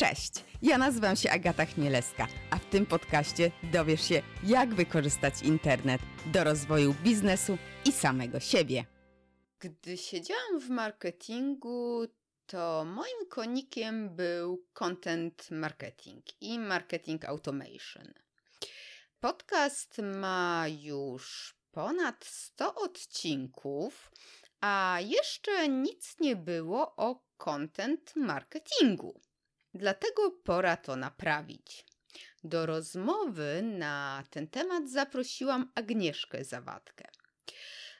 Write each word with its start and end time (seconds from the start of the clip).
Cześć, 0.00 0.32
ja 0.62 0.78
nazywam 0.78 1.16
się 1.16 1.30
Agata 1.30 1.66
Chmielewska, 1.66 2.26
a 2.50 2.58
w 2.58 2.64
tym 2.64 2.86
podcaście 2.86 3.50
dowiesz 3.72 4.08
się, 4.08 4.22
jak 4.44 4.74
wykorzystać 4.74 5.42
internet 5.42 6.00
do 6.26 6.44
rozwoju 6.44 6.94
biznesu 7.04 7.58
i 7.84 7.92
samego 7.92 8.40
siebie. 8.40 8.84
Gdy 9.60 9.96
siedziałam 9.96 10.60
w 10.60 10.70
marketingu, 10.70 12.06
to 12.46 12.84
moim 12.84 13.28
konikiem 13.28 14.16
był 14.16 14.66
content 14.72 15.50
marketing 15.50 16.24
i 16.40 16.58
marketing 16.58 17.24
automation. 17.24 18.14
Podcast 19.20 19.98
ma 19.98 20.64
już 20.68 21.54
ponad 21.70 22.24
100 22.24 22.74
odcinków, 22.74 24.10
a 24.60 24.98
jeszcze 25.00 25.68
nic 25.68 26.20
nie 26.20 26.36
było 26.36 26.96
o 26.96 27.24
content 27.36 28.16
marketingu. 28.16 29.20
Dlatego 29.78 30.30
pora 30.30 30.76
to 30.76 30.96
naprawić. 30.96 31.86
Do 32.44 32.66
rozmowy 32.66 33.62
na 33.62 34.24
ten 34.30 34.48
temat 34.48 34.90
zaprosiłam 34.90 35.72
Agnieszkę 35.74 36.44
Zawadkę, 36.44 37.04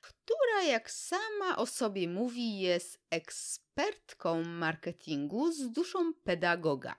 która, 0.03 0.63
jak 0.63 0.91
sama 0.91 1.57
o 1.57 1.67
sobie 1.67 2.09
mówi, 2.09 2.59
jest 2.59 3.01
ekspertką 3.11 4.45
marketingu 4.45 5.53
z 5.53 5.73
duszą 5.73 6.15
pedagoga. 6.15 6.95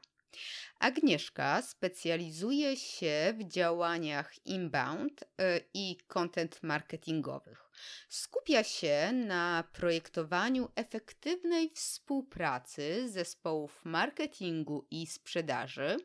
Agnieszka 0.80 1.62
specjalizuje 1.62 2.78
się 2.78 3.34
w 3.38 3.44
działaniach 3.44 4.46
inbound 4.46 5.24
y, 5.24 5.26
i 5.74 5.98
content 6.08 6.64
marketingowych. 6.64 7.69
Skupia 8.10 8.64
się 8.64 9.12
na 9.14 9.64
projektowaniu 9.74 10.70
efektywnej 10.76 11.70
współpracy 11.70 13.10
zespołów 13.10 13.82
marketingu 13.84 14.88
i 14.92 15.08
sprzedaży, 15.08 15.98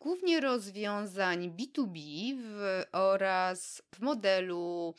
głównie 0.00 0.40
rozwiązań 0.40 1.50
B2B 1.50 1.98
w, 2.42 2.84
oraz 2.92 3.82
w 3.94 4.00
modelu 4.00 4.94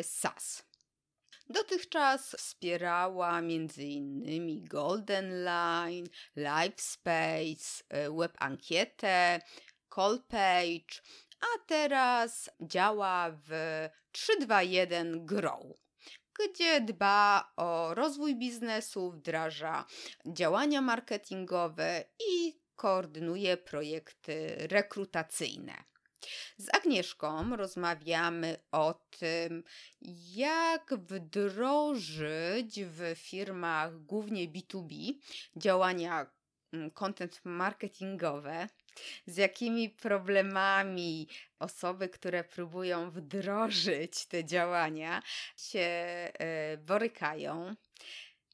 y, 0.00 0.02
SaaS. 0.02 0.62
Dotychczas 1.50 2.30
wspierała 2.38 3.38
m.in. 3.38 4.64
Golden 4.64 5.44
Line, 5.44 6.06
LiveSpace, 6.36 7.84
e, 7.88 8.10
Web 8.10 8.32
Ankietę, 8.38 9.40
Callpage, 9.94 11.02
a 11.40 11.58
teraz 11.66 12.50
działa 12.60 13.30
w 13.48 13.50
321 14.12 15.26
Grow 15.26 15.84
gdzie 16.40 16.80
dba 16.80 17.52
o 17.56 17.94
rozwój 17.94 18.36
biznesu, 18.36 19.10
wdraża 19.10 19.84
działania 20.26 20.80
marketingowe 20.80 22.04
i 22.30 22.60
koordynuje 22.76 23.56
projekty 23.56 24.56
rekrutacyjne. 24.70 25.74
Z 26.56 26.74
Agnieszką 26.74 27.56
rozmawiamy 27.56 28.56
o 28.72 28.94
tym, 29.18 29.64
jak 30.34 30.94
wdrożyć 30.94 32.80
w 32.84 33.14
firmach 33.16 33.98
głównie 34.04 34.48
B2B 34.48 35.12
działania 35.56 36.26
mm, 36.72 36.90
content 36.90 37.40
marketingowe, 37.44 38.68
z 39.26 39.36
jakimi 39.36 39.90
problemami 39.90 41.28
osoby, 41.58 42.08
które 42.08 42.44
próbują 42.44 43.10
wdrożyć 43.10 44.26
te 44.26 44.44
działania, 44.44 45.22
się 45.56 45.80
e, 45.80 46.76
borykają. 46.76 47.74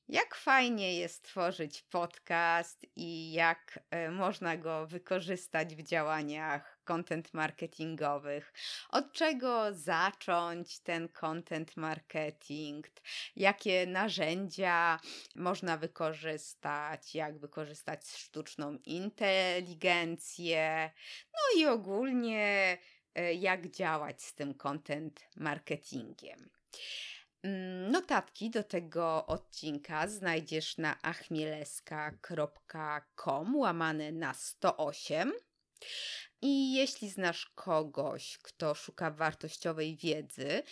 Jak 0.09 0.35
fajnie 0.35 0.99
jest 0.99 1.25
tworzyć 1.25 1.83
podcast 1.83 2.87
i 2.97 3.33
jak 3.33 3.81
e, 3.91 4.11
można 4.11 4.57
go 4.57 4.87
wykorzystać 4.87 5.75
w 5.75 5.83
działaniach 5.83 6.80
content 6.85 7.35
marketingowych. 7.35 8.53
Od 8.91 9.13
czego 9.13 9.75
zacząć 9.75 10.81
ten 10.81 11.09
content 11.09 11.77
marketing? 11.77 12.87
Jakie 13.37 13.87
narzędzia 13.87 15.01
można 15.35 15.77
wykorzystać? 15.77 17.15
Jak 17.15 17.39
wykorzystać 17.39 18.09
sztuczną 18.09 18.79
inteligencję? 18.85 20.91
No 21.33 21.61
i 21.61 21.67
ogólnie 21.67 22.79
e, 23.15 23.35
jak 23.35 23.71
działać 23.71 24.23
z 24.23 24.35
tym 24.35 24.55
content 24.55 25.21
marketingiem. 25.37 26.51
Mm, 27.43 27.91
notatki 27.91 28.51
do 28.51 28.65
tego 28.65 29.27
odcinka 29.27 30.09
znajdziesz 30.09 30.79
na 30.79 31.03
achmieleska.com 31.03 33.57
łamane 33.57 34.13
na 34.13 34.35
108. 34.35 35.33
I 36.43 36.75
jeśli 36.75 37.09
znasz 37.09 37.53
kogoś, 37.55 38.39
kto 38.39 38.75
szuka 38.75 39.11
wartościowej 39.11 39.97
wiedzy 39.97 40.63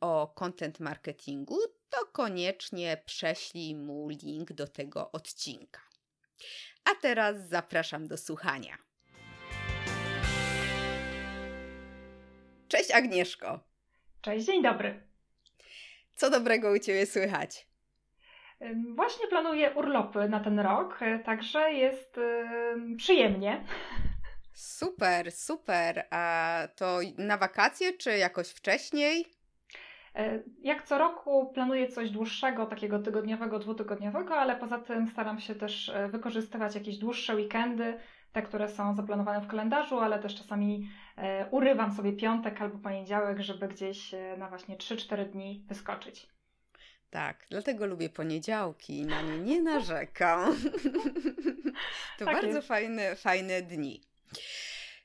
o 0.00 0.32
content 0.34 0.80
marketingu, 0.80 1.58
to 1.90 2.06
koniecznie 2.12 3.02
prześlij 3.06 3.74
mu 3.74 4.08
link 4.08 4.52
do 4.52 4.66
tego 4.66 5.12
odcinka. 5.12 5.80
A 6.84 6.94
teraz 7.02 7.48
zapraszam 7.48 8.08
do 8.08 8.16
słuchania. 8.16 8.78
Cześć 12.68 12.90
Agnieszko. 12.90 13.60
Cześć, 14.22 14.46
dzień 14.46 14.62
dobry. 14.62 15.02
Co 16.14 16.30
dobrego 16.30 16.72
u 16.72 16.78
Ciebie 16.78 17.06
słychać? 17.06 17.66
Właśnie 18.94 19.26
planuję 19.26 19.70
urlopy 19.70 20.28
na 20.28 20.40
ten 20.40 20.60
rok, 20.60 21.02
e, 21.02 21.18
także 21.18 21.72
jest 21.72 22.20
przyjemnie. 22.96 23.64
Super, 24.54 25.32
super. 25.32 26.06
A 26.10 26.58
to 26.76 26.98
na 27.18 27.36
wakacje, 27.36 27.92
czy 27.92 28.18
jakoś 28.18 28.48
wcześniej? 28.48 29.26
E, 30.14 30.42
jak 30.62 30.82
co 30.82 30.98
roku 30.98 31.50
planuję 31.54 31.88
coś 31.88 32.10
dłuższego, 32.10 32.66
takiego 32.66 32.98
tygodniowego, 32.98 33.58
dwutygodniowego, 33.58 34.36
ale 34.36 34.56
poza 34.56 34.78
tym 34.78 35.08
staram 35.08 35.40
się 35.40 35.54
też 35.54 35.88
e, 35.88 36.08
wykorzystywać 36.08 36.74
jakieś 36.74 36.98
dłuższe 36.98 37.34
weekendy, 37.34 37.98
te, 38.32 38.42
które 38.42 38.68
są 38.68 38.94
zaplanowane 38.94 39.40
w 39.40 39.48
kalendarzu, 39.48 39.98
ale 39.98 40.18
też 40.18 40.34
czasami 40.34 40.88
e, 41.16 41.46
urywam 41.50 41.92
sobie 41.92 42.12
piątek 42.12 42.62
albo 42.62 42.78
poniedziałek, 42.78 43.40
żeby 43.40 43.68
gdzieś 43.68 44.14
na 44.38 44.48
właśnie 44.48 44.76
3-4 44.76 45.24
dni 45.24 45.64
wyskoczyć. 45.68 46.32
Tak, 47.10 47.46
dlatego 47.50 47.86
lubię 47.86 48.08
poniedziałki 48.08 48.98
i 48.98 49.06
na 49.06 49.22
nie 49.22 49.38
nie 49.38 49.62
narzekam. 49.62 50.56
to 52.18 52.24
tak 52.24 52.34
bardzo 52.34 52.56
jest. 52.56 52.68
fajne, 52.68 53.16
fajne 53.16 53.62
dni. 53.62 54.11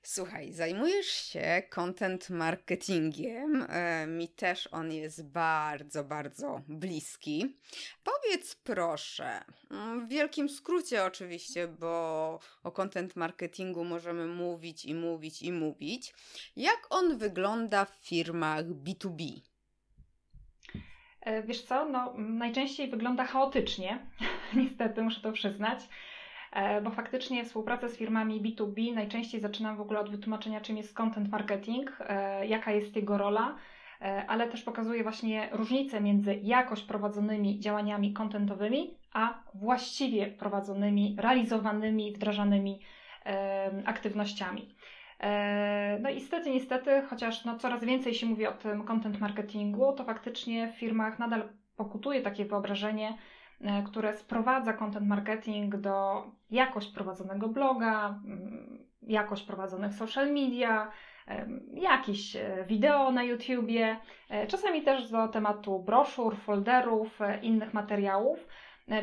Słuchaj, 0.10 0.54
zajmujesz 0.54 1.08
się 1.08 1.64
content 1.70 2.30
marketingiem. 2.30 3.66
E, 3.70 4.08
mi 4.08 4.30
też 4.30 4.68
on 4.72 4.92
jest 4.92 5.32
bardzo, 5.32 6.04
bardzo 6.04 6.62
bliski. 6.68 7.58
Powiedz 8.04 8.56
proszę, 8.56 9.42
mm, 9.72 10.08
w 10.08 10.10
wielkim 10.10 10.50
skrócie 10.50 11.04
oczywiście, 11.04 11.68
bo 11.68 12.40
o 12.64 12.72
content 12.72 13.16
marketingu 13.16 13.84
możemy 13.84 14.28
mówić 14.28 14.86
i 14.86 14.94
mówić 14.96 15.42
i 15.42 15.52
mówić. 15.52 16.14
Jak 16.56 16.88
on 16.90 17.18
wygląda 17.18 17.86
w 17.86 17.96
firmach 18.02 18.66
B2B? 18.66 19.42
E, 21.22 21.44
wiesz 21.44 21.64
co, 21.64 21.86
no, 21.86 22.14
najczęściej 22.18 22.90
wygląda 22.90 23.26
chaotycznie, 23.26 24.06
niestety 24.64 25.02
muszę 25.02 25.22
to 25.22 25.32
przyznać. 25.32 25.80
E, 26.52 26.82
bo 26.82 26.90
faktycznie 26.90 27.46
współpracę 27.46 27.90
z 27.90 27.98
firmami 27.98 28.42
B2B 28.42 28.94
najczęściej 28.94 29.42
zaczynam 29.42 29.78
w 29.78 29.82
ogóle 29.82 30.00
od 30.00 30.10
wytłumaczenia, 30.12 30.62
czym 30.62 30.78
jest 30.78 30.94
content 30.94 31.30
marketing, 31.30 31.98
e, 32.00 32.48
jaka 32.48 32.72
jest 32.72 32.96
jego 32.96 33.18
rola, 33.18 33.56
e, 34.02 34.26
ale 34.28 34.48
też 34.48 34.64
pokazuje 34.64 35.04
właśnie 35.04 35.50
różnicę 35.52 36.02
między 36.02 36.40
jakoś 36.44 36.82
prowadzonymi 36.82 37.60
działaniami 37.60 38.14
contentowymi, 38.14 38.98
a 39.14 39.44
właściwie 39.54 40.28
prowadzonymi, 40.28 41.16
realizowanymi, 41.20 42.14
wdrażanymi 42.14 42.80
aktywnościami. 43.86 44.76
No 46.02 46.10
i 46.10 46.16
niestety, 46.16 46.50
niestety, 46.50 47.02
chociaż 47.10 47.46
no 47.46 47.58
coraz 47.58 47.84
więcej 47.84 48.14
się 48.14 48.26
mówi 48.26 48.48
o 48.48 48.52
tym 48.52 48.84
content 48.84 49.20
marketingu, 49.20 49.94
to 49.94 50.04
faktycznie 50.04 50.68
w 50.68 50.80
firmach 50.80 51.20
nadal 51.20 51.50
pokutuje 51.76 52.22
takie 52.22 52.46
wyobrażenie, 52.46 53.18
które 53.86 54.14
sprowadza 54.14 54.74
content 54.74 55.08
marketing 55.08 55.76
do 55.76 56.24
jakość 56.52 56.92
prowadzonego 56.92 57.48
bloga, 57.48 58.20
mm, 58.26 58.86
jakość 59.02 59.44
prowadzonych 59.44 59.94
social 59.94 60.28
media, 60.34 60.92
jakieś 61.74 62.36
e, 62.36 62.66
wideo 62.68 63.12
na 63.12 63.24
YouTubie, 63.24 63.98
e, 64.30 64.48
czasami 64.48 64.82
też 64.82 65.12
do 65.12 65.28
tematu 65.28 65.80
broszur, 65.80 66.38
folderów, 66.38 67.20
innych 67.42 67.74
materiałów. 67.74 68.48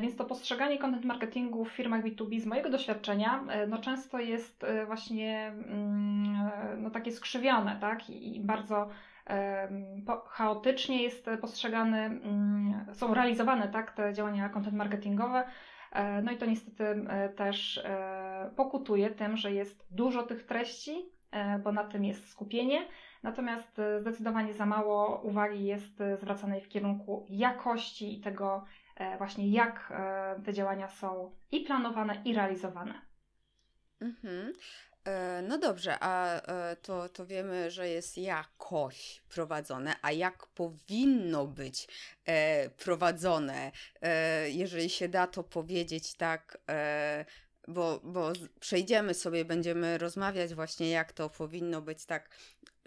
Więc 0.01 0.17
to 0.17 0.25
postrzeganie 0.25 0.79
content 0.79 1.05
marketingu 1.05 1.65
w 1.65 1.73
firmach 1.73 2.05
B2B 2.05 2.41
z 2.41 2.47
mojego 2.47 2.71
doświadczenia 2.71 3.45
no 3.69 3.79
często 3.79 4.19
jest 4.19 4.67
właśnie 4.87 5.47
mm, 5.47 6.83
no 6.83 6.91
takie 6.91 7.13
skrzywione 7.13 7.79
tak? 7.81 8.11
i 8.11 8.41
bardzo 8.41 8.89
chaotycznie 10.29 11.03
jest 11.03 11.27
postrzegany, 11.41 11.99
mm, 11.99 12.87
są 12.93 13.15
realizowane 13.15 13.69
tak, 13.69 13.93
te 13.93 14.15
działania 14.15 14.49
content 14.49 14.77
marketingowe. 14.77 15.45
E, 15.93 16.23
no 16.23 16.33
i 16.33 16.37
to 16.37 16.47
niestety 16.47 16.85
e, 16.85 17.29
też 17.29 17.85
pokutuje 18.57 19.11
tym, 19.11 19.37
że 19.37 19.53
jest 19.53 19.87
dużo 19.91 20.23
tych 20.23 20.47
treści, 20.47 21.15
bo 21.65 21.73
na 21.73 21.85
tym 21.85 22.05
jest 22.05 22.29
skupienie, 22.29 22.89
natomiast 23.23 23.81
zdecydowanie 24.01 24.55
za 24.55 24.67
mało 24.67 25.21
uwagi 25.21 25.65
jest 25.65 26.03
zwracanej 26.21 26.61
w 26.61 26.69
kierunku 26.69 27.27
jakości 27.29 28.19
i 28.19 28.21
tego 28.21 28.65
właśnie, 29.19 29.51
jak 29.51 29.93
te 30.45 30.53
działania 30.53 30.89
są 30.89 31.31
i 31.53 31.61
planowane, 31.61 32.23
i 32.25 32.35
realizowane. 32.35 32.95
Mhm. 34.01 34.53
E, 35.05 35.43
no 35.43 35.59
dobrze, 35.59 35.97
a 36.01 36.41
e, 36.41 36.77
to, 36.77 37.09
to 37.09 37.27
wiemy, 37.27 37.71
że 37.71 37.89
jest 37.89 38.19
jakoś 38.19 39.23
prowadzone, 39.29 39.97
a 40.03 40.13
jak 40.13 40.47
powinno 40.47 41.47
być 41.47 41.89
e, 42.27 42.71
prowadzone, 42.71 43.73
jeżeli 44.47 44.91
się 44.91 45.09
da 45.09 45.27
to 45.27 45.43
powiedzieć 45.43 46.15
tak, 46.15 46.59
bo, 47.69 48.01
bo 48.05 48.33
przejdziemy 48.61 49.15
sobie, 49.15 49.45
będziemy 49.45 49.99
rozmawiać 49.99 50.55
właśnie, 50.55 50.91
jak 50.91 51.13
to 51.13 51.31
powinno 51.31 51.83
być 51.83 52.05
tak 52.07 52.31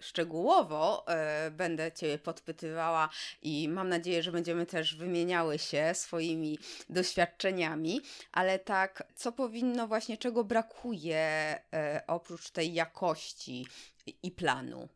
szczegółowo 0.00 1.08
e, 1.08 1.50
będę 1.50 1.92
Cię 1.92 2.18
podpytywała 2.18 3.08
i 3.42 3.68
mam 3.68 3.88
nadzieję, 3.88 4.22
że 4.22 4.32
będziemy 4.32 4.66
też 4.66 4.96
wymieniały 4.96 5.58
się 5.58 5.94
swoimi 5.94 6.58
doświadczeniami, 6.88 8.00
ale 8.32 8.58
tak, 8.58 9.02
co 9.14 9.32
powinno 9.32 9.88
właśnie, 9.88 10.16
czego 10.16 10.44
brakuje 10.44 11.18
e, 11.72 12.02
oprócz 12.06 12.50
tej 12.50 12.74
jakości 12.74 13.66
i 14.22 14.30
planu? 14.30 14.88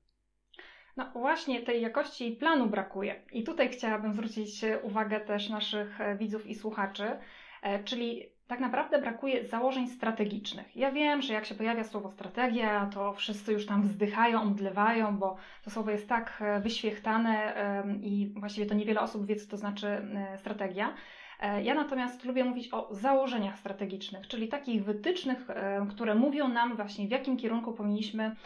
No 0.97 1.11
właśnie 1.13 1.63
tej 1.63 1.83
jakości 1.83 2.29
i 2.29 2.37
planu 2.37 2.67
brakuje. 2.67 3.23
I 3.33 3.45
tutaj 3.45 3.69
chciałabym 3.69 4.13
zwrócić 4.13 4.61
uwagę 4.83 5.21
też 5.21 5.49
naszych 5.49 6.01
e, 6.01 6.17
widzów 6.17 6.47
i 6.47 6.55
słuchaczy, 6.55 7.19
e, 7.63 7.85
czyli 7.85 8.32
tak 8.53 8.61
naprawdę 8.61 9.01
brakuje 9.01 9.47
założeń 9.47 9.89
strategicznych. 9.89 10.77
Ja 10.77 10.93
wiem, 10.93 11.23
że 11.23 11.33
jak 11.33 11.47
się 11.47 11.55
pojawia 11.55 11.85
słowo 11.85 12.11
strategia, 12.11 12.91
to 12.95 13.13
wszyscy 13.13 13.53
już 13.53 13.67
tam 13.67 13.83
wzdychają, 13.83 14.41
omdlewają, 14.41 15.17
bo 15.17 15.37
to 15.65 15.71
słowo 15.71 15.91
jest 15.91 16.09
tak 16.09 16.39
e, 16.41 16.61
wyświechtane 16.61 17.55
i 18.03 18.33
właściwie 18.37 18.67
to 18.67 18.75
niewiele 18.75 19.01
osób 19.01 19.27
wie, 19.27 19.37
co 19.37 19.51
to 19.51 19.57
znaczy 19.57 19.87
e, 19.87 20.39
strategia. 20.39 20.95
E, 21.41 21.63
ja 21.63 21.75
natomiast 21.75 22.25
lubię 22.25 22.45
mówić 22.45 22.69
o 22.73 22.89
założeniach 22.91 23.59
strategicznych, 23.59 24.29
czyli 24.29 24.49
takich 24.49 24.85
wytycznych, 24.85 25.47
które 25.91 26.15
mówią 26.15 26.49
nam 26.49 26.77
właśnie 26.77 27.09
w 27.09 27.11
jakim 27.11 27.37
kierunku 27.37 27.73
powinniśmy 27.73 28.37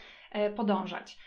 podążać. 0.55 1.17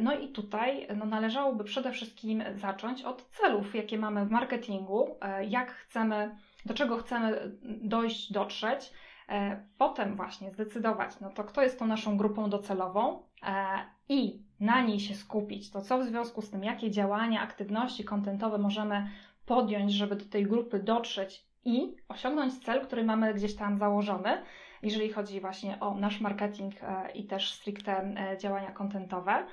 No 0.00 0.18
i 0.18 0.28
tutaj 0.28 0.86
no, 0.96 1.04
należałoby 1.04 1.64
przede 1.64 1.92
wszystkim 1.92 2.44
zacząć 2.54 3.02
od 3.02 3.28
celów, 3.28 3.74
jakie 3.74 3.98
mamy 3.98 4.26
w 4.26 4.30
marketingu, 4.30 5.16
jak 5.48 5.70
chcemy 5.70 6.36
do 6.68 6.74
czego 6.74 6.96
chcemy 6.96 7.52
dojść, 7.62 8.32
dotrzeć, 8.32 8.92
e, 9.28 9.62
potem 9.78 10.16
właśnie 10.16 10.50
zdecydować, 10.50 11.20
no 11.20 11.30
to 11.30 11.44
kto 11.44 11.62
jest 11.62 11.78
tą 11.78 11.86
naszą 11.86 12.16
grupą 12.16 12.50
docelową 12.50 13.22
e, 13.42 13.64
i 14.08 14.42
na 14.60 14.80
niej 14.82 15.00
się 15.00 15.14
skupić, 15.14 15.70
to 15.70 15.80
co 15.80 15.98
w 15.98 16.04
związku 16.04 16.42
z 16.42 16.50
tym, 16.50 16.64
jakie 16.64 16.90
działania, 16.90 17.42
aktywności 17.42 18.04
kontentowe 18.04 18.58
możemy 18.58 19.10
podjąć, 19.46 19.92
żeby 19.92 20.16
do 20.16 20.24
tej 20.24 20.44
grupy 20.44 20.78
dotrzeć 20.78 21.44
i 21.64 21.96
osiągnąć 22.08 22.58
cel, 22.64 22.80
który 22.86 23.04
mamy 23.04 23.34
gdzieś 23.34 23.56
tam 23.56 23.78
założony, 23.78 24.42
jeżeli 24.82 25.12
chodzi 25.12 25.40
właśnie 25.40 25.80
o 25.80 25.94
nasz 25.94 26.20
marketing 26.20 26.74
e, 26.82 27.10
i 27.14 27.26
też 27.26 27.52
stricte 27.52 28.14
działania 28.38 28.70
kontentowe. 28.70 29.46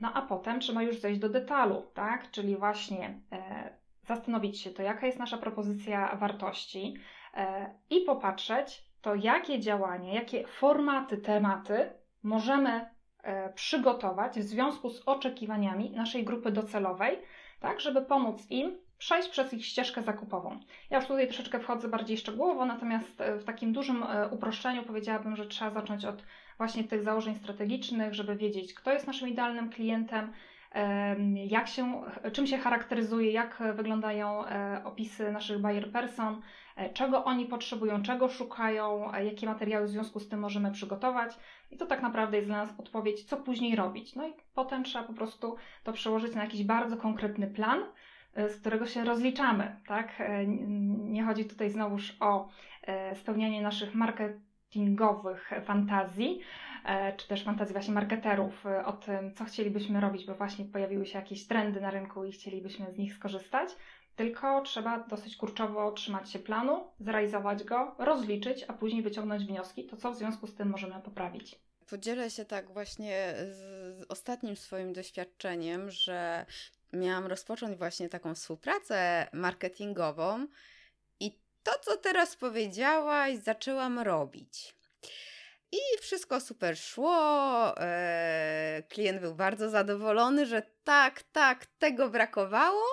No 0.00 0.12
a 0.14 0.22
potem 0.22 0.60
trzeba 0.60 0.82
już 0.82 1.00
zejść 1.00 1.20
do 1.20 1.28
detalu, 1.28 1.82
tak? 1.94 2.30
Czyli 2.30 2.56
właśnie 2.56 3.20
zastanowić 4.06 4.60
się 4.60 4.70
to, 4.70 4.82
jaka 4.82 5.06
jest 5.06 5.18
nasza 5.18 5.38
propozycja 5.38 6.16
wartości 6.16 6.94
e, 7.34 7.74
i 7.90 8.00
popatrzeć 8.00 8.84
to, 9.00 9.14
jakie 9.14 9.60
działania, 9.60 10.14
jakie 10.14 10.46
formaty, 10.46 11.18
tematy 11.18 11.90
możemy 12.22 12.90
e, 13.22 13.52
przygotować 13.52 14.38
w 14.38 14.42
związku 14.42 14.90
z 14.90 15.02
oczekiwaniami 15.06 15.90
naszej 15.90 16.24
grupy 16.24 16.52
docelowej, 16.52 17.18
tak, 17.60 17.80
żeby 17.80 18.02
pomóc 18.02 18.50
im 18.50 18.78
przejść 18.98 19.28
przez 19.28 19.52
ich 19.52 19.66
ścieżkę 19.66 20.02
zakupową. 20.02 20.60
Ja 20.90 20.98
już 20.98 21.06
tutaj 21.06 21.26
troszeczkę 21.26 21.60
wchodzę 21.60 21.88
bardziej 21.88 22.16
szczegółowo, 22.18 22.66
natomiast 22.66 23.20
e, 23.20 23.36
w 23.36 23.44
takim 23.44 23.72
dużym 23.72 24.04
uproszczeniu 24.30 24.82
powiedziałabym, 24.82 25.36
że 25.36 25.46
trzeba 25.46 25.70
zacząć 25.70 26.04
od 26.04 26.24
właśnie 26.58 26.84
tych 26.84 27.02
założeń 27.02 27.34
strategicznych, 27.34 28.14
żeby 28.14 28.36
wiedzieć, 28.36 28.74
kto 28.74 28.92
jest 28.92 29.06
naszym 29.06 29.28
idealnym 29.28 29.70
klientem, 29.70 30.32
jak 31.46 31.68
się, 31.68 32.02
czym 32.32 32.46
się 32.46 32.58
charakteryzuje, 32.58 33.32
jak 33.32 33.62
wyglądają 33.74 34.46
e, 34.46 34.82
opisy 34.84 35.32
naszych 35.32 35.58
buyer 35.58 35.92
person, 35.92 36.42
e, 36.76 36.90
czego 36.90 37.24
oni 37.24 37.46
potrzebują, 37.46 38.02
czego 38.02 38.28
szukają, 38.28 39.12
e, 39.14 39.24
jakie 39.24 39.46
materiały 39.46 39.86
w 39.86 39.90
związku 39.90 40.20
z 40.20 40.28
tym 40.28 40.40
możemy 40.40 40.72
przygotować. 40.72 41.38
I 41.70 41.76
to 41.76 41.86
tak 41.86 42.02
naprawdę 42.02 42.36
jest 42.36 42.48
dla 42.48 42.56
nas 42.56 42.80
odpowiedź, 42.80 43.24
co 43.24 43.36
później 43.36 43.76
robić. 43.76 44.14
No 44.14 44.28
i 44.28 44.32
potem 44.54 44.84
trzeba 44.84 45.04
po 45.04 45.12
prostu 45.12 45.56
to 45.84 45.92
przełożyć 45.92 46.34
na 46.34 46.44
jakiś 46.44 46.64
bardzo 46.64 46.96
konkretny 46.96 47.46
plan, 47.46 47.80
z 48.36 48.60
którego 48.60 48.86
się 48.86 49.04
rozliczamy. 49.04 49.76
Tak? 49.86 50.22
Nie 50.98 51.24
chodzi 51.24 51.44
tutaj 51.44 51.70
znowuż 51.70 52.16
o 52.20 52.48
spełnianie 53.14 53.62
naszych 53.62 53.94
marketingowych 53.94 55.50
fantazji, 55.64 56.40
E, 56.84 57.16
czy 57.16 57.28
też 57.28 57.44
fantazji 57.44 57.72
właśnie 57.72 57.94
marketerów 57.94 58.66
e, 58.66 58.84
o 58.84 58.92
tym, 58.92 59.34
co 59.34 59.44
chcielibyśmy 59.44 60.00
robić, 60.00 60.26
bo 60.26 60.34
właśnie 60.34 60.64
pojawiły 60.64 61.06
się 61.06 61.18
jakieś 61.18 61.46
trendy 61.46 61.80
na 61.80 61.90
rynku 61.90 62.24
i 62.24 62.32
chcielibyśmy 62.32 62.92
z 62.92 62.98
nich 62.98 63.14
skorzystać. 63.14 63.68
Tylko 64.16 64.62
trzeba 64.62 64.98
dosyć 64.98 65.36
kurczowo 65.36 65.92
trzymać 65.92 66.30
się 66.30 66.38
planu, 66.38 66.84
zrealizować 67.00 67.64
go, 67.64 67.94
rozliczyć, 67.98 68.64
a 68.68 68.72
później 68.72 69.02
wyciągnąć 69.02 69.44
wnioski, 69.44 69.86
to 69.86 69.96
co 69.96 70.12
w 70.12 70.16
związku 70.16 70.46
z 70.46 70.54
tym 70.54 70.68
możemy 70.68 71.00
poprawić. 71.00 71.58
Podzielę 71.90 72.30
się 72.30 72.44
tak 72.44 72.72
właśnie 72.72 73.34
z 73.36 74.06
ostatnim 74.08 74.56
swoim 74.56 74.92
doświadczeniem, 74.92 75.90
że 75.90 76.46
miałam 76.94 77.26
rozpocząć 77.26 77.78
właśnie 77.78 78.08
taką 78.08 78.34
współpracę 78.34 79.26
marketingową 79.32 80.46
i 81.20 81.38
to, 81.62 81.72
co 81.82 81.96
teraz 81.96 82.36
powiedziałaś, 82.36 83.36
zaczęłam 83.36 83.98
robić. 83.98 84.74
I 85.72 86.00
wszystko 86.00 86.40
super 86.40 86.78
szło. 86.78 87.74
E, 87.80 88.82
klient 88.88 89.20
był 89.20 89.34
bardzo 89.34 89.70
zadowolony, 89.70 90.46
że 90.46 90.62
tak, 90.84 91.22
tak, 91.22 91.66
tego 91.66 92.10
brakowało, 92.10 92.84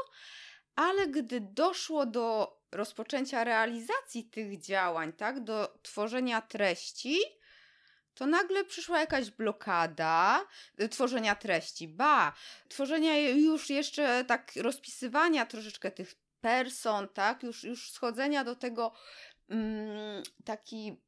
ale 0.76 1.08
gdy 1.08 1.42
doszło 1.42 2.06
do 2.06 2.58
rozpoczęcia 2.72 3.44
realizacji 3.44 4.24
tych 4.24 4.62
działań, 4.62 5.14
tak, 5.14 5.44
do 5.44 5.80
tworzenia 5.82 6.42
treści, 6.42 7.18
to 8.14 8.26
nagle 8.26 8.66
przyszła 8.66 9.00
jakaś 9.00 9.30
blokada 9.30 10.46
y, 10.82 10.90
tworzenia 10.90 11.36
treści, 11.36 11.88
ba, 11.88 12.34
tworzenia 12.70 13.18
już 13.18 13.70
jeszcze 13.70 14.26
tak 14.26 14.52
rozpisywania 14.56 15.46
troszeczkę 15.46 15.92
tych 15.92 16.16
person, 16.42 17.08
tak, 17.08 17.44
już, 17.44 17.64
już 17.64 17.92
schodzenia 17.92 18.44
do 18.44 18.56
tego 18.56 18.92
mm, 19.50 20.24
taki 20.46 21.02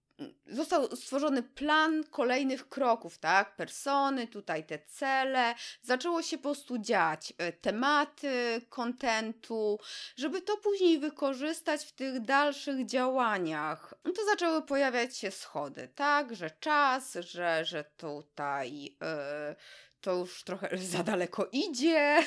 został 0.45 0.95
stworzony 0.95 1.43
plan 1.43 2.03
kolejnych 2.03 2.69
kroków, 2.69 3.17
tak? 3.17 3.55
Persony, 3.55 4.27
tutaj 4.27 4.65
te 4.65 4.79
cele. 4.79 5.55
Zaczęło 5.81 6.21
się 6.21 6.37
po 6.37 6.43
prostu 6.43 6.77
dziać 6.77 7.33
e, 7.37 7.51
tematy 7.51 8.61
kontentu, 8.69 9.79
żeby 10.15 10.41
to 10.41 10.57
później 10.57 10.99
wykorzystać 10.99 11.85
w 11.85 11.91
tych 11.91 12.19
dalszych 12.21 12.85
działaniach. 12.85 13.93
No 14.05 14.11
to 14.11 14.25
zaczęły 14.25 14.61
pojawiać 14.61 15.17
się 15.17 15.31
schody, 15.31 15.87
tak? 15.95 16.35
Że 16.35 16.51
czas, 16.59 17.13
że, 17.13 17.65
że 17.65 17.83
tutaj 17.83 18.83
yy, 18.83 19.55
to 20.01 20.13
już 20.13 20.43
trochę 20.43 20.77
za 20.93 21.03
daleko 21.03 21.49
idzie. 21.51 22.23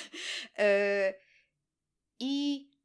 Yy, 0.58 0.64
I 2.20 2.75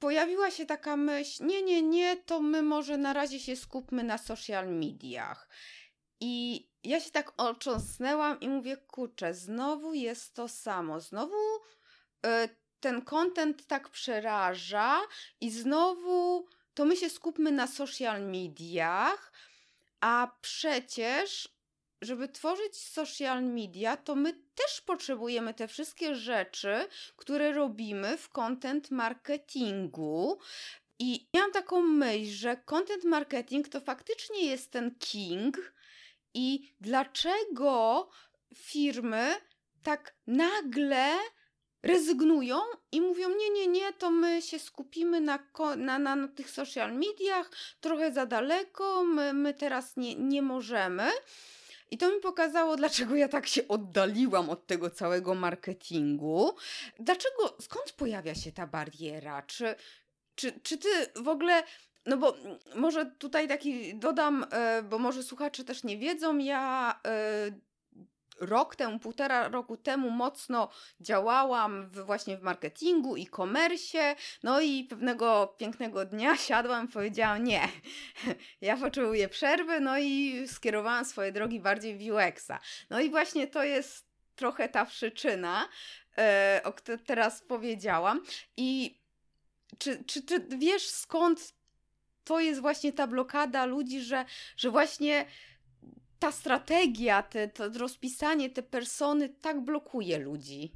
pojawiła 0.00 0.50
się 0.50 0.66
taka 0.66 0.96
myśl, 0.96 1.46
nie, 1.46 1.62
nie, 1.62 1.82
nie, 1.82 2.16
to 2.16 2.40
my 2.40 2.62
może 2.62 2.98
na 2.98 3.12
razie 3.12 3.40
się 3.40 3.56
skupmy 3.56 4.04
na 4.04 4.18
social 4.18 4.68
mediach. 4.68 5.48
I 6.20 6.66
ja 6.84 7.00
się 7.00 7.10
tak 7.10 7.32
ocząsnęłam 7.36 8.40
i 8.40 8.48
mówię, 8.48 8.76
kurczę, 8.76 9.34
znowu 9.34 9.94
jest 9.94 10.34
to 10.34 10.48
samo, 10.48 11.00
znowu 11.00 11.36
y, 12.26 12.48
ten 12.80 13.02
content 13.02 13.66
tak 13.66 13.88
przeraża 13.88 15.00
i 15.40 15.50
znowu 15.50 16.46
to 16.74 16.84
my 16.84 16.96
się 16.96 17.10
skupmy 17.10 17.52
na 17.52 17.66
social 17.66 18.22
mediach, 18.22 19.32
a 20.00 20.36
przecież 20.40 21.59
żeby 22.00 22.28
tworzyć 22.28 22.76
social 22.76 23.44
media, 23.44 23.96
to 23.96 24.14
my 24.14 24.32
też 24.32 24.80
potrzebujemy 24.80 25.54
te 25.54 25.68
wszystkie 25.68 26.14
rzeczy, 26.14 26.86
które 27.16 27.52
robimy 27.52 28.18
w 28.18 28.28
content 28.28 28.90
marketingu. 28.90 30.38
I 30.98 31.26
miałam 31.34 31.52
taką 31.52 31.82
myśl, 31.82 32.32
że 32.32 32.56
content 32.56 33.04
marketing 33.04 33.68
to 33.68 33.80
faktycznie 33.80 34.44
jest 34.46 34.70
ten 34.70 34.94
king. 34.98 35.72
I 36.34 36.72
dlaczego 36.80 38.08
firmy 38.54 39.34
tak 39.82 40.14
nagle 40.26 41.18
rezygnują 41.82 42.60
i 42.92 43.00
mówią: 43.00 43.28
Nie, 43.28 43.50
nie, 43.50 43.66
nie, 43.66 43.92
to 43.92 44.10
my 44.10 44.42
się 44.42 44.58
skupimy 44.58 45.20
na, 45.20 45.38
na, 45.76 45.98
na, 45.98 46.16
na 46.16 46.28
tych 46.28 46.50
social 46.50 46.92
mediach, 46.92 47.50
trochę 47.80 48.12
za 48.12 48.26
daleko, 48.26 49.04
my, 49.04 49.32
my 49.32 49.54
teraz 49.54 49.96
nie, 49.96 50.14
nie 50.14 50.42
możemy. 50.42 51.10
I 51.90 51.98
to 51.98 52.10
mi 52.14 52.20
pokazało, 52.20 52.76
dlaczego 52.76 53.14
ja 53.14 53.28
tak 53.28 53.46
się 53.46 53.68
oddaliłam 53.68 54.50
od 54.50 54.66
tego 54.66 54.90
całego 54.90 55.34
marketingu. 55.34 56.54
Dlaczego, 56.98 57.56
skąd 57.60 57.92
pojawia 57.92 58.34
się 58.34 58.52
ta 58.52 58.66
bariera? 58.66 59.42
Czy, 59.42 59.74
czy, 60.34 60.60
czy 60.62 60.78
ty 60.78 60.88
w 61.16 61.28
ogóle 61.28 61.62
no 62.06 62.16
bo 62.16 62.36
może 62.74 63.06
tutaj 63.06 63.48
taki 63.48 63.94
dodam, 63.94 64.46
e, 64.50 64.82
bo 64.82 64.98
może 64.98 65.22
słuchacze 65.22 65.64
też 65.64 65.84
nie 65.84 65.98
wiedzą, 65.98 66.38
ja 66.38 66.94
e, 67.06 67.50
rok 68.40 68.76
temu, 68.76 68.98
półtora 68.98 69.48
roku 69.48 69.76
temu 69.76 70.10
mocno 70.10 70.68
działałam 71.00 71.88
w, 71.90 72.00
właśnie 72.00 72.36
w 72.36 72.42
marketingu 72.42 73.16
i 73.16 73.26
komersie, 73.26 74.14
no 74.42 74.60
i 74.60 74.84
pewnego 74.84 75.54
pięknego 75.58 76.04
dnia 76.04 76.36
siadłam 76.48 76.88
powiedziałam 76.88 77.44
nie, 77.44 77.68
ja 78.60 78.76
potrzebuję 78.76 79.28
przerwy, 79.28 79.80
no 79.80 79.98
i 79.98 80.42
skierowałam 80.46 81.04
swoje 81.04 81.32
drogi 81.32 81.60
bardziej 81.60 81.98
w 81.98 82.14
UX-a. 82.14 82.60
No 82.90 83.00
i 83.00 83.10
właśnie 83.10 83.46
to 83.46 83.64
jest 83.64 84.06
trochę 84.36 84.68
ta 84.68 84.84
przyczyna, 84.84 85.68
e, 86.18 86.60
o 86.64 86.72
której 86.72 87.00
teraz 87.00 87.42
powiedziałam 87.42 88.20
i 88.56 89.00
czy, 89.78 90.04
czy, 90.04 90.22
czy 90.22 90.46
wiesz 90.58 90.88
skąd 90.88 91.54
to 92.24 92.40
jest 92.40 92.60
właśnie 92.60 92.92
ta 92.92 93.06
blokada 93.06 93.64
ludzi, 93.64 94.00
że, 94.00 94.24
że 94.56 94.70
właśnie 94.70 95.26
ta 96.20 96.32
strategia, 96.32 97.22
te, 97.22 97.48
to 97.48 97.64
rozpisanie, 97.78 98.50
te 98.50 98.62
persony 98.62 99.28
tak 99.28 99.60
blokuje 99.60 100.18
ludzi? 100.18 100.72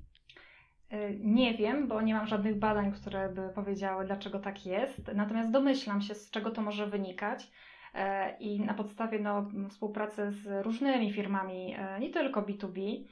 E, 0.90 1.10
nie 1.14 1.54
wiem, 1.54 1.88
bo 1.88 2.02
nie 2.02 2.14
mam 2.14 2.26
żadnych 2.26 2.58
badań, 2.58 2.92
które 2.92 3.28
by 3.28 3.48
powiedziały, 3.54 4.04
dlaczego 4.04 4.38
tak 4.38 4.66
jest. 4.66 5.10
Natomiast 5.14 5.50
domyślam 5.50 6.02
się, 6.02 6.14
z 6.14 6.30
czego 6.30 6.50
to 6.50 6.62
może 6.62 6.86
wynikać. 6.86 7.50
E, 7.94 8.36
I 8.38 8.60
na 8.60 8.74
podstawie 8.74 9.18
no, 9.18 9.50
współpracy 9.70 10.30
z 10.30 10.64
różnymi 10.64 11.12
firmami, 11.12 11.74
e, 11.78 12.00
nie 12.00 12.10
tylko 12.10 12.42
B2B, 12.42 13.04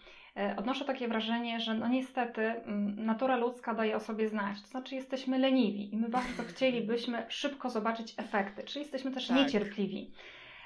odnoszę 0.57 0.85
takie 0.85 1.09
wrażenie, 1.09 1.61
że 1.61 1.75
no 1.75 1.89
niestety 1.89 2.55
natura 2.97 3.37
ludzka 3.37 3.75
daje 3.75 3.97
o 3.97 4.01
sobie 4.01 4.29
znać. 4.29 4.63
To 4.63 4.67
znaczy 4.69 4.95
jesteśmy 4.95 5.39
leniwi 5.39 5.95
i 5.95 5.97
my 5.97 6.09
bardzo 6.09 6.43
chcielibyśmy 6.43 7.27
szybko 7.29 7.71
zobaczyć 7.71 8.15
efekty, 8.17 8.63
czyli 8.65 8.81
jesteśmy 8.81 9.11
też 9.11 9.29
tak. 9.29 9.37
niecierpliwi. 9.37 10.11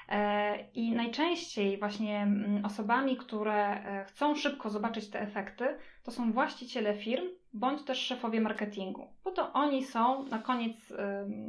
E, 0.09 0.57
I 0.73 0.91
najczęściej 0.91 1.79
właśnie 1.79 2.19
mm, 2.19 2.65
osobami, 2.65 3.17
które 3.17 3.83
e, 3.85 4.05
chcą 4.05 4.35
szybko 4.35 4.69
zobaczyć 4.69 5.09
te 5.09 5.21
efekty, 5.21 5.77
to 6.03 6.11
są 6.11 6.31
właściciele 6.31 6.95
firm 6.95 7.25
bądź 7.53 7.83
też 7.83 7.99
szefowie 7.99 8.41
marketingu, 8.41 9.13
bo 9.23 9.31
to 9.31 9.53
oni 9.53 9.83
są 9.83 10.25
na 10.25 10.39
koniec 10.39 10.93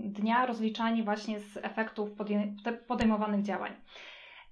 dnia 0.05 0.47
rozliczani 0.47 1.03
właśnie 1.03 1.41
z 1.41 1.57
efektów 1.57 2.11
podejmowanych 2.87 3.43
działań. 3.43 3.73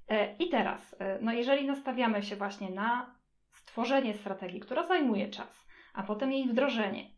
E, 0.08 0.36
I 0.36 0.48
teraz, 0.48 0.96
no 1.20 1.32
jeżeli 1.32 1.66
nastawiamy 1.66 2.22
się 2.22 2.36
właśnie 2.36 2.70
na 2.70 3.14
stworzenie 3.52 4.14
strategii, 4.14 4.60
która 4.60 4.86
zajmuje 4.86 5.28
czas, 5.28 5.66
a 5.94 6.02
potem 6.02 6.32
jej 6.32 6.48
wdrożenie, 6.48 7.10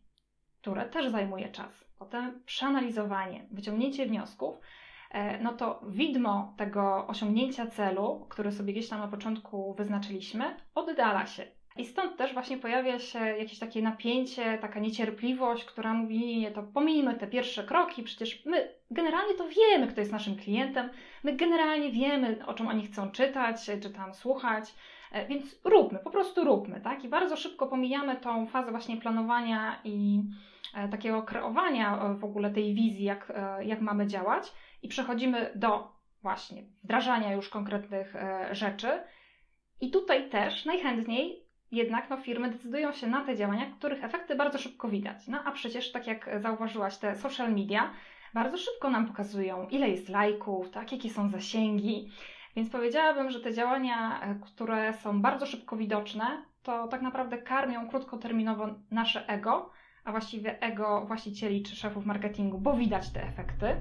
które 0.61 0.85
też 0.85 1.09
zajmuje 1.09 1.49
czas, 1.49 1.85
potem 1.99 2.43
przeanalizowanie, 2.45 3.47
wyciągnięcie 3.51 4.05
wniosków, 4.05 4.55
E, 4.55 4.88
no 5.41 5.53
to 5.53 5.81
widmo 5.87 6.53
tego 6.57 7.07
osiągnięcia 7.07 7.67
celu, 7.67 8.25
który 8.29 8.51
sobie 8.51 8.73
gdzieś 8.73 8.89
tam 8.89 8.99
na 8.99 9.07
początku 9.07 9.73
wyznaczyliśmy, 9.73 10.55
oddala 10.75 11.25
się. 11.25 11.45
I 11.77 11.85
stąd 11.85 12.17
też 12.17 12.33
właśnie 12.33 12.57
pojawia 12.57 12.99
się 12.99 13.19
jakieś 13.19 13.59
takie 13.59 13.81
napięcie, 13.81 14.57
taka 14.57 14.79
niecierpliwość, 14.79 15.65
która 15.65 15.93
mówi, 15.93 16.37
nie, 16.39 16.51
to 16.51 16.63
pomijmy 16.63 17.15
te 17.15 17.27
pierwsze 17.27 17.63
kroki, 17.63 18.03
przecież 18.03 18.45
my 18.45 18.73
generalnie 18.91 19.33
to 19.33 19.47
wiemy, 19.47 19.87
kto 19.87 19.99
jest 19.99 20.11
naszym 20.11 20.35
klientem, 20.35 20.89
my 21.23 21.35
generalnie 21.35 21.91
wiemy, 21.91 22.45
o 22.45 22.53
czym 22.53 22.67
oni 22.67 22.85
chcą 22.85 23.11
czytać, 23.11 23.65
czy 23.81 23.89
tam 23.89 24.13
słuchać, 24.13 24.75
e, 25.11 25.27
więc 25.27 25.59
róbmy, 25.63 25.99
po 25.99 26.09
prostu 26.09 26.43
róbmy, 26.43 26.81
tak? 26.81 27.03
I 27.03 27.07
bardzo 27.07 27.35
szybko 27.35 27.67
pomijamy 27.67 28.15
tą 28.15 28.47
fazę 28.47 28.71
właśnie 28.71 28.97
planowania 28.97 29.79
i 29.83 30.21
e, 30.21 30.58
takiego 30.91 31.23
kreowania 31.23 32.15
w 32.19 32.23
ogóle 32.23 32.51
tej 32.51 32.73
wizji, 32.73 33.03
jak, 33.03 33.33
jak 33.61 33.81
mamy 33.81 34.07
działać 34.07 34.53
i 34.81 34.87
przechodzimy 34.87 35.51
do 35.55 35.99
właśnie 36.21 36.63
wdrażania 36.83 37.33
już 37.33 37.49
konkretnych 37.49 38.15
e, 38.15 38.55
rzeczy. 38.55 39.03
I 39.81 39.91
tutaj 39.91 40.29
też 40.29 40.65
najchętniej 40.65 41.45
jednak 41.71 42.09
no, 42.09 42.17
firmy 42.17 42.49
decydują 42.49 42.91
się 42.91 43.07
na 43.07 43.25
te 43.25 43.35
działania, 43.35 43.71
których 43.77 44.03
efekty 44.03 44.35
bardzo 44.35 44.57
szybko 44.57 44.87
widać. 44.87 45.27
No 45.27 45.43
a 45.45 45.51
przecież, 45.51 45.91
tak 45.91 46.07
jak 46.07 46.29
zauważyłaś, 46.39 46.97
te 46.97 47.15
social 47.15 47.53
media 47.53 47.93
bardzo 48.33 48.57
szybko 48.57 48.89
nam 48.89 49.07
pokazują, 49.07 49.67
ile 49.67 49.89
jest 49.89 50.09
lajków, 50.09 50.69
tak, 50.69 50.91
jakie 50.91 51.09
są 51.09 51.29
zasięgi. 51.29 52.11
Więc 52.55 52.69
powiedziałabym, 52.69 53.31
że 53.31 53.39
te 53.39 53.53
działania, 53.53 54.21
e, 54.21 54.35
które 54.35 54.93
są 54.93 55.21
bardzo 55.21 55.45
szybko 55.45 55.77
widoczne, 55.77 56.43
to 56.63 56.87
tak 56.87 57.01
naprawdę 57.01 57.37
karmią 57.37 57.89
krótkoterminowo 57.89 58.67
nasze 58.91 59.27
ego, 59.27 59.71
a 60.03 60.11
właściwie 60.11 60.61
ego 60.61 61.05
właścicieli 61.05 61.63
czy 61.63 61.75
szefów 61.75 62.05
marketingu, 62.05 62.57
bo 62.57 62.73
widać 62.73 63.09
te 63.09 63.23
efekty. 63.23 63.75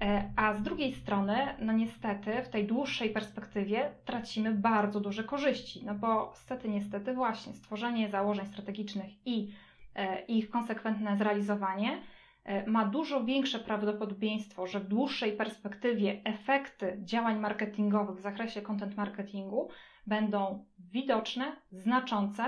E, 0.00 0.32
a 0.36 0.54
z 0.54 0.62
drugiej 0.62 0.94
strony, 0.94 1.36
no 1.58 1.72
niestety, 1.72 2.42
w 2.42 2.48
tej 2.48 2.66
dłuższej 2.66 3.10
perspektywie 3.10 3.90
tracimy 4.04 4.54
bardzo 4.54 5.00
duże 5.00 5.24
korzyści, 5.24 5.84
no 5.86 5.94
bo 5.94 6.30
niestety, 6.34 6.68
niestety, 6.68 7.14
właśnie 7.14 7.52
stworzenie 7.52 8.08
założeń 8.08 8.46
strategicznych 8.46 9.26
i 9.26 9.54
e, 9.94 10.20
ich 10.24 10.50
konsekwentne 10.50 11.16
zrealizowanie 11.16 12.02
e, 12.44 12.66
ma 12.66 12.84
dużo 12.84 13.24
większe 13.24 13.58
prawdopodobieństwo, 13.58 14.66
że 14.66 14.80
w 14.80 14.88
dłuższej 14.88 15.32
perspektywie 15.32 16.20
efekty 16.24 16.98
działań 17.02 17.38
marketingowych 17.38 18.16
w 18.16 18.22
zakresie 18.22 18.62
content 18.62 18.96
marketingu 18.96 19.68
będą 20.06 20.64
widoczne, 20.78 21.56
znaczące 21.72 22.44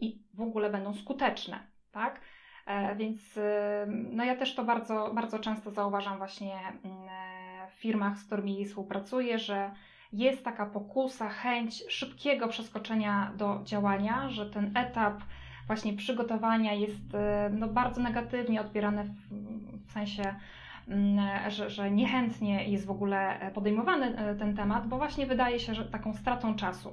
i 0.00 0.22
w 0.34 0.40
ogóle 0.40 0.70
będą 0.70 0.94
skuteczne, 0.94 1.73
tak? 1.94 2.20
E, 2.66 2.96
więc 2.96 3.38
no 4.10 4.24
ja 4.24 4.36
też 4.36 4.54
to 4.54 4.64
bardzo, 4.64 5.10
bardzo 5.14 5.38
często 5.38 5.70
zauważam 5.70 6.18
właśnie 6.18 6.54
mm, 6.84 7.08
e, 7.08 7.68
w 7.70 7.72
firmach, 7.72 8.18
z 8.18 8.24
którymi 8.24 8.64
współpracuję, 8.64 9.38
że 9.38 9.70
jest 10.12 10.44
taka 10.44 10.66
pokusa, 10.66 11.28
chęć 11.28 11.84
szybkiego 11.88 12.48
przeskoczenia 12.48 13.32
do 13.36 13.60
działania, 13.64 14.28
że 14.28 14.50
ten 14.50 14.76
etap 14.76 15.22
właśnie 15.66 15.92
przygotowania 15.92 16.72
jest 16.72 17.14
y, 17.14 17.18
no, 17.50 17.68
bardzo 17.68 18.00
negatywnie 18.00 18.60
odbierany 18.60 19.04
w, 19.04 19.34
w 19.88 19.92
sensie, 19.92 20.34
mm, 20.88 21.50
że, 21.50 21.70
że 21.70 21.90
niechętnie 21.90 22.68
jest 22.68 22.86
w 22.86 22.90
ogóle 22.90 23.50
podejmowany 23.54 24.18
e, 24.18 24.34
ten 24.34 24.56
temat, 24.56 24.88
bo 24.88 24.96
właśnie 24.96 25.26
wydaje 25.26 25.60
się, 25.60 25.74
że 25.74 25.84
taką 25.84 26.14
stratą 26.14 26.54
czasu. 26.54 26.92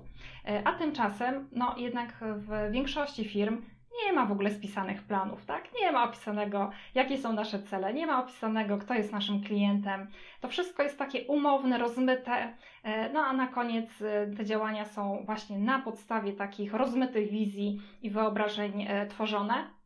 A 0.65 0.73
tymczasem, 0.73 1.49
no 1.51 1.75
jednak 1.77 2.13
w 2.21 2.71
większości 2.71 3.25
firm 3.25 3.61
nie 4.05 4.13
ma 4.13 4.25
w 4.25 4.31
ogóle 4.31 4.51
spisanych 4.51 5.03
planów, 5.03 5.45
tak? 5.45 5.63
Nie 5.81 5.91
ma 5.91 6.03
opisanego, 6.03 6.71
jakie 6.95 7.17
są 7.17 7.33
nasze 7.33 7.63
cele, 7.63 7.93
nie 7.93 8.07
ma 8.07 8.23
opisanego, 8.23 8.77
kto 8.77 8.93
jest 8.93 9.11
naszym 9.11 9.43
klientem. 9.43 10.07
To 10.41 10.47
wszystko 10.47 10.83
jest 10.83 10.97
takie 10.97 11.25
umowne, 11.27 11.77
rozmyte, 11.77 12.57
e, 12.83 13.09
no 13.09 13.19
a 13.19 13.33
na 13.33 13.47
koniec 13.47 14.01
e, 14.01 14.27
te 14.37 14.45
działania 14.45 14.85
są 14.85 15.23
właśnie 15.25 15.59
na 15.59 15.79
podstawie 15.79 16.33
takich 16.33 16.73
rozmytych 16.73 17.29
wizji 17.29 17.81
i 18.01 18.09
wyobrażeń 18.09 18.85
e, 18.87 19.07
tworzone, 19.07 19.81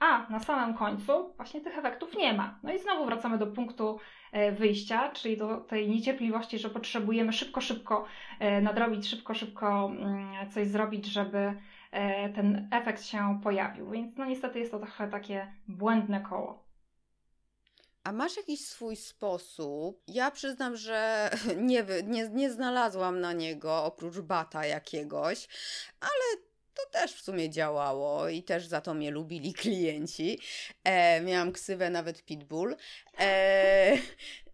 a 0.00 0.26
na 0.30 0.38
samym 0.38 0.76
końcu 0.76 1.32
właśnie 1.36 1.60
tych 1.60 1.78
efektów 1.78 2.16
nie 2.16 2.32
ma. 2.32 2.58
No 2.62 2.72
i 2.72 2.78
znowu 2.78 3.06
wracamy 3.06 3.38
do 3.38 3.46
punktu 3.46 3.98
wyjścia, 4.52 5.10
czyli 5.10 5.36
do 5.36 5.56
tej 5.56 5.90
niecierpliwości, 5.90 6.58
że 6.58 6.70
potrzebujemy 6.70 7.32
szybko, 7.32 7.60
szybko 7.60 8.04
nadrobić, 8.62 9.08
szybko, 9.08 9.34
szybko 9.34 9.86
mm, 9.86 10.50
coś 10.50 10.66
zrobić, 10.66 11.06
żeby 11.06 11.54
ten 12.34 12.68
efekt 12.72 13.02
się 13.02 13.40
pojawił. 13.42 13.90
Więc 13.90 14.16
no 14.16 14.24
niestety 14.24 14.58
jest 14.58 14.70
to 14.70 14.78
trochę 14.78 15.08
takie 15.08 15.54
błędne 15.68 16.20
koło. 16.20 16.68
A 18.04 18.12
masz 18.12 18.36
jakiś 18.36 18.66
swój 18.66 18.96
sposób? 18.96 20.02
Ja 20.06 20.30
przyznam, 20.30 20.76
że 20.76 21.30
nie, 21.56 21.84
nie, 22.04 22.28
nie 22.28 22.50
znalazłam 22.50 23.20
na 23.20 23.32
niego 23.32 23.84
oprócz 23.84 24.18
bata 24.18 24.66
jakiegoś, 24.66 25.48
ale 26.00 26.47
to 26.78 26.98
też 26.98 27.12
w 27.12 27.20
sumie 27.20 27.50
działało 27.50 28.28
i 28.28 28.42
też 28.42 28.66
za 28.66 28.80
to 28.80 28.94
mnie 28.94 29.10
lubili 29.10 29.54
klienci. 29.62 30.40
E, 30.84 31.20
miałam 31.20 31.52
ksywę 31.52 31.90
nawet 31.90 32.24
Pitbull. 32.24 32.76
E, 33.18 33.98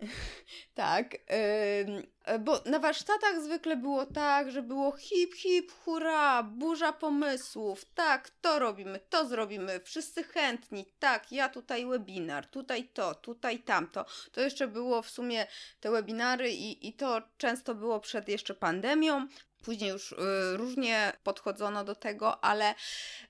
tak, 0.75 1.15
e, 1.31 2.39
bo 2.39 2.61
na 2.67 2.79
warsztatach 2.79 3.41
zwykle 3.41 3.77
było 3.77 4.07
tak, 4.07 4.51
że 4.51 4.63
było 4.63 4.97
hip, 4.97 5.35
hip, 5.35 5.73
hurra, 5.73 6.43
burza 6.43 6.93
pomysłów, 6.93 7.85
tak, 7.95 8.31
to 8.41 8.59
robimy, 8.59 9.01
to 9.11 9.29
zrobimy, 9.29 9.81
wszyscy 9.81 10.23
chętni, 10.23 10.87
tak, 10.99 11.33
ja 11.33 11.49
tutaj 11.49 11.87
webinar, 11.87 12.47
tutaj 12.47 12.89
to, 12.89 13.15
tutaj 13.15 13.59
tamto. 13.59 14.05
To 14.33 14.41
jeszcze 14.41 14.69
było 14.69 15.03
w 15.03 15.11
sumie 15.11 15.47
te 15.81 15.91
webinary 15.91 16.51
i, 16.51 16.89
i 16.89 16.93
to 16.93 17.23
często 17.37 17.75
było 17.75 18.01
przed 18.01 18.29
jeszcze 18.29 18.55
pandemią. 18.55 19.27
Później 19.65 19.91
już 19.91 20.13
y, 20.13 20.17
różnie 20.57 21.13
podchodzono 21.23 21.85
do 21.85 21.95
tego, 21.95 22.45
ale 22.45 22.75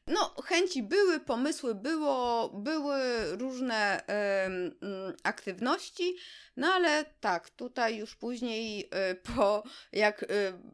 no, 0.07 0.35
chęci 0.45 0.83
były, 0.83 1.21
pomysły 1.21 1.75
było, 1.75 2.49
były 2.49 2.97
różne 3.37 4.01
y, 4.01 4.05
aktywności, 5.23 6.17
no 6.57 6.67
ale 6.67 7.05
tak, 7.21 7.51
tutaj 7.51 7.97
już 7.97 8.15
później 8.15 8.81
y, 9.11 9.15
po 9.37 9.63
jak, 9.93 10.23
y, 10.23 10.27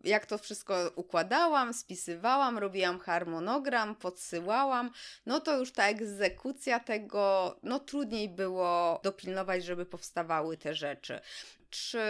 jak 0.05 0.26
to 0.26 0.38
wszystko 0.38 0.90
układałam, 0.95 1.75
spisywałam, 1.75 2.59
robiłam 2.59 2.99
harmonogram, 2.99 3.95
podsyłałam, 3.97 4.90
no 5.26 5.40
to 5.40 5.59
już 5.59 5.73
ta 5.73 5.88
egzekucja 5.88 6.81
tego, 6.81 7.57
no 7.62 7.79
trudniej 7.79 8.29
było 8.29 9.00
dopilnować, 9.02 9.64
żeby 9.64 9.87
powstawały 9.87 10.57
te 10.57 10.75
rzeczy. 10.75 11.21
Czy 11.71 12.00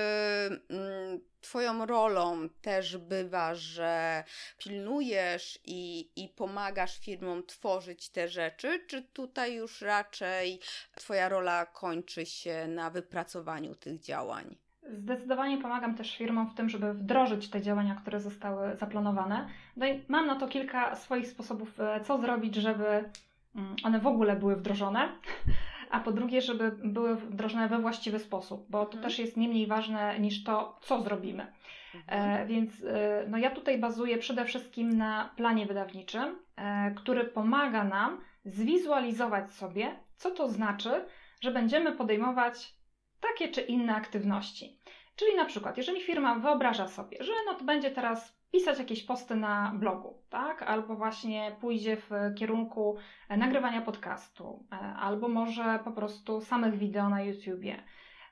mm, 0.68 1.20
Twoją 1.40 1.86
rolą 1.86 2.48
też 2.62 2.96
bywa, 2.96 3.54
że 3.54 4.24
pilnujesz 4.58 5.58
i, 5.64 6.10
i 6.16 6.28
pomagasz 6.28 6.98
firmom 6.98 7.46
tworzyć 7.46 8.08
te 8.08 8.28
rzeczy, 8.28 8.84
czy 8.86 9.02
tutaj 9.02 9.54
już 9.54 9.82
raczej 9.82 10.60
Twoja 10.94 11.28
rola 11.28 11.66
kończy 11.66 12.26
się 12.26 12.66
na 12.68 12.90
wypracowaniu 12.90 13.74
tych 13.74 14.00
działań? 14.00 14.56
Zdecydowanie 14.82 15.58
pomagam 15.58 15.94
też 15.94 16.16
firmom 16.16 16.50
w 16.50 16.54
tym, 16.54 16.68
żeby 16.68 16.94
wdrożyć 16.94 17.50
te 17.50 17.62
działania, 17.62 17.94
które 17.94 18.20
zostały 18.20 18.76
zaplanowane. 18.76 19.48
No 19.76 19.86
i 19.86 20.04
mam 20.08 20.26
na 20.26 20.36
to 20.36 20.48
kilka 20.48 20.96
swoich 20.96 21.28
sposobów, 21.28 21.80
e, 21.80 22.00
co 22.04 22.18
zrobić, 22.18 22.54
żeby 22.54 23.10
mm, 23.56 23.76
one 23.84 24.00
w 24.00 24.06
ogóle 24.06 24.36
były 24.36 24.56
wdrożone 24.56 25.08
a 25.90 26.00
po 26.00 26.12
drugie, 26.12 26.40
żeby 26.40 26.72
były 26.84 27.16
wdrożone 27.16 27.68
we 27.68 27.78
właściwy 27.78 28.18
sposób, 28.18 28.66
bo 28.68 28.78
to 28.86 28.92
mhm. 28.92 29.02
też 29.02 29.18
jest 29.18 29.36
nie 29.36 29.48
mniej 29.48 29.66
ważne 29.66 30.20
niż 30.20 30.44
to, 30.44 30.78
co 30.82 31.02
zrobimy. 31.02 31.52
Mhm. 31.94 32.42
E, 32.42 32.46
więc 32.46 32.84
e, 32.84 33.24
no 33.28 33.38
ja 33.38 33.50
tutaj 33.50 33.78
bazuję 33.78 34.18
przede 34.18 34.44
wszystkim 34.44 34.98
na 34.98 35.30
planie 35.36 35.66
wydawniczym, 35.66 36.38
e, 36.56 36.90
który 36.94 37.24
pomaga 37.24 37.84
nam 37.84 38.20
zwizualizować 38.44 39.52
sobie, 39.52 39.96
co 40.16 40.30
to 40.30 40.48
znaczy, 40.48 41.04
że 41.40 41.50
będziemy 41.50 41.92
podejmować 41.92 42.74
takie 43.20 43.48
czy 43.48 43.60
inne 43.60 43.94
aktywności. 43.94 44.80
Czyli 45.16 45.36
na 45.36 45.44
przykład, 45.44 45.76
jeżeli 45.76 46.00
firma 46.00 46.34
wyobraża 46.34 46.88
sobie, 46.88 47.16
że 47.20 47.32
no 47.46 47.54
to 47.54 47.64
będzie 47.64 47.90
teraz 47.90 48.39
pisać 48.52 48.78
jakieś 48.78 49.02
posty 49.02 49.36
na 49.36 49.72
blogu, 49.74 50.22
tak? 50.30 50.62
Albo 50.62 50.94
właśnie 50.94 51.56
pójdzie 51.60 51.96
w 51.96 52.10
kierunku 52.38 52.96
e, 53.28 53.36
nagrywania 53.36 53.80
podcastu, 53.80 54.66
e, 54.72 54.76
albo 54.76 55.28
może 55.28 55.78
po 55.84 55.92
prostu 55.92 56.40
samych 56.40 56.78
wideo 56.78 57.08
na 57.08 57.22
YouTubie, 57.22 57.82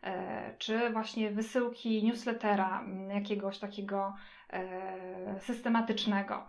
e, 0.02 0.54
czy 0.58 0.90
właśnie 0.90 1.30
wysyłki 1.30 2.04
newslettera 2.04 2.84
jakiegoś 3.14 3.58
takiego 3.58 4.14
systematycznego, 5.38 6.46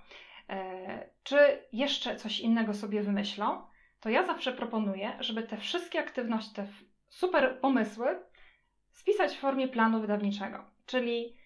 czy 1.23 1.37
jeszcze 1.73 2.15
coś 2.15 2.39
innego 2.39 2.73
sobie 2.73 3.01
wymyślą, 3.01 3.61
to 3.99 4.09
ja 4.09 4.25
zawsze 4.25 4.53
proponuję, 4.53 5.11
żeby 5.19 5.43
te 5.43 5.57
wszystkie 5.57 5.99
aktywności, 5.99 6.55
te 6.55 6.67
super 7.09 7.59
pomysły 7.59 8.19
spisać 8.91 9.35
w 9.35 9.39
formie 9.39 9.67
planu 9.67 10.01
wydawniczego. 10.01 10.65
Czyli 10.85 11.38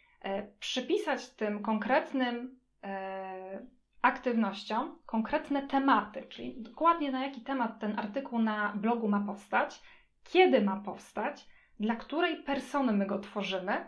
przypisać 0.60 1.30
tym 1.30 1.62
konkretnym 1.62 2.60
e, 2.84 3.68
aktywnościom 4.02 4.98
konkretne 5.06 5.68
tematy, 5.68 6.26
czyli 6.30 6.62
dokładnie 6.62 7.12
na 7.12 7.26
jaki 7.26 7.42
temat 7.42 7.80
ten 7.80 8.00
artykuł 8.00 8.40
na 8.40 8.74
blogu 8.76 9.10
ma 9.10 9.20
powstać, 9.20 9.82
kiedy 10.24 10.62
ma 10.62 10.76
powstać, 10.76 11.48
dla 11.80 11.96
której 11.96 12.44
persony 12.44 12.94
my 12.94 13.06
go 13.06 13.20
tworzymy, 13.20 13.86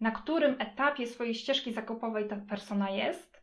na 0.00 0.10
którym 0.10 0.56
etapie 0.58 1.06
swojej 1.06 1.34
ścieżki 1.34 1.72
zakupowej 1.72 2.28
ta 2.28 2.36
persona 2.36 2.90
jest. 2.90 3.42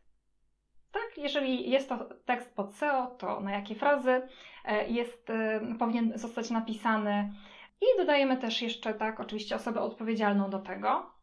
Tak, 0.92 1.18
jeżeli 1.18 1.70
jest 1.70 1.88
to 1.88 2.08
tekst 2.24 2.54
pod 2.54 2.74
SEO, 2.74 3.06
to 3.06 3.40
na 3.40 3.52
jakie 3.52 3.74
frazy 3.74 4.28
e, 4.64 4.88
jest, 4.88 5.32
powinien 5.78 6.18
zostać 6.18 6.50
napisany. 6.50 7.32
I 7.80 7.98
dodajemy 7.98 8.36
też 8.36 8.62
jeszcze, 8.62 8.94
tak, 8.94 9.20
oczywiście 9.20 9.56
osobę 9.56 9.80
odpowiedzialną 9.80 10.50
do 10.50 10.58
tego. 10.58 11.13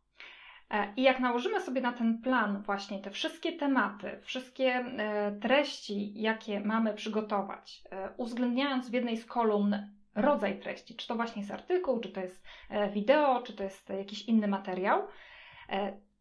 E, 0.72 0.94
I 0.98 1.04
jak 1.04 1.20
nałożymy 1.20 1.62
sobie 1.62 1.82
na 1.82 1.94
ten 1.94 2.22
plan 2.22 2.62
właśnie 2.62 3.00
te 3.00 3.12
wszystkie 3.12 3.52
tematy, 3.54 4.20
wszystkie 4.22 4.76
e, 4.76 5.32
treści, 5.42 6.22
jakie 6.22 6.60
mamy 6.60 6.94
przygotować, 6.94 7.84
e, 7.92 8.10
uwzględniając 8.18 8.90
w 8.90 8.94
jednej 8.94 9.18
z 9.18 9.26
kolumn 9.26 9.78
rodzaj 10.16 10.60
treści, 10.60 10.96
czy 10.96 11.08
to 11.08 11.16
właśnie 11.16 11.42
jest 11.42 11.52
artykuł, 11.52 12.00
czy 12.00 12.10
to 12.10 12.22
jest 12.22 12.44
wideo, 12.94 13.42
czy 13.42 13.54
to 13.54 13.64
jest 13.64 13.90
jakiś 13.90 14.26
inny 14.28 14.48
materiał, 14.48 15.08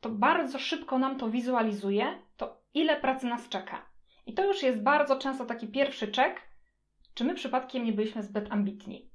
to 0.00 0.10
bardzo 0.10 0.58
szybko 0.58 0.98
nam 0.98 1.18
to 1.18 1.30
wizualizuje, 1.30 2.18
to 2.36 2.62
ile 2.74 3.00
pracy 3.00 3.26
nas 3.26 3.48
czeka. 3.48 3.86
I 4.26 4.34
to 4.34 4.44
już 4.44 4.62
jest 4.62 4.82
bardzo 4.82 5.18
często 5.18 5.44
taki 5.44 5.68
pierwszy 5.68 6.08
czek, 6.08 6.40
czy 7.14 7.24
my 7.24 7.34
przypadkiem 7.34 7.84
nie 7.84 7.92
byliśmy 7.92 8.22
zbyt 8.22 8.52
ambitni. 8.52 9.09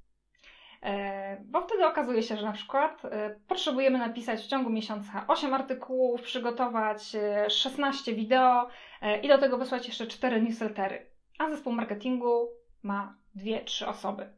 E, 0.86 1.38
bo 1.46 1.62
wtedy 1.62 1.86
okazuje 1.86 2.24
się, 2.24 2.38
że 2.38 2.46
na 2.46 2.52
przykład 2.52 3.06
e, 3.06 3.36
potrzebujemy 3.48 4.00
napisać 4.00 4.42
w 4.42 4.48
ciągu 4.48 4.70
miesiąca 4.70 5.26
8 5.28 5.54
artykułów, 5.54 6.22
przygotować 6.22 7.12
16 7.50 8.12
e, 8.12 8.16
wideo 8.16 8.70
i 9.24 9.28
do 9.28 9.38
tego 9.38 9.58
wysłać 9.58 9.88
jeszcze 9.88 10.08
4 10.08 10.42
newslettery. 10.42 11.06
A 11.40 11.50
zespół 11.50 11.74
marketingu 11.74 12.50
ma 12.84 13.18
2-3 13.36 13.86
osoby. 13.86 14.30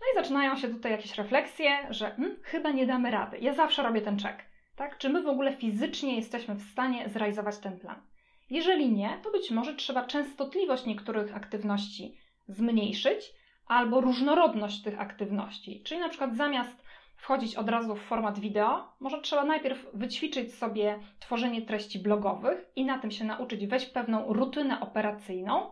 No 0.00 0.06
i 0.12 0.22
zaczynają 0.22 0.56
się 0.56 0.68
tutaj 0.68 0.92
jakieś 0.92 1.18
refleksje, 1.18 1.70
że 1.90 2.10
hmm, 2.10 2.36
chyba 2.42 2.70
nie 2.70 2.86
damy 2.86 3.10
rady. 3.10 3.38
Ja 3.38 3.54
zawsze 3.54 3.82
robię 3.82 4.00
ten 4.00 4.18
czek. 4.18 4.44
Tak? 4.76 4.98
Czy 4.98 5.08
my 5.08 5.22
w 5.22 5.28
ogóle 5.28 5.52
fizycznie 5.52 6.16
jesteśmy 6.16 6.54
w 6.54 6.62
stanie 6.62 7.08
zrealizować 7.08 7.58
ten 7.58 7.78
plan? 7.78 8.02
Jeżeli 8.50 8.92
nie, 8.92 9.18
to 9.22 9.30
być 9.30 9.50
może 9.50 9.74
trzeba 9.74 10.04
częstotliwość 10.04 10.86
niektórych 10.86 11.36
aktywności 11.36 12.18
zmniejszyć, 12.48 13.37
albo 13.68 14.00
różnorodność 14.00 14.82
tych 14.82 15.00
aktywności. 15.00 15.82
Czyli 15.84 16.00
na 16.00 16.08
przykład 16.08 16.36
zamiast 16.36 16.88
wchodzić 17.16 17.56
od 17.56 17.68
razu 17.68 17.96
w 17.96 18.02
format 18.02 18.38
wideo, 18.38 18.92
może 19.00 19.20
trzeba 19.20 19.44
najpierw 19.44 19.86
wyćwiczyć 19.94 20.54
sobie 20.54 20.98
tworzenie 21.20 21.62
treści 21.62 21.98
blogowych 21.98 22.70
i 22.76 22.84
na 22.84 22.98
tym 22.98 23.10
się 23.10 23.24
nauczyć, 23.24 23.66
wejść 23.66 23.86
w 23.86 23.92
pewną 23.92 24.32
rutynę 24.32 24.80
operacyjną. 24.80 25.70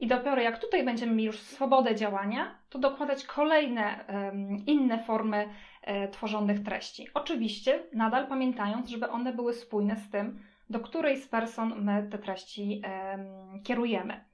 I 0.00 0.06
dopiero 0.06 0.42
jak 0.42 0.58
tutaj 0.58 0.84
będziemy 0.84 1.12
mieli 1.12 1.24
już 1.24 1.40
swobodę 1.40 1.94
działania, 1.94 2.58
to 2.70 2.78
dokładać 2.78 3.24
kolejne 3.24 4.04
inne 4.66 5.04
formy 5.04 5.48
e, 5.82 6.08
tworzonych 6.08 6.62
treści. 6.62 7.08
Oczywiście 7.14 7.82
nadal 7.92 8.26
pamiętając, 8.26 8.88
żeby 8.88 9.10
one 9.10 9.32
były 9.32 9.54
spójne 9.54 9.96
z 9.96 10.10
tym, 10.10 10.42
do 10.70 10.80
której 10.80 11.16
z 11.16 11.28
person 11.28 11.84
my 11.84 12.08
te 12.10 12.18
treści 12.18 12.82
kierujemy. 13.64 14.24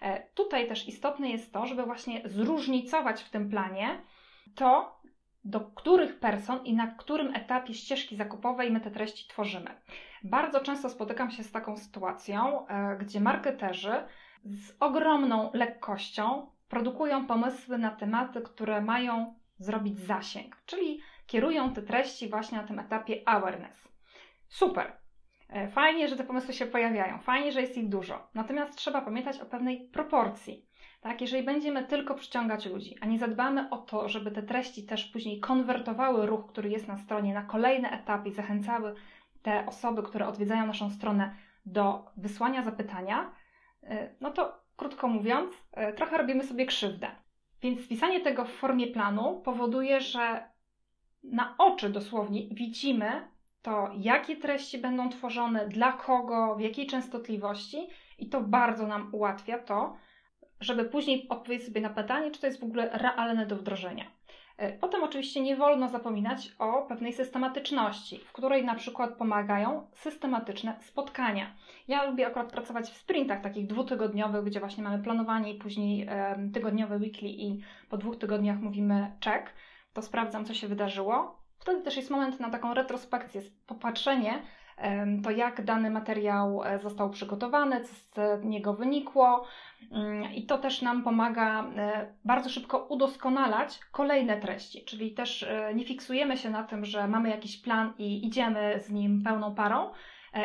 E, 0.00 0.22
tutaj 0.34 0.68
też 0.68 0.88
istotne 0.88 1.30
jest 1.30 1.52
to, 1.52 1.66
żeby 1.66 1.82
właśnie 1.82 2.22
zróżnicować 2.24 3.22
w 3.22 3.30
tym 3.30 3.50
planie 3.50 4.02
to, 4.54 5.00
do 5.44 5.60
których 5.60 6.18
person 6.18 6.64
i 6.64 6.74
na 6.74 6.86
którym 6.86 7.34
etapie 7.34 7.74
ścieżki 7.74 8.16
zakupowej 8.16 8.70
my 8.70 8.80
te 8.80 8.90
treści 8.90 9.28
tworzymy. 9.28 9.70
Bardzo 10.24 10.60
często 10.60 10.90
spotykam 10.90 11.30
się 11.30 11.42
z 11.42 11.52
taką 11.52 11.76
sytuacją, 11.76 12.66
e, 12.68 12.96
gdzie 12.96 13.20
marketerzy 13.20 13.92
z 14.44 14.72
ogromną 14.80 15.50
lekkością 15.54 16.50
produkują 16.68 17.26
pomysły 17.26 17.78
na 17.78 17.90
tematy, 17.90 18.40
które 18.40 18.80
mają 18.80 19.34
zrobić 19.58 19.98
zasięg, 19.98 20.56
czyli 20.66 21.00
kierują 21.26 21.72
te 21.72 21.82
treści 21.82 22.28
właśnie 22.28 22.58
na 22.58 22.64
tym 22.64 22.78
etapie 22.78 23.22
awareness. 23.28 23.88
Super, 24.48 24.92
fajnie, 25.70 26.08
że 26.08 26.16
te 26.16 26.24
pomysły 26.24 26.54
się 26.54 26.66
pojawiają, 26.66 27.18
fajnie, 27.18 27.52
że 27.52 27.60
jest 27.60 27.78
ich 27.78 27.88
dużo. 27.88 28.28
Natomiast 28.34 28.76
trzeba 28.76 29.00
pamiętać 29.00 29.40
o 29.40 29.46
pewnej 29.46 29.88
proporcji. 29.88 30.66
Tak, 31.00 31.20
jeżeli 31.20 31.42
będziemy 31.42 31.84
tylko 31.84 32.14
przyciągać 32.14 32.66
ludzi, 32.66 32.96
a 33.00 33.06
nie 33.06 33.18
zadbamy 33.18 33.70
o 33.70 33.78
to, 33.78 34.08
żeby 34.08 34.30
te 34.30 34.42
treści 34.42 34.86
też 34.86 35.04
później 35.04 35.40
konwertowały 35.40 36.26
ruch, 36.26 36.46
który 36.46 36.70
jest 36.70 36.88
na 36.88 36.98
stronie, 36.98 37.34
na 37.34 37.42
kolejne 37.42 37.90
etapy 37.90 38.28
i 38.28 38.32
zachęcały 38.32 38.94
te 39.42 39.66
osoby, 39.66 40.02
które 40.02 40.28
odwiedzają 40.28 40.66
naszą 40.66 40.90
stronę 40.90 41.34
do 41.66 42.04
wysłania 42.16 42.62
zapytania, 42.62 43.32
e, 43.82 44.14
no 44.20 44.30
to 44.30 44.60
krótko 44.76 45.08
mówiąc, 45.08 45.54
e, 45.72 45.92
trochę 45.92 46.18
robimy 46.18 46.44
sobie 46.44 46.66
krzywdę. 46.66 47.08
Więc 47.62 47.80
spisanie 47.80 48.20
tego 48.20 48.44
w 48.44 48.52
formie 48.52 48.86
planu 48.86 49.40
powoduje, 49.44 50.00
że 50.00 50.50
na 51.22 51.54
oczy 51.58 51.90
dosłownie 51.90 52.48
widzimy, 52.50 53.28
to 53.66 53.90
jakie 53.98 54.36
treści 54.36 54.78
będą 54.78 55.08
tworzone, 55.08 55.68
dla 55.68 55.92
kogo, 55.92 56.54
w 56.54 56.60
jakiej 56.60 56.86
częstotliwości, 56.86 57.88
i 58.18 58.28
to 58.28 58.40
bardzo 58.40 58.86
nam 58.86 59.08
ułatwia 59.12 59.58
to, 59.58 59.96
żeby 60.60 60.84
później 60.84 61.28
odpowiedzieć 61.28 61.66
sobie 61.66 61.80
na 61.80 61.90
pytanie, 61.90 62.30
czy 62.30 62.40
to 62.40 62.46
jest 62.46 62.60
w 62.60 62.64
ogóle 62.64 62.90
realne 62.92 63.46
do 63.46 63.56
wdrożenia. 63.56 64.04
E, 64.56 64.72
potem 64.72 65.02
oczywiście 65.02 65.40
nie 65.40 65.56
wolno 65.56 65.88
zapominać 65.88 66.52
o 66.58 66.82
pewnej 66.82 67.12
systematyczności, 67.12 68.18
w 68.18 68.32
której 68.32 68.64
na 68.64 68.74
przykład 68.74 69.14
pomagają 69.14 69.86
systematyczne 69.92 70.78
spotkania. 70.80 71.56
Ja 71.88 72.04
lubię 72.04 72.26
akurat 72.26 72.52
pracować 72.52 72.90
w 72.90 72.96
sprintach 72.96 73.42
takich 73.42 73.66
dwutygodniowych, 73.66 74.44
gdzie 74.44 74.60
właśnie 74.60 74.84
mamy 74.84 75.02
planowanie 75.02 75.52
i 75.52 75.58
później 75.58 76.08
tygodniowe 76.54 76.96
weekly 76.96 77.28
i 77.28 77.60
po 77.88 77.96
dwóch 77.96 78.18
tygodniach 78.18 78.60
mówimy 78.60 79.12
check. 79.24 79.52
To 79.92 80.02
sprawdzam, 80.02 80.44
co 80.44 80.54
się 80.54 80.68
wydarzyło, 80.68 81.45
Wtedy 81.58 81.82
też 81.82 81.96
jest 81.96 82.10
moment 82.10 82.40
na 82.40 82.50
taką 82.50 82.74
retrospekcję, 82.74 83.42
popatrzenie, 83.66 84.42
to 85.24 85.30
jak 85.30 85.64
dany 85.64 85.90
materiał 85.90 86.64
e, 86.64 86.78
został 86.78 87.10
przygotowany, 87.10 87.80
co 87.80 87.94
z 88.36 88.44
niego 88.44 88.74
wynikło. 88.74 89.46
Mm, 89.92 90.34
I 90.34 90.46
to 90.46 90.58
też 90.58 90.82
nam 90.82 91.02
pomaga 91.02 91.64
e, 91.76 92.14
bardzo 92.24 92.50
szybko 92.50 92.78
udoskonalać 92.78 93.80
kolejne 93.92 94.40
treści, 94.40 94.84
czyli 94.84 95.10
też 95.14 95.42
e, 95.42 95.74
nie 95.74 95.84
fiksujemy 95.84 96.36
się 96.36 96.50
na 96.50 96.62
tym, 96.62 96.84
że 96.84 97.08
mamy 97.08 97.28
jakiś 97.28 97.62
plan 97.62 97.92
i 97.98 98.26
idziemy 98.26 98.80
z 98.80 98.90
nim 98.90 99.22
pełną 99.22 99.54
parą 99.54 99.90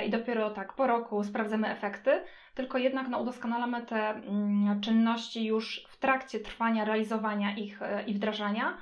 i 0.05 0.09
dopiero 0.09 0.49
tak 0.49 0.73
po 0.73 0.87
roku 0.87 1.23
sprawdzamy 1.23 1.69
efekty, 1.69 2.21
tylko 2.55 2.77
jednak 2.77 3.07
no, 3.07 3.19
udoskonalamy 3.19 3.81
te 3.81 4.09
mm, 4.09 4.81
czynności 4.81 5.45
już 5.45 5.85
w 5.89 5.97
trakcie 5.97 6.39
trwania, 6.39 6.85
realizowania 6.85 7.55
ich 7.55 7.79
i 8.07 8.13
wdrażania. 8.13 8.77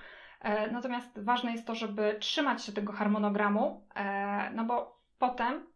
Natomiast 0.72 1.20
ważne 1.20 1.52
jest 1.52 1.68
to, 1.68 1.76
żeby 1.76 2.18
trzymać 2.20 2.66
się 2.66 2.72
tego 2.72 2.94
harmonogramu, 2.94 3.88
no 4.56 4.66
bo 4.66 5.00
potem 5.18 5.68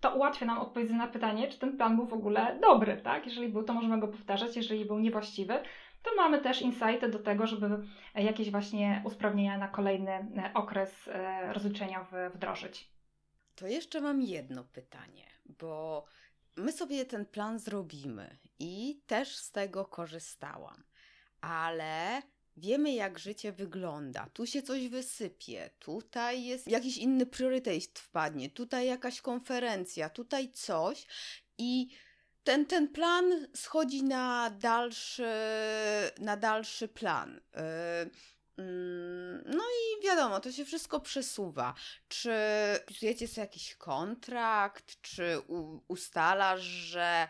to 0.00 0.14
ułatwia 0.14 0.46
nam 0.46 0.58
odpowiedź 0.58 0.90
na 0.90 1.08
pytanie, 1.08 1.48
czy 1.48 1.58
ten 1.58 1.76
plan 1.76 1.96
był 1.96 2.06
w 2.06 2.12
ogóle 2.12 2.58
dobry, 2.60 2.96
tak? 2.96 3.26
Jeżeli 3.26 3.48
był, 3.48 3.62
to 3.62 3.72
możemy 3.72 4.00
go 4.00 4.08
powtarzać, 4.08 4.56
jeżeli 4.56 4.84
był 4.84 4.98
niewłaściwy, 4.98 5.54
to 6.02 6.14
mamy 6.16 6.40
też 6.40 6.62
insighty 6.62 7.08
do 7.08 7.18
tego, 7.18 7.46
żeby 7.46 7.86
jakieś 8.14 8.50
właśnie 8.50 9.02
usprawnienia 9.04 9.58
na 9.58 9.68
kolejny 9.68 10.12
e, 10.12 10.50
okres 10.54 11.08
e, 11.08 11.52
rozliczeniowy 11.52 12.30
wdrożyć. 12.34 12.90
To 13.54 13.66
jeszcze 13.66 14.00
mam 14.00 14.22
jedno 14.22 14.64
pytanie, 14.64 15.26
bo 15.46 16.04
my 16.56 16.72
sobie 16.72 17.04
ten 17.04 17.26
plan 17.26 17.58
zrobimy 17.58 18.38
i 18.58 19.02
też 19.06 19.36
z 19.36 19.52
tego 19.52 19.84
korzystałam, 19.84 20.84
ale 21.40 22.22
Wiemy, 22.56 22.92
jak 22.92 23.18
życie 23.18 23.52
wygląda. 23.52 24.28
Tu 24.32 24.46
się 24.46 24.62
coś 24.62 24.88
wysypie, 24.88 25.70
tutaj 25.78 26.44
jest 26.44 26.68
jakiś 26.68 26.96
inny 26.96 27.26
priorytet 27.26 27.98
wpadnie, 27.98 28.50
tutaj 28.50 28.86
jakaś 28.86 29.20
konferencja, 29.20 30.10
tutaj 30.10 30.52
coś 30.52 31.06
i 31.58 31.88
ten, 32.44 32.66
ten 32.66 32.88
plan 32.88 33.46
schodzi 33.54 34.04
na 34.04 34.50
dalszy, 34.50 35.32
na 36.18 36.36
dalszy 36.36 36.88
plan. 36.88 37.40
Yy, 37.54 38.10
no 39.46 39.64
i 39.64 40.04
wiadomo, 40.04 40.40
to 40.40 40.52
się 40.52 40.64
wszystko 40.64 41.00
przesuwa. 41.00 41.74
Czy 42.08 42.34
pisujecie 42.86 43.28
sobie 43.28 43.40
jakiś 43.40 43.74
kontrakt, 43.74 45.00
czy 45.02 45.38
ustalasz, 45.88 46.62
że 46.62 47.28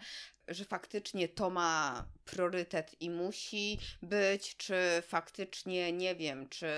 że 0.48 0.64
faktycznie 0.64 1.28
to 1.28 1.50
ma 1.50 2.04
priorytet 2.24 2.96
i 3.00 3.10
musi 3.10 3.78
być, 4.02 4.56
czy 4.56 4.76
faktycznie 5.02 5.92
nie 5.92 6.14
wiem, 6.14 6.48
czy, 6.48 6.68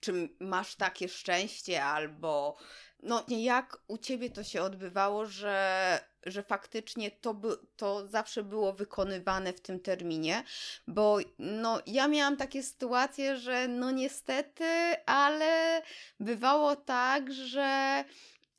czy 0.00 0.28
masz 0.40 0.74
takie 0.76 1.08
szczęście, 1.08 1.84
albo 1.84 2.56
no 3.04 3.24
jak 3.28 3.78
u 3.86 3.98
ciebie 3.98 4.30
to 4.30 4.44
się 4.44 4.62
odbywało, 4.62 5.26
że, 5.26 6.00
że 6.26 6.42
faktycznie 6.42 7.10
to, 7.10 7.34
by, 7.34 7.56
to 7.76 8.08
zawsze 8.08 8.42
było 8.42 8.72
wykonywane 8.72 9.52
w 9.52 9.60
tym 9.60 9.80
terminie, 9.80 10.44
bo 10.86 11.18
no 11.38 11.80
ja 11.86 12.08
miałam 12.08 12.36
takie 12.36 12.62
sytuacje, 12.62 13.36
że 13.36 13.68
no 13.68 13.90
niestety, 13.90 14.64
ale 15.06 15.82
bywało 16.20 16.76
tak, 16.76 17.32
że 17.32 18.04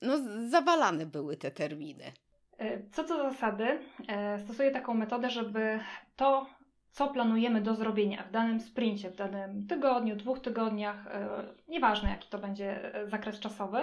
no 0.02 0.18
zawalane 0.50 1.06
były 1.06 1.38
te 1.38 1.52
terminy. 1.52 2.13
E, 2.58 2.89
co 2.91 3.04
do 3.04 3.18
zasady, 3.18 3.80
e, 4.08 4.39
stosuję 4.39 4.72
taką 4.72 4.94
metodę, 4.94 5.30
żeby 5.30 5.80
to, 6.15 6.46
co 6.91 7.08
planujemy 7.08 7.62
do 7.62 7.76
zrobienia 7.76 8.24
w 8.24 8.32
danym 8.32 8.60
sprincie, 8.60 9.10
w 9.12 9.15
danym 9.15 9.68
tygodniu, 9.68 10.15
dwóch 10.15 10.39
tygodniach, 10.39 11.08
e, 11.08 11.28
nieważne 11.68 12.10
jaki 12.10 12.30
to 12.30 12.38
będzie 12.38 12.91
zakres 13.06 13.39
czasowy, 13.39 13.80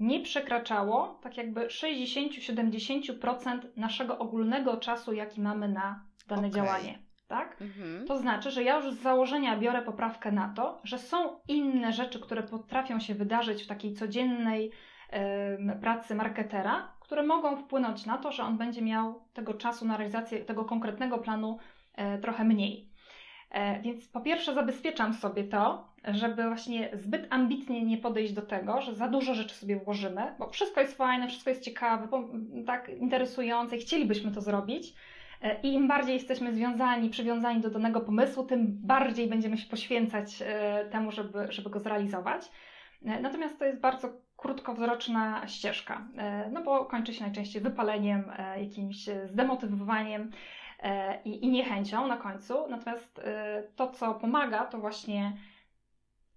nie 0.00 0.20
przekraczało 0.20 1.20
tak 1.22 1.36
jakby 1.36 1.70
60-70% 1.70 3.58
naszego 3.76 4.18
ogólnego 4.18 4.76
czasu, 4.76 5.12
jaki 5.12 5.40
mamy 5.40 5.68
na 5.68 6.04
dane 6.28 6.48
okay. 6.48 6.50
działanie. 6.50 6.98
Tak? 7.28 7.62
Mhm. 7.62 8.06
To 8.06 8.18
znaczy, 8.18 8.50
że 8.50 8.62
ja 8.62 8.76
już 8.76 8.94
z 8.94 9.02
założenia 9.02 9.56
biorę 9.56 9.82
poprawkę 9.82 10.32
na 10.32 10.52
to, 10.56 10.80
że 10.84 10.98
są 10.98 11.40
inne 11.48 11.92
rzeczy, 11.92 12.20
które 12.20 12.42
potrafią 12.42 13.00
się 13.00 13.14
wydarzyć 13.14 13.62
w 13.62 13.66
takiej 13.66 13.94
codziennej 13.94 14.72
pracy 15.80 16.14
marketera, 16.14 16.91
które 17.12 17.26
mogą 17.26 17.56
wpłynąć 17.56 18.06
na 18.06 18.18
to, 18.18 18.32
że 18.32 18.42
on 18.42 18.58
będzie 18.58 18.82
miał 18.82 19.22
tego 19.34 19.54
czasu 19.54 19.84
na 19.84 19.96
realizację 19.96 20.44
tego 20.44 20.64
konkretnego 20.64 21.18
planu 21.18 21.58
e, 21.94 22.18
trochę 22.18 22.44
mniej. 22.44 22.88
E, 23.50 23.82
więc 23.82 24.08
po 24.08 24.20
pierwsze 24.20 24.54
zabezpieczam 24.54 25.14
sobie 25.14 25.44
to, 25.44 25.88
żeby 26.04 26.42
właśnie 26.46 26.90
zbyt 26.92 27.26
ambitnie 27.30 27.84
nie 27.84 27.98
podejść 27.98 28.32
do 28.32 28.42
tego, 28.42 28.80
że 28.80 28.94
za 28.94 29.08
dużo 29.08 29.34
rzeczy 29.34 29.54
sobie 29.54 29.76
włożymy, 29.76 30.34
bo 30.38 30.48
wszystko 30.48 30.80
jest 30.80 30.96
fajne, 30.96 31.28
wszystko 31.28 31.50
jest 31.50 31.62
ciekawe, 31.62 32.08
tak 32.66 32.88
interesujące 32.88 33.76
i 33.76 33.80
chcielibyśmy 33.80 34.30
to 34.32 34.40
zrobić. 34.40 34.94
E, 35.42 35.60
I 35.60 35.72
im 35.72 35.88
bardziej 35.88 36.14
jesteśmy 36.14 36.54
związani, 36.54 37.10
przywiązani 37.10 37.60
do 37.60 37.70
danego 37.70 38.00
pomysłu, 38.00 38.44
tym 38.44 38.66
bardziej 38.68 39.26
będziemy 39.28 39.58
się 39.58 39.68
poświęcać 39.68 40.42
temu, 40.90 41.10
żeby, 41.10 41.46
żeby 41.50 41.70
go 41.70 41.80
zrealizować. 41.80 42.50
Natomiast 43.02 43.58
to 43.58 43.64
jest 43.64 43.80
bardzo 43.80 44.08
krótkowzroczna 44.42 45.46
ścieżka, 45.48 46.08
e, 46.16 46.50
no 46.50 46.62
bo 46.62 46.84
kończy 46.84 47.14
się 47.14 47.24
najczęściej 47.24 47.62
wypaleniem, 47.62 48.32
e, 48.38 48.64
jakimś 48.64 49.08
zdemotywowaniem 49.24 50.30
e, 50.80 51.22
i, 51.22 51.48
niechęcią 51.48 52.06
na 52.06 52.16
końcu. 52.16 52.68
Natomiast 52.68 53.20
to, 53.76 53.88
co 53.88 54.14
pomaga, 54.14 54.66
to 54.66 54.78
właśnie 54.78 55.32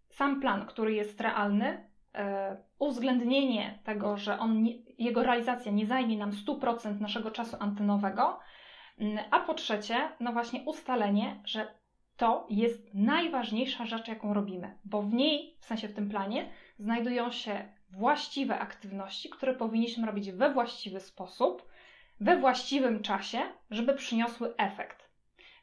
sam 0.10 0.41
plan, 0.41 0.65
który 0.65 0.94
jest 0.94 1.22
realny, 1.22 1.89
uwzględnienie 2.80 3.80
tego, 3.84 4.18
że 4.18 4.39
on 4.39 4.65
jego 4.98 5.24
realizacja 5.24 5.72
nie 5.72 5.86
zajmie 5.86 6.18
nam 6.18 6.32
100% 6.32 7.02
naszego 7.02 7.32
czasu 7.32 7.58
antenowego, 7.60 8.39
mm, 9.00 9.18
a 9.32 9.39
po 9.39 9.54
trzecie, 9.54 9.96
no 10.20 10.34
właśnie 10.34 10.62
ustalenie, 10.65 11.41
że 11.46 11.68
to 12.18 12.48
jest 12.50 12.94
najważniejsza 12.94 13.86
rzecz, 13.86 14.08
jaką 14.08 14.34
robimy, 14.34 14.78
bo 14.86 15.02
w 15.02 15.13
niej, 15.13 15.58
w 15.60 15.65
sensie 15.65 15.88
w 15.88 15.94
tym 15.94 16.10
planie, 16.10 16.50
znajdują 16.80 17.32
się 17.32 17.76
właściwe 17.98 18.60
aktywności, 18.60 19.30
które 19.30 19.54
powinniśmy 19.54 20.08
robić 20.08 20.32
we 20.32 20.54
właściwy 20.54 21.00
sposób, 21.00 21.66
we 22.20 22.38
właściwym 22.38 23.02
czasie, 23.02 23.40
żeby 23.72 23.94
przyniosły 23.94 24.56
efekt. 24.58 25.10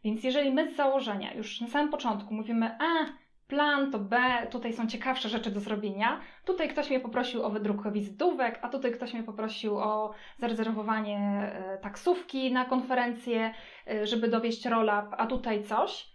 Więc 0.05 0.25
jeżeli 0.25 0.51
my 0.51 0.73
z 0.73 0.77
założenia 0.77 1.35
już 1.35 1.61
na 1.61 1.69
samym 1.69 1.91
początku 1.91 2.35
mówimy, 2.35 2.77
a 2.81 3.07
plan 3.47 3.91
to 3.91 3.99
B, 3.99 4.47
tutaj 4.51 4.73
są 4.73 4.87
ciekawsze 4.87 5.29
rzeczy 5.29 5.51
do 5.51 5.61
zrobienia, 5.61 6.21
tutaj 6.45 6.69
ktoś 6.69 6.91
mnie 6.91 7.01
poprosił 7.01 7.43
o 7.43 7.51
wydruk 7.51 7.93
wizytówek, 7.93 8.59
a 8.63 8.69
tutaj 8.69 8.93
ktoś 8.93 9.15
mnie 9.15 9.23
poprosił 9.23 9.79
o 9.79 10.15
zarezerwowanie 10.39 11.19
e, 11.19 11.79
taksówki 11.79 12.53
na 12.53 12.65
konferencję, 12.65 13.55
e, 13.91 14.07
żeby 14.07 14.29
dowieść 14.29 14.67
roll-up, 14.67 15.17
a 15.17 15.27
tutaj 15.27 15.65
coś, 15.65 16.13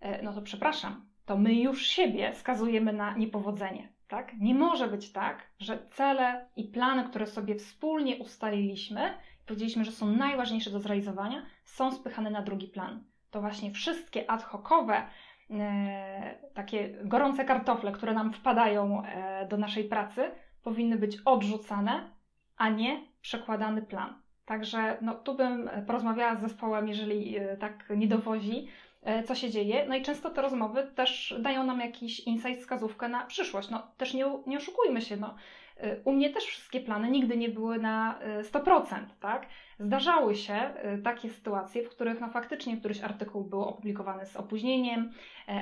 e, 0.00 0.22
no 0.22 0.32
to 0.32 0.42
przepraszam, 0.42 1.06
to 1.26 1.36
my 1.36 1.54
już 1.54 1.86
siebie 1.86 2.34
skazujemy 2.34 2.92
na 2.92 3.16
niepowodzenie. 3.16 3.95
Tak? 4.08 4.32
Nie 4.40 4.54
może 4.54 4.88
być 4.88 5.12
tak, 5.12 5.46
że 5.58 5.78
cele 5.90 6.48
i 6.56 6.64
plany, 6.64 7.04
które 7.04 7.26
sobie 7.26 7.54
wspólnie 7.54 8.16
ustaliliśmy, 8.16 9.14
powiedzieliśmy, 9.46 9.84
że 9.84 9.92
są 9.92 10.06
najważniejsze 10.06 10.70
do 10.70 10.80
zrealizowania, 10.80 11.46
są 11.64 11.92
spychane 11.92 12.30
na 12.30 12.42
drugi 12.42 12.68
plan. 12.68 13.04
To 13.30 13.40
właśnie 13.40 13.70
wszystkie 13.70 14.30
ad 14.30 14.42
hocowe, 14.42 15.02
e, 15.50 16.38
takie 16.54 16.98
gorące 17.04 17.44
kartofle, 17.44 17.92
które 17.92 18.14
nam 18.14 18.32
wpadają 18.32 19.02
e, 19.04 19.46
do 19.48 19.56
naszej 19.56 19.84
pracy, 19.84 20.30
powinny 20.62 20.96
być 20.96 21.18
odrzucane, 21.24 22.10
a 22.56 22.68
nie 22.68 23.00
przekładany 23.20 23.82
plan. 23.82 24.22
Także 24.44 24.98
no, 25.00 25.14
tu 25.14 25.34
bym 25.34 25.70
porozmawiała 25.86 26.36
z 26.36 26.40
zespołem, 26.40 26.88
jeżeli 26.88 27.36
e, 27.36 27.56
tak 27.56 27.92
nie 27.96 28.08
dowozi, 28.08 28.68
E, 28.68 28.85
co 29.26 29.34
się 29.34 29.50
dzieje. 29.50 29.86
No 29.88 29.96
i 29.96 30.02
często 30.02 30.30
te 30.30 30.42
rozmowy 30.42 30.86
też 30.94 31.34
dają 31.38 31.64
nam 31.64 31.80
jakiś 31.80 32.20
insight, 32.20 32.60
wskazówkę 32.60 33.08
na 33.08 33.26
przyszłość. 33.26 33.70
No 33.70 33.82
też 33.96 34.14
nie, 34.14 34.24
nie 34.46 34.56
oszukujmy 34.56 35.00
się, 35.02 35.16
no. 35.16 35.34
E, 35.76 36.00
u 36.04 36.12
mnie 36.12 36.30
też 36.30 36.44
wszystkie 36.44 36.80
plany 36.80 37.10
nigdy 37.10 37.36
nie 37.36 37.48
były 37.48 37.78
na 37.78 38.18
100%, 38.42 38.94
e, 38.94 39.06
tak? 39.20 39.46
Zdarzały 39.78 40.34
się 40.34 40.74
takie 41.04 41.30
sytuacje, 41.30 41.82
w 41.82 41.88
których 41.88 42.20
no 42.20 42.28
faktycznie 42.28 42.76
któryś 42.76 43.00
artykuł 43.00 43.44
był 43.44 43.62
opublikowany 43.62 44.26
z 44.26 44.36
opóźnieniem, 44.36 45.12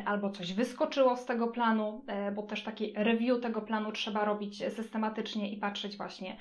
albo 0.05 0.31
coś 0.31 0.53
wyskoczyło 0.53 1.17
z 1.17 1.25
tego 1.25 1.49
planu, 1.49 2.05
bo 2.35 2.43
też 2.43 2.63
taki 2.63 2.93
review 2.97 3.41
tego 3.41 3.63
planu 3.63 3.93
trzeba 3.93 4.25
robić 4.25 4.65
systematycznie 4.75 5.53
i 5.53 5.57
patrzeć 5.57 5.97
właśnie, 5.97 6.37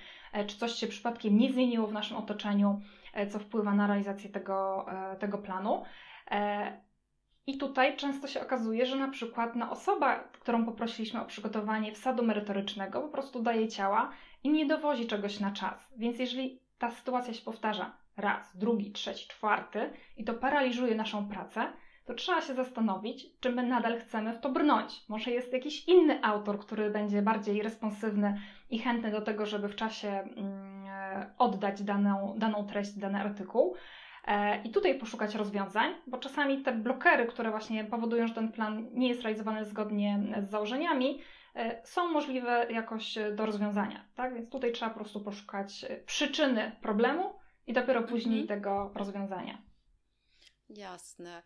czy 0.48 0.58
coś 0.58 0.72
się 0.72 0.88
przypadkiem 0.88 1.38
nie 1.38 1.52
zmieniło 1.52 1.88
w 1.88 1.94
naszym 1.94 2.18
otoczeniu, 2.18 2.82
co 3.30 3.40
wpływa 3.40 3.74
na 3.74 3.88
realizację 3.88 4.30
tego, 4.30 4.86
tego 5.20 5.38
planu. 5.38 5.84
I 7.48 7.58
tutaj 7.58 7.98
często 7.98 8.28
się 8.28 8.42
okazuje, 8.42 8.86
że 8.86 8.96
na 8.96 9.08
przykład 9.08 9.56
na 9.56 9.72
osoba, 9.72 10.20
którą 10.20 10.66
poprosiliśmy 10.66 11.22
o 11.22 11.26
przygotowanie 11.26 11.92
wsadu 11.92 12.24
merytorycznego, 12.24 13.02
po 13.02 13.08
prostu 13.08 13.42
daje 13.42 13.68
ciała 13.68 14.12
i 14.44 14.50
nie 14.50 14.66
dowozi 14.66 15.08
czegoś 15.08 15.40
na 15.40 15.52
czas. 15.52 15.94
Więc 15.98 16.20
jeżeli 16.20 16.60
ta 16.78 16.92
sytuacja 16.92 17.34
się 17.34 17.42
powtarza 17.42 17.98
raz, 18.18 18.58
drugi, 18.58 18.92
trzeci, 18.92 19.28
czwarty 19.28 19.94
i 20.18 20.24
to 20.24 20.34
paraliżuje 20.34 20.96
naszą 20.96 21.30
pracę, 21.30 21.74
to 22.06 22.14
trzeba 22.14 22.42
się 22.42 22.54
zastanowić, 22.54 23.40
czy 23.40 23.52
my 23.52 23.64
nadal 23.64 24.00
chcemy 24.00 24.34
w 24.34 24.40
to 24.40 24.50
brnąć. 24.50 25.06
Może 25.10 25.32
jest 25.32 25.54
jakiś 25.54 25.88
inny 25.88 26.24
autor, 26.24 26.60
który 26.60 26.90
będzie 26.90 27.22
bardziej 27.22 27.62
responsywny 27.62 28.42
i 28.70 28.80
chętny 28.80 29.12
do 29.12 29.22
tego, 29.22 29.46
żeby 29.46 29.70
w 29.70 29.76
czasie 29.76 30.10
mm, 30.10 30.86
e, 30.88 31.34
oddać 31.38 31.84
daną, 31.84 32.36
daną 32.38 32.68
treść, 32.68 32.98
dany 32.98 33.20
artykuł. 33.20 33.76
E, 34.28 34.62
I 34.64 34.70
tutaj 34.70 35.00
poszukać 35.00 35.36
rozwiązań, 35.36 35.96
bo 36.08 36.18
czasami 36.18 36.64
te 36.64 36.72
blokery, 36.72 37.26
które 37.26 37.52
właśnie 37.52 37.84
powodują, 37.84 38.28
że 38.28 38.34
ten 38.34 38.52
plan 38.52 38.90
nie 38.94 39.08
jest 39.08 39.22
realizowany 39.22 39.66
zgodnie 39.66 40.20
z 40.48 40.50
założeniami, 40.50 41.22
e, 41.56 41.82
są 41.86 42.08
możliwe 42.12 42.68
jakoś 42.70 43.16
do 43.36 43.46
rozwiązania. 43.46 44.06
Tak? 44.16 44.34
Więc 44.34 44.50
tutaj 44.50 44.72
trzeba 44.72 44.92
po 44.92 45.00
prostu 45.00 45.22
poszukać 45.22 45.86
przyczyny 46.06 46.72
problemu 46.82 47.34
i 47.68 47.74
dopiero 47.74 48.04
później 48.04 48.42
mhm. 48.42 48.60
tego 48.60 48.92
rozwiązania. 48.96 49.62
Jasne. 50.70 51.44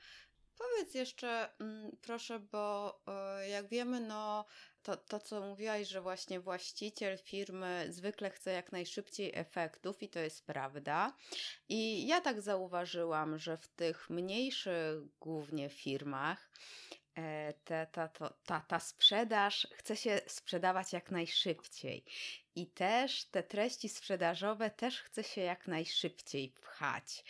Powiedz 0.57 0.95
jeszcze, 0.95 1.49
mm, 1.59 1.97
proszę, 2.01 2.39
bo 2.39 2.93
e, 3.07 3.49
jak 3.49 3.67
wiemy, 3.67 3.99
no 3.99 4.45
to, 4.87 4.97
to, 4.97 5.19
co 5.19 5.41
mówiłaś, 5.41 5.87
że 5.87 6.01
właśnie 6.01 6.39
właściciel 6.39 7.17
firmy 7.17 7.87
zwykle 7.89 8.29
chce 8.29 8.51
jak 8.51 8.71
najszybciej 8.71 9.31
efektów, 9.35 10.03
i 10.03 10.09
to 10.09 10.19
jest 10.19 10.45
prawda. 10.45 11.13
I 11.69 12.07
ja 12.07 12.21
tak 12.21 12.41
zauważyłam, 12.41 13.39
że 13.39 13.57
w 13.57 13.67
tych 13.67 14.09
mniejszych 14.09 15.17
głównie 15.19 15.69
firmach 15.69 16.49
e, 17.17 17.53
ta, 17.91 18.07
to, 18.07 18.33
ta, 18.45 18.61
ta 18.61 18.79
sprzedaż 18.79 19.67
chce 19.73 19.95
się 19.97 20.21
sprzedawać 20.27 20.93
jak 20.93 21.11
najszybciej. 21.11 22.05
I 22.55 22.67
też 22.67 23.25
te 23.25 23.43
treści 23.43 23.89
sprzedażowe 23.89 24.69
też 24.69 25.01
chce 25.01 25.23
się 25.23 25.41
jak 25.41 25.67
najszybciej 25.67 26.49
pchać. 26.49 27.23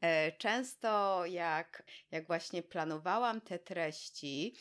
E, 0.00 0.32
często 0.32 1.22
jak, 1.26 1.82
jak 2.10 2.26
właśnie 2.26 2.62
planowałam 2.62 3.40
te 3.40 3.58
treści, 3.58 4.54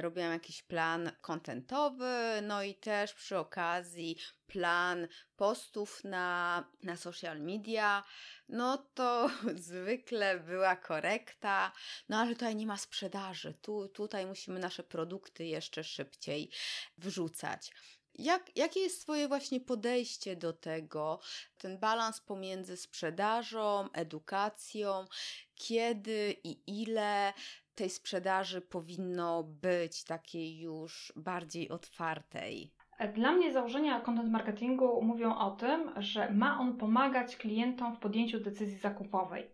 robiłam 0.00 0.32
jakiś 0.32 0.62
plan 0.62 1.10
kontentowy, 1.20 2.14
no 2.42 2.62
i 2.62 2.74
też 2.74 3.14
przy 3.14 3.38
okazji 3.38 4.16
plan 4.46 5.08
postów 5.36 6.04
na, 6.04 6.64
na 6.82 6.96
social 6.96 7.40
media, 7.40 8.04
no 8.48 8.78
to 8.94 9.30
zwykle 9.54 10.40
była 10.40 10.76
korekta, 10.76 11.72
no 12.08 12.18
ale 12.18 12.32
tutaj 12.32 12.56
nie 12.56 12.66
ma 12.66 12.76
sprzedaży, 12.76 13.54
tu, 13.62 13.88
tutaj 13.88 14.26
musimy 14.26 14.60
nasze 14.60 14.82
produkty 14.82 15.44
jeszcze 15.44 15.84
szybciej 15.84 16.50
wrzucać. 16.98 17.72
Jak, 18.18 18.56
jakie 18.56 18.80
jest 18.80 19.02
Twoje 19.02 19.28
właśnie 19.28 19.60
podejście 19.60 20.36
do 20.36 20.52
tego, 20.52 21.20
ten 21.58 21.78
balans 21.78 22.20
pomiędzy 22.20 22.76
sprzedażą, 22.76 23.92
edukacją, 23.92 25.06
kiedy 25.54 26.36
i 26.44 26.82
ile 26.82 27.32
tej 27.74 27.90
sprzedaży 27.90 28.60
powinno 28.60 29.42
być 29.42 30.04
takiej 30.04 30.60
już 30.60 31.12
bardziej 31.16 31.68
otwartej? 31.68 32.72
Dla 33.14 33.32
mnie 33.32 33.52
założenia 33.52 34.00
content 34.00 34.30
marketingu 34.30 35.02
mówią 35.02 35.36
o 35.36 35.50
tym, 35.50 35.90
że 35.96 36.32
ma 36.32 36.60
on 36.60 36.76
pomagać 36.76 37.36
klientom 37.36 37.96
w 37.96 37.98
podjęciu 37.98 38.40
decyzji 38.40 38.78
zakupowej. 38.78 39.50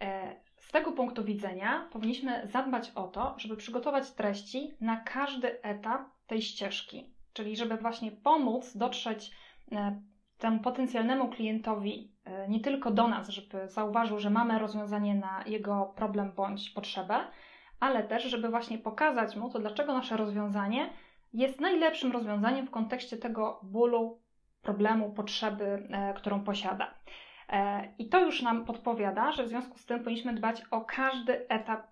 E, 0.00 0.36
z 0.56 0.72
tego 0.72 0.92
punktu 0.92 1.24
widzenia 1.24 1.88
powinniśmy 1.92 2.48
zadbać 2.52 2.90
o 2.94 3.08
to, 3.08 3.34
żeby 3.38 3.56
przygotować 3.56 4.10
treści 4.10 4.74
na 4.80 4.96
każdy 4.96 5.62
etap 5.62 6.02
tej 6.26 6.42
ścieżki 6.42 7.20
czyli 7.32 7.56
żeby 7.56 7.76
właśnie 7.76 8.12
pomóc 8.12 8.76
dotrzeć 8.76 9.30
e, 9.72 10.02
temu 10.40 10.60
potencjalnemu 10.60 11.28
klientowi 11.28 12.12
e, 12.24 12.48
nie 12.48 12.60
tylko 12.60 12.90
do 12.90 13.08
nas, 13.08 13.28
żeby 13.28 13.68
zauważył, 13.68 14.18
że 14.18 14.30
mamy 14.30 14.58
rozwiązanie 14.58 15.14
na 15.14 15.44
jego 15.46 15.92
problem 15.96 16.32
bądź 16.32 16.70
potrzebę, 16.70 17.18
ale 17.80 18.02
też, 18.02 18.24
żeby 18.24 18.48
właśnie 18.48 18.78
pokazać 18.78 19.36
mu 19.36 19.50
to, 19.50 19.58
dlaczego 19.58 19.92
nasze 19.92 20.16
rozwiązanie 20.16 20.90
jest 21.32 21.60
najlepszym 21.60 22.12
rozwiązaniem 22.12 22.66
w 22.66 22.70
kontekście 22.70 23.16
tego 23.16 23.60
bólu, 23.62 24.18
problemu, 24.62 25.12
potrzeby, 25.12 25.88
e, 25.90 26.14
którą 26.14 26.44
posiada. 26.44 26.94
I 27.98 28.08
to 28.08 28.20
już 28.20 28.42
nam 28.42 28.64
podpowiada, 28.64 29.32
że 29.32 29.44
w 29.44 29.48
związku 29.48 29.78
z 29.78 29.86
tym 29.86 29.98
powinniśmy 29.98 30.34
dbać 30.34 30.62
o 30.70 30.80
każdy 30.80 31.48
etap 31.48 31.89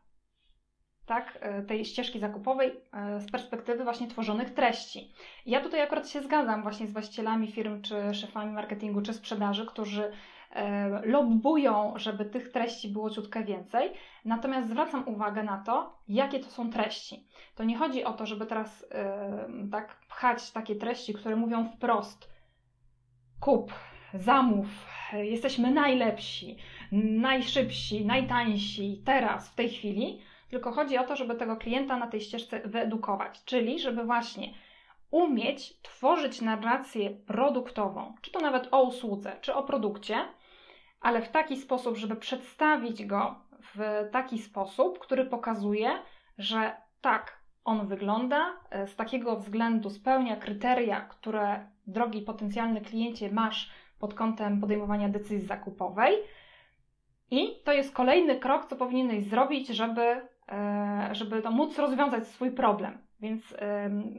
tak, 1.09 1.39
e, 1.41 1.63
tej 1.63 1.85
ścieżki 1.85 2.19
zakupowej 2.19 2.73
e, 2.93 3.21
z 3.21 3.31
perspektywy 3.31 3.85
właśnie 3.85 4.09
tworzonych 4.09 4.55
treści. 4.55 5.13
Ja 5.47 5.61
tutaj 5.61 5.81
akurat 5.81 6.09
się 6.09 6.23
zgadzam 6.23 6.63
właśnie 6.63 6.87
z 6.87 6.93
właścicielami 6.93 7.53
firm, 7.53 7.83
czy 7.83 8.15
szefami 8.15 8.53
marketingu, 8.53 9.03
czy 9.03 9.15
sprzedaży, 9.15 9.67
którzy 9.67 10.11
e, 10.51 10.89
lobbują, 11.05 11.93
żeby 11.97 12.25
tych 12.25 12.53
treści 12.53 12.89
było 12.89 13.11
ciutkę 13.11 13.45
więcej. 13.45 13.93
Natomiast 14.25 14.69
zwracam 14.69 15.09
uwagę 15.09 15.43
na 15.43 15.59
to, 15.59 15.99
jakie 16.09 16.41
to 16.41 16.51
są 16.51 16.71
treści. 16.71 17.27
To 17.55 17.65
nie 17.65 17.77
chodzi 17.77 18.05
o 18.05 18.13
to, 18.13 18.27
żeby 18.27 18.47
teraz 18.47 18.87
tak 19.73 19.97
pchać 20.09 20.51
takie 20.51 20.77
treści, 20.77 21.15
które 21.15 21.37
mówią 21.37 21.69
wprost: 21.69 22.31
kup, 23.41 23.73
zamów, 24.15 24.67
jesteśmy 25.13 25.71
najlepsi, 25.71 26.57
najszybsi, 26.93 28.07
najtańsi 28.07 29.03
teraz, 29.05 29.49
w 29.49 29.55
tej 29.55 29.69
chwili 29.69 30.21
tylko 30.51 30.73
chodzi 30.73 30.99
o 30.99 31.05
to, 31.05 31.17
żeby 31.17 31.35
tego 31.35 31.57
klienta 31.57 31.97
na 31.97 32.07
tej 32.07 32.21
ścieżce 32.21 32.61
wyedukować, 32.61 33.45
czyli 33.45 33.79
żeby 33.79 34.05
właśnie 34.05 34.55
umieć 35.11 35.81
tworzyć 35.83 36.41
narrację 36.41 37.11
produktową, 37.11 38.15
czy 38.21 38.31
to 38.31 38.41
nawet 38.41 38.69
o 38.71 38.83
usłudze, 38.83 39.37
czy 39.41 39.55
o 39.55 39.63
produkcie, 39.63 40.17
ale 41.01 41.23
w 41.23 41.29
taki 41.29 41.57
sposób, 41.57 41.97
żeby 41.97 42.17
przedstawić 42.17 43.07
go 43.07 43.35
w 43.75 44.09
taki 44.13 44.39
sposób, 44.39 44.99
który 44.99 45.25
pokazuje, 45.25 45.91
że 46.39 46.77
tak, 47.01 47.39
on 47.65 47.87
wygląda, 47.87 48.57
e, 48.71 48.87
z 48.87 48.97
takiego 48.97 49.37
względu 49.37 49.91
spełnia 49.91 50.37
kryteria, 50.37 51.01
które 51.01 51.69
drogi 51.87 52.23
potencjalny 52.23 52.81
kliencie 52.81 53.33
masz 53.33 53.71
pod 53.99 54.15
kątem 54.15 54.61
podejmowania 54.61 55.09
decyzji 55.09 55.47
zakupowej. 55.47 56.15
I 57.31 57.63
to 57.65 57.73
jest 57.73 57.95
kolejny 57.95 58.37
krok, 58.37 58.67
co 58.67 58.77
powinieneś 58.77 59.25
zrobić, 59.25 59.69
żeby 59.69 60.29
żeby 61.13 61.43
to 61.43 61.51
móc 61.51 61.79
rozwiązać 61.79 62.27
swój 62.27 62.51
problem. 62.51 62.99
Więc 63.21 63.57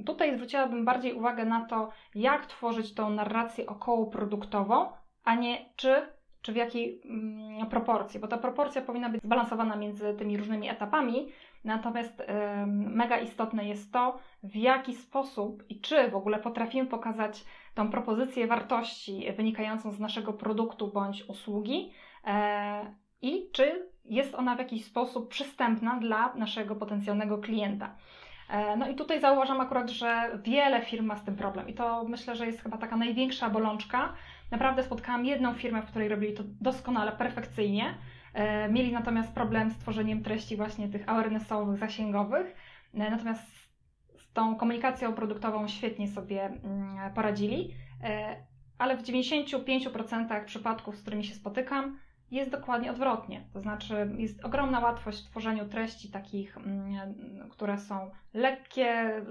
tutaj 0.06 0.36
zwróciłabym 0.36 0.86
bardziej 0.86 1.14
uwagę 1.14 1.46
na 1.46 1.66
to, 1.66 1.90
jak 2.16 2.46
tworzyć 2.46 2.94
tą 2.94 3.10
narrację 3.10 3.66
okołoproduktową, 3.66 4.92
a 5.24 5.36
nie 5.36 5.66
czy, 5.76 6.08
czy 6.42 6.54
w 6.54 6.56
jakiej 6.56 7.02
mm, 7.06 7.70
proporcji, 7.70 8.20
bo 8.20 8.28
ta 8.28 8.38
proporcja 8.38 8.82
powinna 8.82 9.10
być 9.10 9.22
zbalansowana 9.22 9.76
między 9.76 10.14
tymi 10.14 10.38
różnymi 10.38 10.70
etapami. 10.70 11.28
Natomiast 11.64 12.24
mega 12.68 13.18
istotne 13.18 13.66
jest 13.66 13.94
to, 13.94 14.20
w 14.44 14.56
jaki 14.56 14.96
sposób 14.96 15.64
i 15.70 15.82
czy 15.82 16.10
w 16.10 16.16
ogóle 16.16 16.40
potrafimy 16.40 16.88
pokazać 16.88 17.46
tą 17.74 17.92
propozycję 17.92 18.48
wartości 18.48 19.34
wynikającą 19.38 19.92
z 19.92 20.00
naszego 20.00 20.34
produktu 20.34 20.88
bądź 20.88 21.30
usługi 21.30 21.92
e, 22.28 22.96
i 23.22 23.50
czy 23.52 23.90
jest 24.10 24.36
ona 24.36 24.56
w 24.56 24.60
jakiś 24.60 24.86
sposób 24.86 25.30
przystępna 25.30 26.00
dla 26.00 26.34
naszego 26.36 26.76
potencjalnego 26.76 27.38
klienta. 27.38 27.96
E, 28.50 28.78
no 28.78 28.90
i 28.90 28.96
tutaj 28.96 29.22
zauważam 29.22 29.62
akurat, 29.62 29.90
że 29.90 30.40
wiele 30.44 30.82
firm 30.82 31.06
ma 31.06 31.16
z 31.16 31.24
tym 31.24 31.36
problem 31.36 31.70
i 31.70 31.74
to 31.74 32.04
myślę, 32.04 32.36
że 32.36 32.46
jest 32.46 32.64
chyba 32.64 32.78
taka 32.78 32.98
największa 32.98 33.50
bolączka. 33.50 34.14
Naprawdę 34.52 34.84
spotkałam 34.84 35.26
jedną 35.26 35.54
firmę, 35.54 35.82
w 35.82 35.86
której 35.86 36.10
robili 36.10 36.34
to 36.34 36.44
doskonale, 36.62 37.12
perfekcyjnie. 37.12 37.98
E, 38.34 38.70
mieli 38.70 38.92
natomiast 38.92 39.34
problem 39.34 39.72
z 39.72 39.78
tworzeniem 39.78 40.24
treści 40.24 40.56
właśnie 40.58 40.90
tych 40.90 41.10
awarenessowych, 41.10 41.78
zasięgowych. 41.78 42.56
E, 42.94 43.10
natomiast 43.10 43.70
z 44.18 44.34
tą 44.34 44.56
komunikacją 44.56 45.14
produktową 45.14 45.68
świetnie 45.68 46.08
sobie 46.08 46.46
mm, 46.46 47.14
poradzili. 47.14 47.74
Ale 48.78 48.98
w 48.98 49.04
95% 49.04 50.46
przypadków, 50.46 50.98
z 50.98 51.02
którymi 51.02 51.24
się 51.24 51.36
spotykam, 51.36 52.00
jest 52.32 52.52
dokładnie 52.52 52.92
odwrotnie. 52.92 53.44
To 53.54 53.60
znaczy, 53.60 54.12
jest 54.18 54.46
ogromna 54.46 54.80
łatwość 54.80 55.22
w 55.22 55.30
tworzeniu 55.30 55.70
treści 55.70 56.12
takich, 56.12 56.58
mm, 56.58 57.50
które 57.50 57.78
są 57.78 58.12
lekkie, 58.34 59.22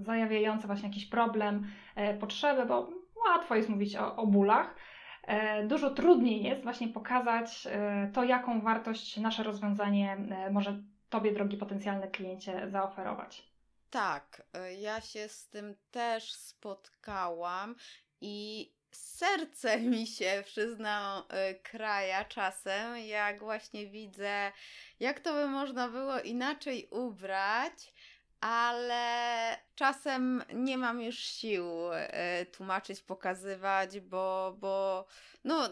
zajawiające 0.00 0.66
właśnie 0.66 0.88
jakiś 0.88 1.06
problem, 1.06 1.66
e, 1.96 2.14
potrzeby, 2.14 2.66
bo 2.66 2.90
łatwo 3.28 3.54
jest 3.54 3.68
mówić 3.68 3.96
o, 3.96 4.16
o 4.16 4.26
bólach. 4.26 4.74
E, 5.22 5.66
dużo 5.66 5.90
trudniej 5.90 6.42
jest 6.42 6.62
właśnie 6.62 6.88
pokazać 6.88 7.68
e, 7.70 8.10
to, 8.14 8.24
jaką 8.24 8.60
wartość 8.60 9.16
nasze 9.16 9.42
rozwiązanie 9.42 10.16
może 10.50 10.82
Tobie, 11.08 11.32
drogi 11.32 11.56
potencjalny 11.56 12.08
kliencie, 12.08 12.70
zaoferować. 12.70 13.52
Tak, 13.90 14.42
ja 14.78 15.00
się 15.00 15.28
z 15.28 15.48
tym 15.48 15.74
też 15.90 16.32
spotkałam 16.32 17.74
i 18.20 18.72
serce 18.96 19.80
mi 19.90 20.06
się, 20.06 20.42
przyznam, 20.46 21.22
y, 21.50 21.60
kraja 21.62 22.24
czasem, 22.24 22.98
jak 22.98 23.40
właśnie 23.40 23.86
widzę, 23.86 24.52
jak 25.00 25.20
to 25.20 25.32
by 25.32 25.46
można 25.46 25.88
było 25.88 26.20
inaczej 26.20 26.88
ubrać, 26.90 27.92
ale 28.40 29.56
czasem 29.74 30.44
nie 30.54 30.78
mam 30.78 31.02
już 31.02 31.18
sił 31.18 31.64
y, 31.92 32.46
tłumaczyć, 32.46 33.02
pokazywać, 33.02 34.00
bo, 34.00 34.56
bo 34.60 35.06
no 35.44 35.68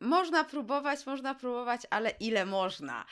można 0.00 0.44
próbować, 0.44 1.06
można 1.06 1.34
próbować, 1.34 1.80
ale 1.90 2.10
ile 2.20 2.46
można. 2.46 3.04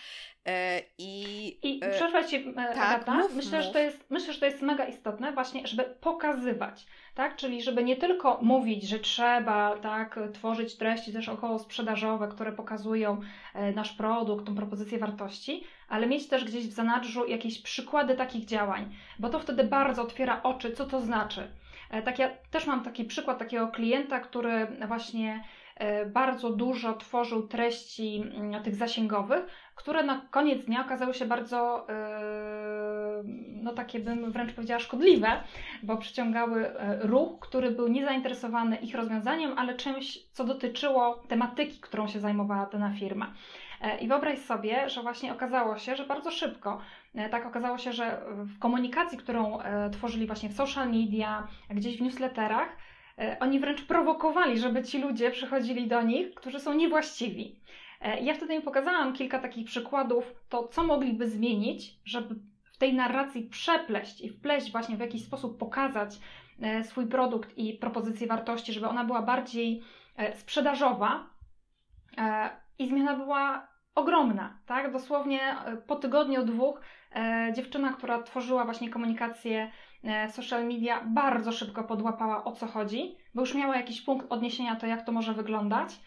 E, 0.47 0.83
I, 0.99 1.69
I 1.69 1.81
e, 1.85 1.91
przerwę 1.91 2.25
Ci, 2.25 2.37
e, 2.37 2.75
tak, 2.75 3.07
mów, 3.09 3.35
myślę, 3.35 3.59
mów. 3.59 3.67
Że 3.67 3.73
to 3.73 3.79
jest, 3.79 4.11
myślę, 4.11 4.33
że 4.33 4.41
to 4.41 4.47
jest 4.47 4.63
mega 4.63 4.85
istotne 4.85 5.33
właśnie, 5.33 5.67
żeby 5.67 5.85
pokazywać, 5.85 6.87
tak? 7.15 7.37
Czyli 7.37 7.63
żeby 7.63 7.85
nie 7.85 7.97
tylko 7.97 8.39
mówić, 8.43 8.89
że 8.89 8.99
trzeba 8.99 9.77
tak, 9.77 10.21
tworzyć 10.33 10.77
treści 10.77 11.13
też 11.13 11.29
około 11.29 11.59
sprzedażowe, 11.59 12.29
które 12.29 12.53
pokazują 12.53 13.21
nasz 13.75 13.93
produkt, 13.93 14.47
tą 14.47 14.55
propozycję 14.55 14.99
wartości, 14.99 15.65
ale 15.89 16.07
mieć 16.07 16.29
też 16.29 16.45
gdzieś 16.45 16.69
w 16.69 16.73
zanadrzu 16.73 17.27
jakieś 17.27 17.63
przykłady 17.63 18.15
takich 18.15 18.45
działań, 18.45 18.95
bo 19.19 19.29
to 19.29 19.39
wtedy 19.39 19.65
bardzo 19.65 20.03
otwiera 20.03 20.43
oczy, 20.43 20.73
co 20.73 20.87
to 20.87 21.01
znaczy. 21.01 21.51
Tak 22.05 22.19
ja 22.19 22.31
też 22.51 22.67
mam 22.67 22.85
taki 22.85 23.05
przykład 23.05 23.39
takiego 23.39 23.69
klienta, 23.69 24.21
który 24.21 24.67
właśnie 24.87 25.45
bardzo 26.07 26.51
dużo 26.51 26.95
tworzył 26.95 27.49
treści 27.49 28.23
mm, 28.35 28.63
tych 28.63 28.75
zasięgowych, 28.75 29.47
które 29.75 30.03
na 30.03 30.21
koniec 30.31 30.65
dnia 30.65 30.81
okazały 30.87 31.15
się 31.15 31.27
bardzo, 31.27 31.87
yy, 31.89 33.53
no 33.63 33.73
takie 33.73 34.01
bym 34.01 34.33
wręcz 34.33 34.53
powiedziała 34.53 34.81
szkodliwe, 34.81 35.29
bo 35.83 35.97
przyciągały 35.97 36.69
e, 36.69 36.99
ruch, 37.07 37.41
który 37.41 37.71
był 37.71 37.89
niezainteresowany 37.89 38.77
ich 38.77 38.95
rozwiązaniem, 38.95 39.59
ale 39.59 39.75
czymś, 39.75 40.19
co 40.33 40.45
dotyczyło 40.45 41.23
tematyki, 41.29 41.81
którą 41.81 42.09
się 42.09 42.21
zajmowała 42.21 42.67
dana 42.67 42.93
firma. 42.93 43.33
E, 43.81 43.99
I 43.99 44.09
wyobraź 44.09 44.39
sobie, 44.39 44.89
że 44.89 45.03
właśnie 45.03 45.33
okazało 45.33 45.79
się, 45.79 45.97
że 45.97 46.07
bardzo 46.07 46.31
szybko, 46.31 46.81
e, 47.15 47.29
tak 47.29 47.47
okazało 47.47 47.79
się, 47.79 47.93
że 47.93 48.23
w 48.31 48.59
komunikacji, 48.59 49.19
którą 49.19 49.59
tworzyli 49.93 50.27
właśnie 50.27 50.49
w 50.49 50.53
social 50.53 50.91
media, 50.91 51.47
gdzieś 51.71 51.99
w 51.99 52.03
newsletterach, 52.03 52.69
oni 53.41 53.61
wręcz 53.61 53.85
prowokowali, 53.85 54.59
żeby 54.59 54.83
ci 54.83 54.99
ludzie 55.03 55.31
przychodzili 55.31 55.89
do 55.89 56.03
nich, 56.03 56.35
którzy 56.35 56.61
są 56.61 56.75
niewłaściwi. 56.75 57.63
E, 58.03 58.21
ja 58.21 58.35
wtedy 58.35 58.55
im 58.55 58.63
pokazałam 58.63 59.13
kilka 59.13 59.39
takich 59.39 59.67
przykładów, 59.67 60.35
to 60.49 60.69
co 60.69 60.83
mogliby 60.83 61.29
zmienić, 61.29 62.01
żeby 62.05 62.35
w 62.73 62.79
tej 62.79 62.95
narracji 62.95 63.43
przepleść 63.43 64.21
i 64.21 64.29
wpleść 64.29 64.73
właśnie 64.73 64.97
w 64.97 65.01
jakiś 65.01 65.25
sposób 65.25 65.59
pokazać 65.59 66.19
e, 66.63 66.85
swój 66.85 67.07
produkt 67.07 67.59
i 67.59 67.75
propozycję 67.75 68.27
wartości, 68.27 68.73
żeby 68.73 68.89
ona 68.89 69.05
była 69.05 69.23
bardziej 69.23 69.83
e, 70.17 70.37
sprzedażowa 70.37 71.33
i 72.79 72.89
zmiana 72.89 73.17
była 73.17 73.69
ogromna, 73.95 74.59
tak? 74.67 74.93
Dosłownie 74.93 75.41
po 75.87 75.97
tygodniu, 75.97 76.45
dwóch 76.45 76.81
dziewczyna, 77.53 77.93
która 77.93 78.23
tworzyła 78.23 78.65
właśnie 78.65 78.91
komunikację 78.91 79.71
social 80.31 80.67
media, 80.67 81.05
bardzo 81.05 81.53
szybko 81.53 81.85
podłapała 81.85 82.45
o 82.45 82.53
co 82.53 82.67
chodzi, 82.67 83.17
bo 83.35 83.41
już 83.41 83.55
miała 83.55 83.77
jakiś 83.77 84.03
punkt 84.03 84.27
odniesienia 84.33 84.77
to, 84.77 84.87
jak 84.87 85.07
to 85.07 85.13
może 85.13 85.35
wyglądać 85.35 86.01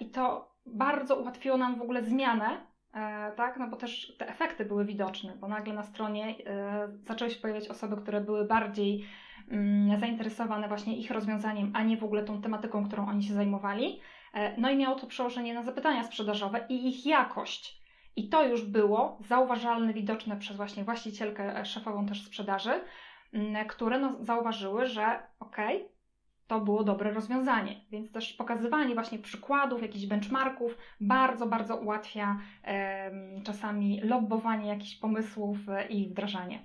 i 0.00 0.10
to 0.10 0.54
bardzo 0.66 1.16
ułatwiło 1.16 1.56
nam 1.56 1.78
w 1.78 1.82
ogóle 1.82 2.02
zmianę, 2.02 2.66
e, 2.94 3.32
tak, 3.32 3.58
no 3.58 3.68
bo 3.68 3.76
też 3.76 4.16
te 4.18 4.28
efekty 4.28 4.64
były 4.64 4.84
widoczne, 4.84 5.36
bo 5.40 5.48
nagle 5.48 5.74
na 5.74 5.82
stronie 5.82 6.34
e, 6.46 6.88
zaczęły 7.02 7.30
się 7.30 7.40
pojawiać 7.40 7.68
osoby, 7.68 7.96
które 7.96 8.20
były 8.20 8.44
bardziej 8.44 9.06
mm, 9.50 10.00
zainteresowane 10.00 10.68
właśnie 10.68 10.96
ich 10.96 11.10
rozwiązaniem, 11.10 11.72
a 11.74 11.82
nie 11.82 11.96
w 11.96 12.04
ogóle 12.04 12.24
tą 12.24 12.42
tematyką, 12.42 12.86
którą 12.86 13.08
oni 13.08 13.22
się 13.22 13.34
zajmowali. 13.34 14.00
E, 14.34 14.60
no 14.60 14.70
i 14.70 14.76
miało 14.76 14.96
to 14.96 15.06
przełożenie 15.06 15.54
na 15.54 15.62
zapytania 15.62 16.02
sprzedażowe 16.02 16.66
i 16.68 16.88
ich 16.88 17.06
jakość. 17.06 17.84
I 18.16 18.28
to 18.28 18.48
już 18.48 18.64
było 18.64 19.18
zauważalne, 19.20 19.92
widoczne 19.92 20.36
przez 20.36 20.56
właśnie 20.56 20.84
właścicielkę, 20.84 21.64
szefową 21.64 22.06
też 22.06 22.24
sprzedaży, 22.24 22.70
które 23.68 23.98
no, 23.98 24.16
zauważyły, 24.20 24.86
że 24.86 25.22
okej, 25.38 25.76
okay, 25.76 25.94
to 26.46 26.60
było 26.60 26.84
dobre 26.84 27.12
rozwiązanie. 27.12 27.80
Więc 27.90 28.12
też 28.12 28.32
pokazywanie 28.32 28.94
właśnie 28.94 29.18
przykładów, 29.18 29.82
jakichś 29.82 30.06
benchmarków 30.06 30.76
bardzo, 31.00 31.46
bardzo 31.46 31.76
ułatwia 31.76 32.38
czasami 33.44 34.00
lobbowanie 34.00 34.68
jakichś 34.68 34.96
pomysłów 34.96 35.68
e, 35.68 35.88
i 35.88 36.02
ich 36.02 36.10
wdrażanie. 36.10 36.64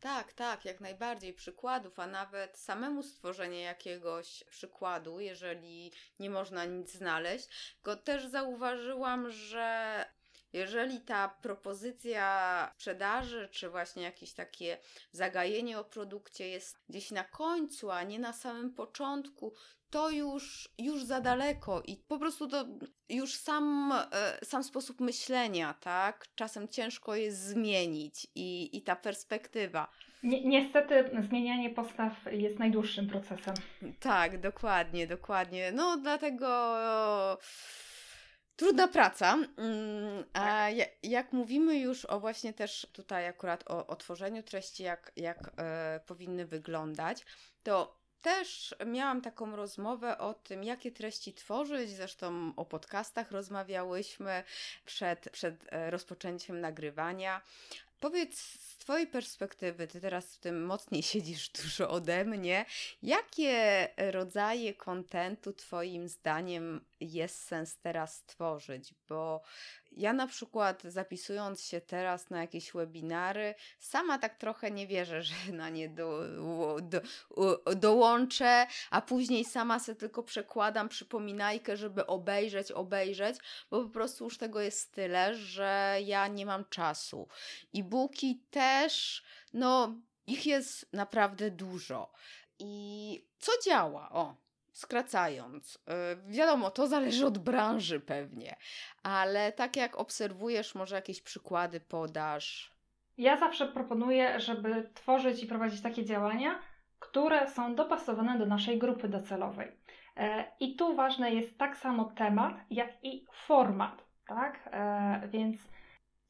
Tak, 0.00 0.32
tak, 0.32 0.64
jak 0.64 0.80
najbardziej 0.80 1.34
przykładów, 1.34 1.98
a 1.98 2.06
nawet 2.06 2.58
samemu 2.58 3.02
stworzenie 3.02 3.60
jakiegoś 3.60 4.44
przykładu, 4.44 5.20
jeżeli 5.20 5.92
nie 6.18 6.30
można 6.30 6.64
nic 6.64 6.92
znaleźć. 6.92 7.74
Tylko 7.74 7.96
też 7.96 8.26
zauważyłam, 8.26 9.30
że 9.30 10.04
jeżeli 10.52 11.00
ta 11.00 11.28
propozycja 11.28 12.70
sprzedaży, 12.74 13.48
czy 13.52 13.70
właśnie 13.70 14.02
jakieś 14.02 14.32
takie 14.32 14.78
zagajenie 15.12 15.78
o 15.78 15.84
produkcie 15.84 16.48
jest 16.48 16.78
gdzieś 16.88 17.10
na 17.10 17.24
końcu, 17.24 17.90
a 17.90 18.02
nie 18.02 18.18
na 18.18 18.32
samym 18.32 18.74
początku, 18.74 19.54
to 19.90 20.10
już, 20.10 20.68
już 20.78 21.04
za 21.04 21.20
daleko 21.20 21.82
i 21.86 21.96
po 21.96 22.18
prostu 22.18 22.48
to 22.48 22.64
już 23.08 23.34
sam, 23.34 23.92
e, 24.12 24.38
sam 24.44 24.64
sposób 24.64 25.00
myślenia, 25.00 25.74
tak? 25.74 26.26
Czasem 26.34 26.68
ciężko 26.68 27.14
jest 27.14 27.38
zmienić 27.38 28.26
i, 28.34 28.76
i 28.76 28.82
ta 28.82 28.96
perspektywa. 28.96 29.88
Ni 30.22 30.48
niestety 30.48 31.10
zmienianie 31.28 31.70
postaw 31.70 32.12
jest 32.30 32.58
najdłuższym 32.58 33.08
procesem. 33.08 33.54
Tak, 34.00 34.40
dokładnie, 34.40 35.06
dokładnie. 35.06 35.72
No 35.72 35.96
dlatego 35.96 37.38
Trudna 38.60 38.88
praca. 38.88 39.32
Mm, 39.56 40.24
a 40.32 40.40
tak. 40.40 40.74
jak 41.02 41.32
mówimy 41.32 41.78
już 41.78 42.04
o 42.04 42.20
właśnie 42.20 42.52
też 42.52 42.86
tutaj 42.92 43.26
akurat 43.26 43.70
o, 43.70 43.86
o 43.86 43.96
tworzeniu 43.96 44.42
treści, 44.42 44.82
jak, 44.82 45.12
jak 45.16 45.50
e, 45.56 46.00
powinny 46.06 46.46
wyglądać, 46.46 47.24
to 47.62 48.00
też 48.20 48.74
miałam 48.86 49.20
taką 49.20 49.56
rozmowę 49.56 50.18
o 50.18 50.34
tym, 50.34 50.64
jakie 50.64 50.92
treści 50.92 51.34
tworzyć. 51.34 51.90
Zresztą 51.90 52.52
o 52.56 52.64
podcastach 52.64 53.30
rozmawiałyśmy 53.30 54.44
przed, 54.84 55.30
przed 55.30 55.54
e, 55.72 55.90
rozpoczęciem 55.90 56.60
nagrywania. 56.60 57.40
Powiedz 58.00 58.58
Twojej 58.78 59.06
perspektywy, 59.06 59.86
Ty 59.86 60.00
teraz 60.00 60.36
w 60.36 60.38
tym 60.38 60.66
mocniej 60.66 61.02
siedzisz 61.12 61.48
dużo 61.48 61.90
ode 61.90 62.24
mnie, 62.24 62.64
jakie 63.02 63.88
rodzaje 63.96 64.74
kontentu 64.74 65.52
Twoim 65.52 66.08
zdaniem 66.08 66.84
jest 67.00 67.42
sens 67.44 67.78
teraz 67.78 68.24
tworzyć? 68.24 68.94
Bo 69.08 69.42
ja 69.92 70.12
na 70.12 70.26
przykład 70.26 70.82
zapisując 70.82 71.64
się 71.64 71.80
teraz 71.80 72.30
na 72.30 72.40
jakieś 72.40 72.72
webinary, 72.72 73.54
sama 73.78 74.18
tak 74.18 74.38
trochę 74.38 74.70
nie 74.70 74.86
wierzę, 74.86 75.22
że 75.28 75.52
na 75.52 75.68
nie 75.68 75.88
do, 75.88 76.20
do, 76.82 77.00
dołączę, 77.76 78.66
a 78.90 79.00
później 79.00 79.44
sama 79.44 79.78
sobie 79.78 79.96
tylko 79.96 80.22
przekładam 80.22 80.88
przypominajkę, 80.88 81.76
żeby 81.76 82.06
obejrzeć, 82.06 82.72
obejrzeć, 82.72 83.36
bo 83.70 83.84
po 83.84 83.90
prostu 83.90 84.24
już 84.24 84.38
tego 84.38 84.60
jest 84.60 84.92
tyle, 84.92 85.34
że 85.34 85.98
ja 86.04 86.28
nie 86.28 86.46
mam 86.46 86.64
czasu. 86.64 87.28
I 87.72 87.84
booki 87.84 88.42
też, 88.50 89.22
no 89.52 89.94
ich 90.26 90.46
jest 90.46 90.92
naprawdę 90.92 91.50
dużo. 91.50 92.12
I 92.58 93.26
co 93.38 93.52
działa? 93.64 94.10
O, 94.10 94.36
skracając, 94.80 95.78
yy, 95.86 96.32
wiadomo, 96.32 96.70
to 96.70 96.86
zależy 96.86 97.26
od 97.26 97.38
branży 97.38 98.00
pewnie, 98.00 98.56
ale 99.02 99.52
tak 99.52 99.76
jak 99.76 99.96
obserwujesz, 99.96 100.74
może 100.74 100.94
jakieś 100.96 101.22
przykłady 101.22 101.80
podasz? 101.80 102.72
Ja 103.18 103.36
zawsze 103.36 103.68
proponuję, 103.68 104.40
żeby 104.40 104.90
tworzyć 104.94 105.42
i 105.42 105.46
prowadzić 105.46 105.82
takie 105.82 106.04
działania, 106.04 106.58
które 106.98 107.48
są 107.48 107.74
dopasowane 107.74 108.38
do 108.38 108.46
naszej 108.46 108.78
grupy 108.78 109.08
docelowej. 109.08 109.72
E, 110.16 110.52
I 110.60 110.76
tu 110.76 110.96
ważny 110.96 111.34
jest 111.34 111.58
tak 111.58 111.76
samo 111.76 112.04
temat, 112.04 112.54
jak 112.70 113.04
i 113.04 113.26
format, 113.32 114.04
tak? 114.26 114.68
E, 114.72 115.28
więc 115.28 115.68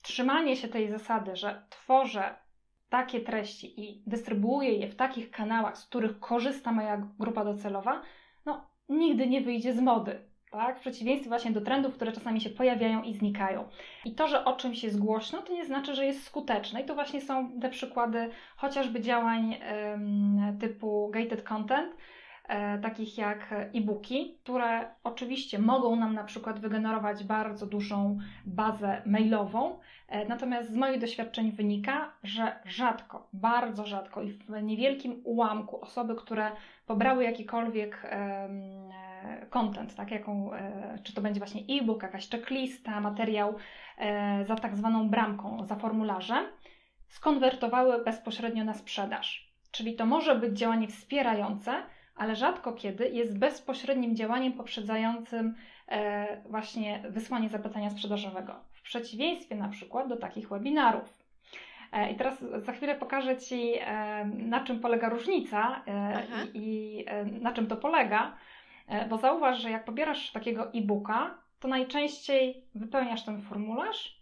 trzymanie 0.02 0.56
się 0.56 0.68
tej 0.68 0.90
zasady, 0.90 1.36
że 1.36 1.66
tworzę 1.70 2.34
takie 2.88 3.20
treści 3.20 3.80
i 3.80 4.02
dystrybuuję 4.06 4.72
je 4.72 4.88
w 4.88 4.96
takich 4.96 5.30
kanałach, 5.30 5.78
z 5.78 5.86
których 5.86 6.20
korzysta 6.20 6.72
moja 6.72 7.08
grupa 7.18 7.44
docelowa, 7.44 8.02
nigdy 8.90 9.26
nie 9.26 9.40
wyjdzie 9.40 9.72
z 9.72 9.80
mody. 9.80 10.20
Tak? 10.50 10.78
W 10.78 10.80
przeciwieństwie 10.80 11.28
właśnie 11.28 11.50
do 11.50 11.60
trendów, 11.60 11.94
które 11.94 12.12
czasami 12.12 12.40
się 12.40 12.50
pojawiają 12.50 13.02
i 13.02 13.14
znikają. 13.14 13.68
I 14.04 14.14
to, 14.14 14.28
że 14.28 14.44
o 14.44 14.56
czymś 14.56 14.84
jest 14.84 14.98
głośno, 14.98 15.42
to 15.42 15.52
nie 15.52 15.64
znaczy, 15.64 15.94
że 15.94 16.06
jest 16.06 16.24
skuteczne. 16.24 16.80
I 16.80 16.84
to 16.84 16.94
właśnie 16.94 17.20
są 17.20 17.60
te 17.60 17.70
przykłady 17.70 18.30
chociażby 18.56 19.00
działań 19.00 19.56
ym, 19.94 20.58
typu 20.60 21.10
gated 21.12 21.42
content, 21.42 21.96
takich 22.82 23.18
jak 23.18 23.52
e-booki, 23.52 24.38
które 24.42 24.94
oczywiście 25.04 25.58
mogą 25.58 25.96
nam 25.96 26.14
na 26.14 26.24
przykład 26.24 26.60
wygenerować 26.60 27.24
bardzo 27.24 27.66
dużą 27.66 28.18
bazę 28.46 29.02
mailową, 29.06 29.78
e, 30.08 30.28
natomiast 30.28 30.70
z 30.70 30.76
moich 30.76 31.00
doświadczeń 31.00 31.52
wynika, 31.52 32.12
że 32.22 32.60
rzadko, 32.64 33.28
bardzo 33.32 33.86
rzadko 33.86 34.22
i 34.22 34.32
w 34.32 34.62
niewielkim 34.62 35.20
ułamku 35.24 35.80
osoby, 35.80 36.14
które 36.14 36.50
pobrały 36.86 37.24
jakikolwiek 37.24 38.10
content, 39.50 39.94
tak, 39.94 40.10
jaką, 40.10 40.54
e, 40.54 40.98
czy 41.02 41.14
to 41.14 41.20
będzie 41.20 41.40
właśnie 41.40 41.62
e-book, 41.68 42.02
jakaś 42.02 42.28
checklista, 42.28 43.00
materiał 43.00 43.54
e, 43.98 44.44
za 44.44 44.56
tak 44.56 44.76
zwaną 44.76 45.08
bramką, 45.08 45.64
za 45.64 45.76
formularzem, 45.76 46.44
skonwertowały 47.08 48.04
bezpośrednio 48.04 48.64
na 48.64 48.74
sprzedaż. 48.74 49.50
Czyli 49.70 49.94
to 49.94 50.06
może 50.06 50.34
być 50.34 50.58
działanie 50.58 50.88
wspierające, 50.88 51.82
ale 52.20 52.36
rzadko 52.36 52.72
kiedy 52.72 53.08
jest 53.08 53.38
bezpośrednim 53.38 54.16
działaniem 54.16 54.52
poprzedzającym 54.52 55.54
e, 55.88 56.42
właśnie 56.48 57.02
wysłanie 57.08 57.48
zapytania 57.48 57.90
sprzedażowego. 57.90 58.54
W 58.72 58.82
przeciwieństwie 58.82 59.54
na 59.54 59.68
przykład 59.68 60.08
do 60.08 60.16
takich 60.16 60.48
webinarów. 60.48 61.26
E, 61.92 62.12
I 62.12 62.16
teraz 62.16 62.44
za 62.56 62.72
chwilę 62.72 62.94
pokażę 62.94 63.36
Ci, 63.36 63.72
e, 63.80 64.24
na 64.24 64.64
czym 64.64 64.80
polega 64.80 65.08
różnica 65.08 65.84
i 66.54 67.04
na 67.40 67.52
czym 67.52 67.66
to 67.66 67.76
polega, 67.76 68.36
bo 69.10 69.18
zauważ, 69.18 69.60
że 69.60 69.70
jak 69.70 69.84
pobierasz 69.84 70.32
takiego 70.32 70.72
e-booka, 70.72 71.38
to 71.60 71.68
najczęściej 71.68 72.64
wypełniasz 72.74 73.24
ten 73.24 73.42
formularz. 73.42 74.19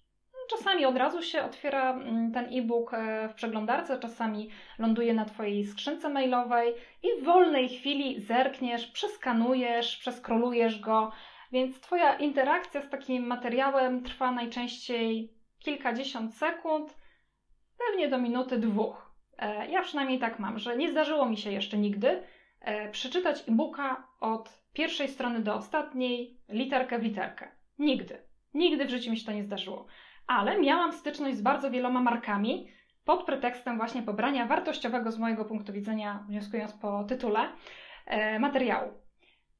Czasami 0.51 0.87
od 0.87 0.97
razu 0.97 1.23
się 1.23 1.43
otwiera 1.43 1.93
mm, 1.93 2.33
ten 2.33 2.45
e-book 2.59 2.91
w 3.29 3.35
przeglądarce, 3.35 3.99
czasami 3.99 4.51
ląduje 4.79 5.15
na 5.15 5.25
Twojej 5.25 5.65
skrzynce 5.65 6.09
mailowej 6.09 6.75
i 7.03 7.21
w 7.21 7.25
wolnej 7.25 7.69
chwili 7.69 8.21
zerkniesz, 8.21 8.87
przeskanujesz, 8.87 9.97
przeskrolujesz 9.97 10.81
go, 10.81 11.13
więc 11.53 11.81
Twoja 11.81 12.15
interakcja 12.15 12.83
z 12.83 12.91
takim 12.91 13.27
materiałem 13.27 14.03
trwa 14.03 14.33
najczęściej 14.33 15.33
kilkadziesiąt 15.59 16.35
sekund, 16.35 16.97
pewnie 17.79 18.09
do 18.09 18.19
minuty 18.19 18.59
dwóch. 18.59 19.15
E, 19.39 19.71
ja 19.71 19.83
przynajmniej 19.83 20.19
tak 20.19 20.39
mam, 20.39 20.59
że 20.59 20.77
nie 20.77 20.91
zdarzyło 20.91 21.27
mi 21.27 21.37
się 21.37 21.53
jeszcze 21.53 21.79
nigdy 21.79 22.23
e, 22.61 22.91
przeczytać 22.91 23.49
e-booka 23.49 24.09
od 24.21 24.63
pierwszej 24.73 25.09
strony 25.09 25.41
do 25.41 25.55
ostatniej, 25.55 26.41
literkę 26.49 26.99
w 26.99 27.03
literkę. 27.03 27.49
Nigdy. 27.79 28.23
Nigdy 28.55 28.85
w 28.85 28.91
życiu 28.91 29.11
mi 29.11 29.17
się 29.17 29.27
to 29.27 29.33
nie 29.33 29.45
zdarzyło. 29.45 29.87
Ale 30.29 30.61
miałam 30.61 30.93
styczność 30.93 31.37
z 31.37 31.43
bardzo 31.43 31.71
wieloma 31.71 32.01
markami 32.01 32.69
pod 33.05 33.25
pretekstem 33.25 33.77
właśnie 33.77 34.03
pobrania 34.03 34.47
wartościowego 34.47 35.13
z 35.13 35.19
mojego 35.19 35.45
punktu 35.45 35.73
widzenia, 35.73 36.25
wnioskując 36.29 36.73
po 36.73 37.05
tytule, 37.05 37.41
e, 38.07 38.39
materiału. 38.39 38.93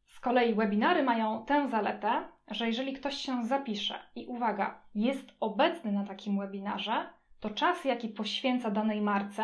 Z 0.07 0.21
kolei 0.21 0.55
webinary 0.55 1.03
mają 1.03 1.45
tę 1.45 1.69
zaletę, 1.69 2.29
że 2.51 2.67
jeżeli 2.67 2.93
ktoś 2.93 3.15
się 3.15 3.45
zapisze 3.45 3.95
i 4.15 4.27
uwaga, 4.27 4.83
jest 4.95 5.31
obecny 5.41 5.93
na 5.93 6.05
takim 6.05 6.39
webinarze, 6.39 7.07
to 7.41 7.51
czas, 7.51 7.85
jaki 7.85 8.09
poświęca 8.09 8.71
danej 8.71 9.01
marce, 9.01 9.43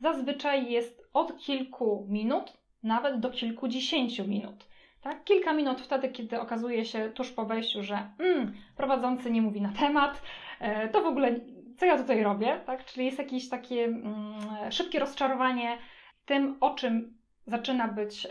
zazwyczaj 0.00 0.70
jest 0.70 1.02
od 1.12 1.38
kilku 1.38 2.06
minut 2.08 2.52
nawet 2.82 3.20
do 3.20 3.30
kilkudziesięciu 3.30 4.28
minut. 4.28 4.69
Tak? 5.02 5.24
Kilka 5.24 5.52
minut 5.52 5.80
wtedy, 5.80 6.08
kiedy 6.08 6.40
okazuje 6.40 6.84
się 6.84 7.10
tuż 7.10 7.30
po 7.30 7.44
wejściu, 7.44 7.82
że 7.82 8.08
mm, 8.18 8.52
prowadzący 8.76 9.30
nie 9.30 9.42
mówi 9.42 9.60
na 9.60 9.72
temat, 9.72 10.22
e, 10.60 10.88
to 10.88 11.02
w 11.02 11.06
ogóle 11.06 11.40
co 11.76 11.86
ja 11.86 11.98
tutaj 11.98 12.22
robię, 12.22 12.60
tak? 12.66 12.84
Czyli 12.84 13.06
jest 13.06 13.18
jakieś 13.18 13.48
takie 13.48 13.84
mm, 13.84 14.34
szybkie 14.70 14.98
rozczarowanie 14.98 15.78
tym, 16.26 16.56
o 16.60 16.74
czym 16.74 17.20
zaczyna 17.46 17.88
być 17.88 18.28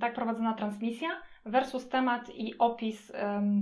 tak 0.00 0.14
prowadzona 0.14 0.54
transmisja 0.54 1.08
versus 1.44 1.88
temat 1.88 2.30
i 2.34 2.58
opis 2.58 3.12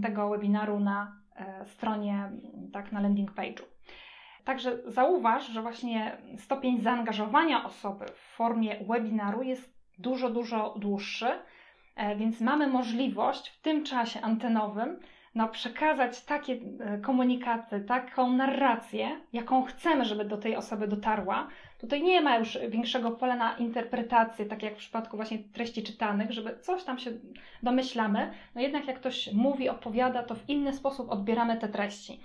tego 0.02 0.28
webinaru 0.28 0.80
na 0.80 1.16
e, 1.36 1.66
stronie, 1.66 2.30
tak 2.72 2.92
na 2.92 3.00
landing 3.00 3.32
page'u. 3.32 3.62
Także 4.44 4.78
zauważ, 4.86 5.46
że 5.46 5.62
właśnie 5.62 6.16
stopień 6.38 6.80
zaangażowania 6.80 7.64
osoby 7.64 8.06
w 8.06 8.36
formie 8.36 8.76
webinaru 8.88 9.42
jest 9.42 9.74
dużo, 9.98 10.30
dużo 10.30 10.74
dłuższy, 10.78 11.26
więc 12.16 12.40
mamy 12.40 12.66
możliwość 12.66 13.48
w 13.48 13.60
tym 13.60 13.84
czasie 13.84 14.20
antenowym 14.20 14.96
no, 15.34 15.48
przekazać 15.48 16.24
takie 16.24 16.52
e, 16.80 16.98
komunikaty, 16.98 17.80
taką 17.80 18.32
narrację, 18.32 19.20
jaką 19.32 19.62
chcemy, 19.62 20.04
żeby 20.04 20.24
do 20.24 20.36
tej 20.36 20.56
osoby 20.56 20.88
dotarła. 20.88 21.48
Tutaj 21.80 22.02
nie 22.02 22.20
ma 22.20 22.36
już 22.36 22.58
większego 22.68 23.10
pola 23.10 23.36
na 23.36 23.56
interpretację, 23.56 24.46
tak 24.46 24.62
jak 24.62 24.74
w 24.74 24.78
przypadku 24.78 25.16
właśnie 25.16 25.38
treści 25.38 25.82
czytanych, 25.82 26.32
żeby 26.32 26.58
coś 26.60 26.84
tam 26.84 26.98
się 26.98 27.10
domyślamy. 27.62 28.30
No 28.54 28.60
jednak 28.60 28.86
jak 28.86 29.00
ktoś 29.00 29.32
mówi, 29.32 29.68
opowiada, 29.68 30.22
to 30.22 30.34
w 30.34 30.48
inny 30.48 30.72
sposób 30.72 31.10
odbieramy 31.10 31.56
te 31.56 31.68
treści. 31.68 32.20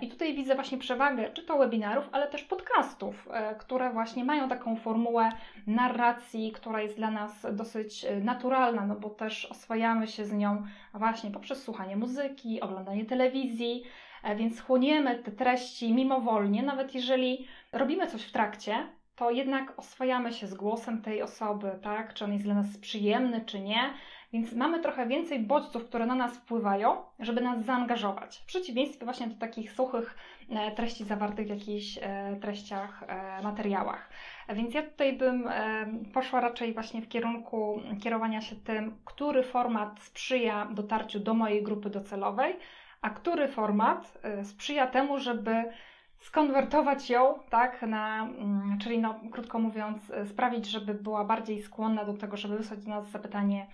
I 0.00 0.08
tutaj 0.08 0.34
widzę 0.34 0.54
właśnie 0.54 0.78
przewagę 0.78 1.30
czy 1.32 1.42
to 1.42 1.58
webinarów, 1.58 2.08
ale 2.12 2.28
też 2.28 2.44
podcastów, 2.44 3.28
e, 3.32 3.54
które 3.54 3.92
właśnie 3.92 4.24
mają 4.24 4.48
taką 4.48 4.76
formułę 4.76 5.32
narracji, 5.66 6.52
która 6.52 6.82
jest 6.82 6.96
dla 6.96 7.10
nas 7.10 7.46
dosyć 7.52 8.04
e, 8.04 8.20
naturalna, 8.20 8.86
no 8.86 8.94
bo 8.94 9.10
też 9.10 9.46
oswajamy 9.46 10.06
się 10.08 10.24
z 10.24 10.32
nią 10.32 10.62
właśnie 10.94 11.30
poprzez 11.30 11.62
słuchanie 11.62 11.96
muzyki, 11.96 12.60
oglądanie 12.60 13.04
telewizji, 13.04 13.82
e, 14.22 14.36
więc 14.36 14.60
chłoniemy 14.60 15.18
te 15.18 15.30
treści 15.30 15.92
mimowolnie, 15.92 16.62
nawet 16.62 16.94
jeżeli 16.94 17.46
robimy 17.72 18.06
coś 18.06 18.22
w 18.22 18.32
trakcie, 18.32 18.74
to 19.16 19.30
jednak 19.30 19.72
oswajamy 19.76 20.32
się 20.32 20.46
z 20.46 20.54
głosem 20.54 21.02
tej 21.02 21.22
osoby, 21.22 21.70
tak? 21.82 22.14
Czy 22.14 22.24
on 22.24 22.32
jest 22.32 22.44
dla 22.44 22.54
nas 22.54 22.78
przyjemny, 22.78 23.44
czy 23.46 23.60
nie. 23.60 23.90
Więc 24.32 24.52
mamy 24.52 24.80
trochę 24.80 25.06
więcej 25.06 25.38
bodźców, 25.38 25.84
które 25.84 26.06
na 26.06 26.14
nas 26.14 26.36
wpływają, 26.36 26.96
żeby 27.18 27.40
nas 27.40 27.64
zaangażować. 27.64 28.38
W 28.38 28.44
przeciwieństwie 28.44 29.04
właśnie 29.04 29.26
do 29.26 29.34
takich 29.34 29.72
suchych 29.72 30.16
e, 30.50 30.70
treści 30.70 31.04
zawartych 31.04 31.46
w 31.46 31.50
jakichś 31.50 31.98
e, 32.02 32.36
treściach, 32.40 33.02
e, 33.02 33.42
materiałach. 33.42 34.10
Więc 34.48 34.74
ja 34.74 34.82
tutaj 34.82 35.12
bym 35.12 35.48
poszła 36.14 36.40
raczej 36.40 36.74
właśnie 36.74 37.02
w 37.02 37.08
kierunku 37.08 37.80
kierowania 38.02 38.40
się 38.40 38.56
tym, 38.56 38.96
który 39.04 39.42
format 39.42 40.00
sprzyja 40.00 40.66
dotarciu 40.66 41.20
do 41.20 41.34
mojej 41.34 41.62
grupy 41.62 41.90
docelowej, 41.90 42.56
a 43.02 43.10
który 43.10 43.48
format 43.48 44.18
sprzyja 44.42 44.86
temu, 44.86 45.18
żeby 45.18 45.64
skonwertować 46.18 47.10
ją, 47.10 47.34
tak, 47.50 47.82
na, 47.82 48.22
mm, 48.22 48.78
czyli 48.78 48.98
no, 48.98 49.20
krótko 49.32 49.58
mówiąc, 49.58 50.12
sprawić, 50.26 50.66
żeby 50.66 50.94
była 50.94 51.24
bardziej 51.24 51.62
skłonna 51.62 52.04
do 52.04 52.14
tego, 52.14 52.36
żeby 52.36 52.56
wysłać 52.56 52.84
do 52.84 52.90
nas 52.90 53.10
zapytanie 53.10 53.66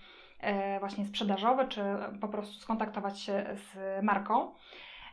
właśnie 0.79 1.05
sprzedażowe, 1.05 1.67
czy 1.67 1.81
po 2.21 2.27
prostu 2.27 2.53
skontaktować 2.61 3.19
się 3.19 3.45
z 3.53 4.03
marką. 4.03 4.51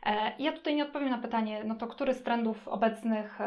E, 0.07 0.33
ja 0.39 0.53
tutaj 0.53 0.75
nie 0.75 0.85
odpowiem 0.85 1.11
na 1.11 1.19
pytanie, 1.19 1.65
no 1.65 1.75
to 1.75 1.87
który 1.87 2.15
z 2.15 2.23
trendów 2.23 2.69
obecnych 2.69 3.39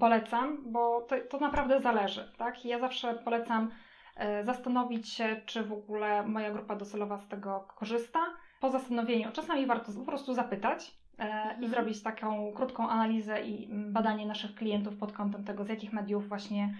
polecam, 0.00 0.72
bo 0.72 1.00
to, 1.00 1.16
to 1.30 1.38
naprawdę 1.38 1.80
zależy. 1.80 2.32
Tak? 2.38 2.64
Ja 2.64 2.78
zawsze 2.78 3.14
polecam 3.14 3.70
e, 4.16 4.44
zastanowić 4.44 5.08
się, 5.08 5.40
czy 5.46 5.62
w 5.62 5.72
ogóle 5.72 6.26
moja 6.26 6.50
grupa 6.50 6.76
docelowa 6.76 7.18
z 7.18 7.28
tego 7.28 7.68
korzysta. 7.76 8.20
Po 8.60 8.70
zastanowieniu 8.70 9.32
czasami 9.32 9.66
warto 9.66 9.92
po 9.92 10.04
prostu 10.04 10.34
zapytać 10.34 10.94
mhm. 11.18 11.62
i 11.62 11.68
zrobić 11.68 12.02
taką 12.02 12.52
krótką 12.52 12.88
analizę 12.88 13.42
i 13.42 13.68
badanie 13.72 14.26
naszych 14.26 14.54
klientów 14.54 14.96
pod 14.96 15.12
kątem 15.12 15.44
tego, 15.44 15.64
z 15.64 15.68
jakich 15.68 15.92
mediów 15.92 16.28
właśnie 16.28 16.74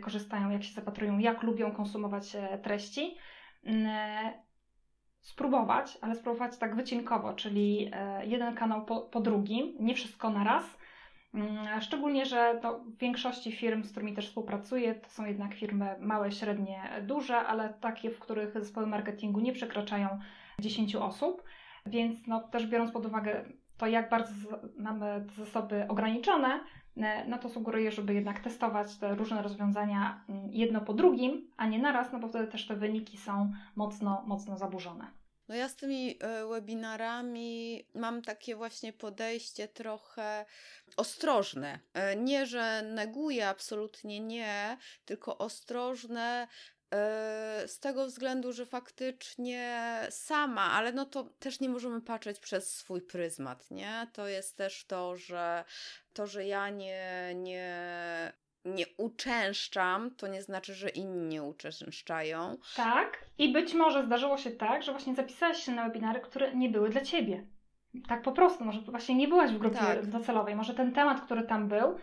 korzystają, 0.00 0.50
jak 0.50 0.62
się 0.62 0.74
zapatrują, 0.74 1.18
jak 1.18 1.42
lubią 1.42 1.72
konsumować 1.72 2.36
treści. 2.62 3.16
Mm, 3.64 4.32
spróbować, 5.20 5.98
ale 6.00 6.14
spróbować 6.14 6.58
tak 6.58 6.76
wycinkowo, 6.76 7.32
czyli 7.32 7.90
e, 7.92 8.26
jeden 8.26 8.54
kanał 8.54 8.84
po, 8.84 9.00
po 9.00 9.20
drugim, 9.20 9.74
nie 9.80 9.94
wszystko 9.94 10.30
na 10.30 10.44
raz. 10.44 10.64
Mm, 11.34 11.80
szczególnie, 11.80 12.26
że 12.26 12.58
to 12.62 12.78
w 12.78 12.98
większości 12.98 13.52
firm, 13.52 13.84
z 13.84 13.90
którymi 13.90 14.14
też 14.14 14.28
współpracuję, 14.28 14.94
to 14.94 15.08
są 15.08 15.24
jednak 15.24 15.54
firmy 15.54 15.96
małe, 16.00 16.32
średnie, 16.32 16.82
duże, 17.02 17.36
ale 17.36 17.74
takie, 17.80 18.10
w 18.10 18.18
których 18.18 18.52
zespoły 18.52 18.86
marketingu 18.86 19.40
nie 19.40 19.52
przekraczają 19.52 20.18
10 20.58 20.96
osób. 20.96 21.42
Więc 21.86 22.26
no, 22.26 22.40
też 22.40 22.66
biorąc 22.66 22.90
pod 22.90 23.06
uwagę 23.06 23.44
to, 23.78 23.86
jak 23.86 24.10
bardzo 24.10 24.32
mamy 24.76 25.26
zasoby 25.36 25.86
ograniczone, 25.88 26.60
E, 26.60 26.81
no 27.26 27.38
to 27.38 27.48
sugeruję, 27.48 27.92
żeby 27.92 28.14
jednak 28.14 28.40
testować 28.40 28.96
te 28.96 29.14
różne 29.14 29.42
rozwiązania 29.42 30.24
mm, 30.28 30.52
jedno 30.52 30.80
po 30.80 30.94
drugim, 30.94 31.50
a 31.56 31.66
nie 31.66 31.78
naraz, 31.78 32.12
no 32.12 32.18
bo 32.18 32.28
wtedy 32.28 32.46
też 32.46 32.66
te 32.66 32.76
wyniki 32.76 33.18
są 33.18 33.52
mocno, 33.76 34.24
mocno 34.26 34.56
zaburzone. 34.56 35.10
No 35.48 35.54
ja 35.54 35.68
z 35.68 35.76
tymi 35.76 36.16
e, 36.20 36.46
webinarami 36.46 37.82
mam 37.94 38.22
takie 38.22 38.56
właśnie 38.56 38.92
podejście 38.92 39.68
trochę 39.68 40.44
ostrożne. 40.96 41.78
E, 41.94 42.16
nie, 42.16 42.46
że 42.46 42.82
neguję, 42.94 43.48
absolutnie 43.48 44.20
nie, 44.20 44.76
tylko 45.04 45.38
ostrożne 45.38 46.48
E, 46.81 46.81
z 47.66 47.78
tego 47.80 48.06
względu, 48.06 48.52
że 48.52 48.66
faktycznie 48.66 49.98
sama, 50.10 50.62
ale 50.62 50.92
no 50.92 51.04
to 51.04 51.24
też 51.24 51.60
nie 51.60 51.68
możemy 51.68 52.00
patrzeć 52.00 52.38
przez 52.38 52.74
swój 52.74 53.00
pryzmat, 53.00 53.70
nie? 53.70 54.06
To 54.12 54.28
jest 54.28 54.56
też 54.56 54.84
to, 54.84 55.16
że 55.16 55.64
to, 56.12 56.26
że 56.26 56.46
ja 56.46 56.70
nie, 56.70 57.32
nie, 57.34 57.76
nie 58.64 58.84
uczęszczam, 58.96 60.14
to 60.14 60.26
nie 60.26 60.42
znaczy, 60.42 60.74
że 60.74 60.88
inni 60.88 61.22
nie 61.22 61.42
uczęszczają. 61.42 62.56
Tak, 62.76 63.24
i 63.38 63.52
być 63.52 63.74
może 63.74 64.06
zdarzyło 64.06 64.38
się 64.38 64.50
tak, 64.50 64.82
że 64.82 64.92
właśnie 64.92 65.14
zapisałaś 65.14 65.58
się 65.58 65.72
na 65.72 65.88
webinary, 65.88 66.20
które 66.20 66.54
nie 66.54 66.68
były 66.68 66.90
dla 66.90 67.00
ciebie. 67.00 67.46
Tak 68.08 68.22
po 68.22 68.32
prostu, 68.32 68.64
może 68.64 68.80
właśnie 68.80 69.14
nie 69.14 69.28
byłaś 69.28 69.50
w 69.50 69.58
grupie 69.58 69.78
tak. 69.78 70.06
docelowej, 70.06 70.56
może 70.56 70.74
ten 70.74 70.92
temat, 70.92 71.20
który 71.20 71.42
tam 71.42 71.68
był, 71.68 71.98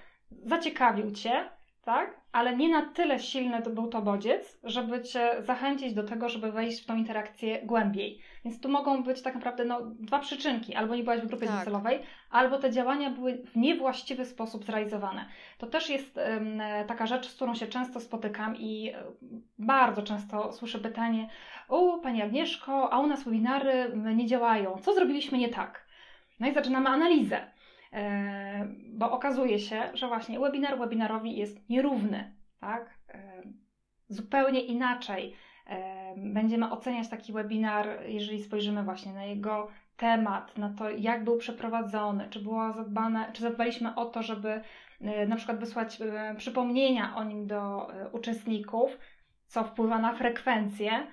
zaciekawił 0.46 1.12
cię, 1.12 1.59
tak? 1.86 2.22
Ale 2.32 2.58
nie 2.58 2.70
na 2.70 2.82
tyle 2.82 3.20
silny 3.20 3.62
to 3.62 3.70
był 3.70 3.88
to 3.88 4.02
bodziec, 4.02 4.60
żeby 4.64 5.02
cię 5.02 5.36
zachęcić 5.40 5.94
do 5.94 6.04
tego, 6.04 6.30
żeby 6.30 6.52
wejść 6.52 6.84
w 6.84 6.86
tą 6.86 6.96
interakcję 6.96 7.62
głębiej. 7.64 8.20
Więc 8.46 8.62
tu 8.62 8.70
mogą 8.70 9.04
być 9.04 9.22
tak 9.22 9.36
naprawdę 9.36 9.66
no, 9.66 9.82
dwa 9.82 10.20
przyczynki. 10.20 10.76
Albo 10.76 10.96
nie 10.96 11.04
byłaś 11.04 11.22
w 11.22 11.28
grupie 11.28 11.48
tak. 11.48 11.60
docelowej, 11.60 12.00
albo 12.32 12.58
te 12.58 12.72
działania 12.72 13.10
były 13.10 13.38
w 13.38 13.56
niewłaściwy 13.56 14.26
sposób 14.26 14.66
zrealizowane. 14.66 15.26
To 15.58 15.68
też 15.68 15.90
jest 15.90 16.18
um, 16.18 16.62
taka 16.88 17.08
rzecz, 17.08 17.28
z 17.30 17.36
którą 17.36 17.56
się 17.56 17.68
często 17.68 18.00
spotykam 18.00 18.58
i 18.58 18.94
bardzo 19.60 20.04
często 20.04 20.54
słyszę 20.54 20.80
pytanie: 20.80 21.30
O, 21.70 22.00
Pani 22.04 22.22
Agnieszko, 22.22 22.94
a 22.94 23.00
u 23.00 23.08
nas 23.08 23.24
webinary 23.24 23.92
nie 24.16 24.26
działają. 24.26 24.78
Co 24.82 24.94
zrobiliśmy 24.94 25.38
nie 25.38 25.50
tak? 25.50 25.90
No 26.40 26.48
i 26.48 26.54
zaczynamy 26.54 26.90
analizę. 26.90 27.59
E, 27.94 28.68
bo 28.94 29.12
okazuje 29.12 29.60
się, 29.60 29.82
że 29.94 30.08
właśnie 30.08 30.40
webinar 30.40 30.80
webinarowi 30.80 31.38
jest 31.38 31.70
nierówny, 31.70 32.34
tak? 32.60 32.90
E, 33.10 33.42
zupełnie 34.10 34.62
inaczej 34.62 35.36
e, 35.68 36.14
będziemy 36.18 36.72
oceniać 36.72 37.10
taki 37.10 37.34
webinar, 37.34 37.88
jeżeli 38.08 38.44
spojrzymy 38.44 38.84
właśnie 38.84 39.14
na 39.14 39.26
jego 39.26 39.68
temat, 39.98 40.58
na 40.58 40.70
to, 40.70 40.90
jak 40.90 41.24
był 41.24 41.38
przeprowadzony, 41.38 42.28
czy 42.30 42.40
było 42.40 42.72
zadbane, 42.72 43.30
czy 43.34 43.42
zadbaliśmy 43.42 43.96
o 43.96 44.06
to, 44.06 44.24
żeby 44.24 44.62
na 45.28 45.36
przykład 45.36 45.60
wysłać 45.60 46.00
przypomnienia 46.38 47.16
o 47.16 47.24
nim 47.24 47.48
do 47.48 47.88
uczestników, 48.12 48.98
co 49.48 49.64
wpływa 49.64 50.00
na 50.00 50.14
frekwencję, 50.14 51.08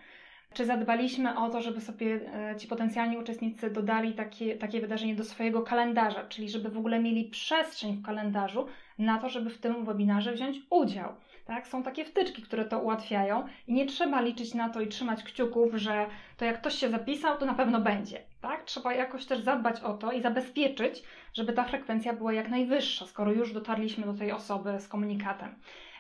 czy 0.57 0.67
zadbaliśmy 0.67 1.39
o 1.39 1.51
to, 1.51 1.63
żeby 1.63 1.81
sobie 1.81 2.21
e, 2.35 2.57
ci 2.57 2.69
potencjalni 2.69 3.19
uczestnicy 3.19 3.71
dodali 3.71 4.13
takie, 4.13 4.57
takie 4.57 4.81
wydarzenie 4.81 5.15
do 5.15 5.25
swojego 5.25 5.63
kalendarza, 5.63 6.25
czyli 6.29 6.51
żeby 6.51 6.69
w 6.69 6.79
ogóle 6.79 7.01
mieli 7.01 7.25
przestrzeń 7.25 7.97
w 7.97 8.03
kalendarzu 8.03 8.67
na 8.99 9.19
to, 9.19 9.29
żeby 9.29 9.51
w 9.51 9.59
tym 9.59 9.85
webinarze 9.85 10.33
wziąć 10.33 10.57
udział. 10.71 11.13
Tak? 11.45 11.69
Są 11.69 11.83
takie 11.83 12.05
wtyczki, 12.05 12.43
które 12.43 12.65
to 12.65 12.79
ułatwiają 12.79 13.47
i 13.67 13.73
nie 13.73 13.87
trzeba 13.87 14.21
liczyć 14.21 14.55
na 14.55 14.69
to 14.69 14.81
i 14.81 14.89
trzymać 14.89 15.23
kciuków, 15.23 15.75
że 15.75 16.07
to 16.37 16.45
jak 16.45 16.61
ktoś 16.61 16.75
się 16.75 16.89
zapisał, 16.89 17.39
to 17.39 17.47
na 17.47 17.55
pewno 17.55 17.81
będzie. 17.81 18.23
Tak? 18.41 18.65
Trzeba 18.65 18.95
jakoś 18.95 19.27
też 19.27 19.41
zadbać 19.41 19.81
o 19.81 19.95
to 19.95 20.13
i 20.13 20.23
zabezpieczyć, 20.23 21.03
żeby 21.35 21.53
ta 21.53 21.65
frekwencja 21.65 22.13
była 22.13 22.33
jak 22.33 22.49
najwyższa, 22.49 23.07
skoro 23.07 23.33
już 23.33 23.53
dotarliśmy 23.53 24.07
do 24.07 24.15
tej 24.15 24.33
osoby 24.33 24.81
z 24.81 24.89
komunikatem. 24.89 25.55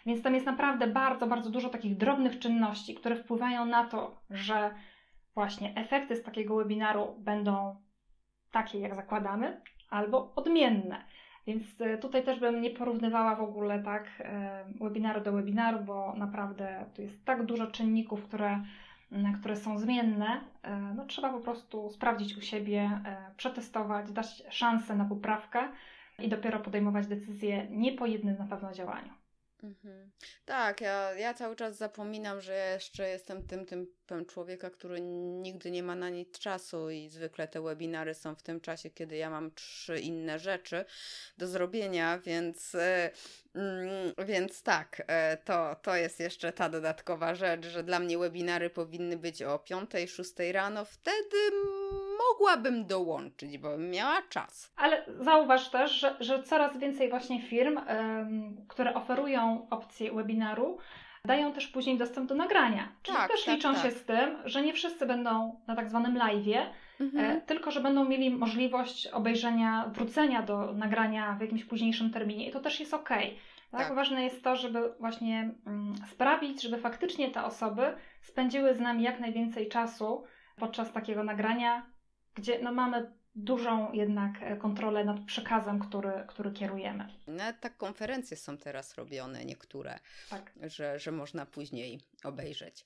Więc 0.06 0.22
tam 0.22 0.34
jest 0.34 0.46
naprawdę 0.46 0.86
bardzo, 0.86 1.26
bardzo 1.26 1.50
dużo 1.50 1.68
takich 1.68 1.96
drobnych 1.96 2.38
czynności, 2.38 2.94
które 2.94 3.16
wpływają 3.16 3.66
na 3.66 3.84
to, 3.84 4.20
że 4.30 4.70
właśnie 5.34 5.74
efekty 5.74 6.16
z 6.16 6.22
takiego 6.22 6.56
webinaru 6.56 7.14
będą 7.18 7.76
takie, 8.50 8.78
jak 8.78 8.94
zakładamy, 8.94 9.60
albo 9.90 10.32
odmienne. 10.36 11.04
Więc 11.46 11.80
e, 11.80 11.98
tutaj 11.98 12.24
też 12.24 12.40
bym 12.40 12.60
nie 12.60 12.70
porównywała 12.70 13.34
w 13.36 13.40
ogóle 13.40 13.82
tak 13.82 14.04
e, 14.20 14.64
webinaru 14.80 15.20
do 15.20 15.32
webinaru, 15.32 15.84
bo 15.84 16.14
naprawdę 16.16 16.84
tu 16.94 17.02
jest 17.02 17.24
tak 17.24 17.46
dużo 17.46 17.66
czynników, 17.66 18.22
które, 18.22 18.62
które 19.40 19.56
są 19.56 19.78
zmienne. 19.78 20.40
No, 20.94 21.04
trzeba 21.06 21.32
po 21.32 21.40
prostu 21.40 21.90
sprawdzić 21.90 22.36
u 22.36 22.40
siebie, 22.40 23.00
przetestować, 23.36 24.12
dać 24.12 24.42
szansę 24.50 24.96
na 24.96 25.04
poprawkę 25.04 25.68
i 26.18 26.28
dopiero 26.28 26.60
podejmować 26.60 27.06
decyzję 27.06 27.66
nie 27.70 27.92
po 27.92 28.06
jednym 28.06 28.38
na 28.38 28.46
pewno 28.46 28.72
działaniu. 28.72 29.25
Mhm. 29.62 30.10
Tak, 30.44 30.80
ja, 30.80 31.12
ja 31.14 31.34
cały 31.34 31.56
czas 31.56 31.76
zapominam, 31.76 32.40
że 32.40 32.54
jeszcze 32.54 33.08
jestem 33.08 33.46
tym 33.46 33.86
typem 34.06 34.26
człowieka, 34.26 34.70
który 34.70 35.00
nigdy 35.00 35.70
nie 35.70 35.82
ma 35.82 35.94
na 35.94 36.08
nic 36.08 36.38
czasu 36.38 36.90
i 36.90 37.08
zwykle 37.08 37.48
te 37.48 37.60
webinary 37.60 38.14
są 38.14 38.34
w 38.34 38.42
tym 38.42 38.60
czasie, 38.60 38.90
kiedy 38.90 39.16
ja 39.16 39.30
mam 39.30 39.50
trzy 39.50 39.98
inne 40.00 40.38
rzeczy 40.38 40.84
do 41.38 41.46
zrobienia, 41.46 42.18
więc, 42.18 42.74
e, 42.74 43.10
mm, 43.54 44.26
więc 44.26 44.62
tak, 44.62 45.02
e, 45.06 45.36
to, 45.36 45.76
to 45.82 45.96
jest 45.96 46.20
jeszcze 46.20 46.52
ta 46.52 46.68
dodatkowa 46.68 47.34
rzecz, 47.34 47.66
że 47.66 47.82
dla 47.82 47.98
mnie 47.98 48.18
webinary 48.18 48.70
powinny 48.70 49.16
być 49.16 49.42
o 49.42 49.58
5-6 49.58 50.52
rano, 50.52 50.84
wtedy 50.84 51.36
mogłabym 52.28 52.86
dołączyć, 52.86 53.58
bo 53.58 53.70
bym 53.70 53.90
miała 53.90 54.22
czas. 54.28 54.72
Ale 54.76 55.04
zauważ 55.20 55.70
też, 55.70 55.92
że, 55.92 56.16
że 56.20 56.42
coraz 56.42 56.78
więcej 56.78 57.10
właśnie 57.10 57.42
firm, 57.42 57.80
które 58.68 58.94
oferują 58.94 59.66
opcję 59.70 60.12
webinaru, 60.12 60.78
dają 61.26 61.52
też 61.52 61.68
później 61.68 61.98
dostęp 61.98 62.28
do 62.28 62.34
nagrania. 62.34 62.88
Czyli 63.02 63.18
tak, 63.18 63.30
też 63.30 63.44
tak, 63.44 63.54
liczą 63.54 63.74
tak. 63.74 63.82
się 63.82 63.90
z 63.90 64.04
tym, 64.04 64.36
że 64.44 64.62
nie 64.62 64.72
wszyscy 64.72 65.06
będą 65.06 65.60
na 65.66 65.76
tak 65.76 65.88
zwanym 65.88 66.14
live'ie, 66.14 66.66
mhm. 67.00 67.24
e, 67.24 67.40
tylko 67.40 67.70
że 67.70 67.80
będą 67.80 68.04
mieli 68.04 68.30
możliwość 68.30 69.06
obejrzenia, 69.06 69.90
wrócenia 69.94 70.42
do 70.42 70.72
nagrania 70.72 71.36
w 71.38 71.40
jakimś 71.40 71.64
późniejszym 71.64 72.10
terminie 72.10 72.48
i 72.48 72.52
to 72.52 72.60
też 72.60 72.80
jest 72.80 72.94
ok. 72.94 73.08
Tak? 73.08 73.30
tak? 73.70 73.94
Ważne 73.94 74.24
jest 74.24 74.44
to, 74.44 74.56
żeby 74.56 74.92
właśnie 75.00 75.50
mm, 75.66 75.94
sprawić, 76.10 76.62
żeby 76.62 76.78
faktycznie 76.78 77.30
te 77.30 77.44
osoby 77.44 77.94
spędziły 78.22 78.74
z 78.74 78.80
nami 78.80 79.02
jak 79.02 79.20
najwięcej 79.20 79.68
czasu 79.68 80.24
podczas 80.56 80.92
takiego 80.92 81.24
nagrania, 81.24 81.86
gdzie 82.34 82.58
no, 82.62 82.72
mamy 82.72 83.12
dużą 83.36 83.92
jednak 83.92 84.32
e, 84.40 84.56
kontrolę 84.56 85.04
nad 85.04 85.20
przekazem, 85.20 85.78
który, 85.78 86.12
który 86.26 86.50
kierujemy. 86.50 87.08
Nawet 87.26 87.60
tak 87.60 87.76
konferencje 87.76 88.36
są 88.36 88.58
teraz 88.58 88.94
robione, 88.94 89.44
niektóre, 89.44 89.98
tak. 90.30 90.52
że, 90.62 90.98
że 90.98 91.12
można 91.12 91.46
później 91.46 92.00
obejrzeć. 92.24 92.84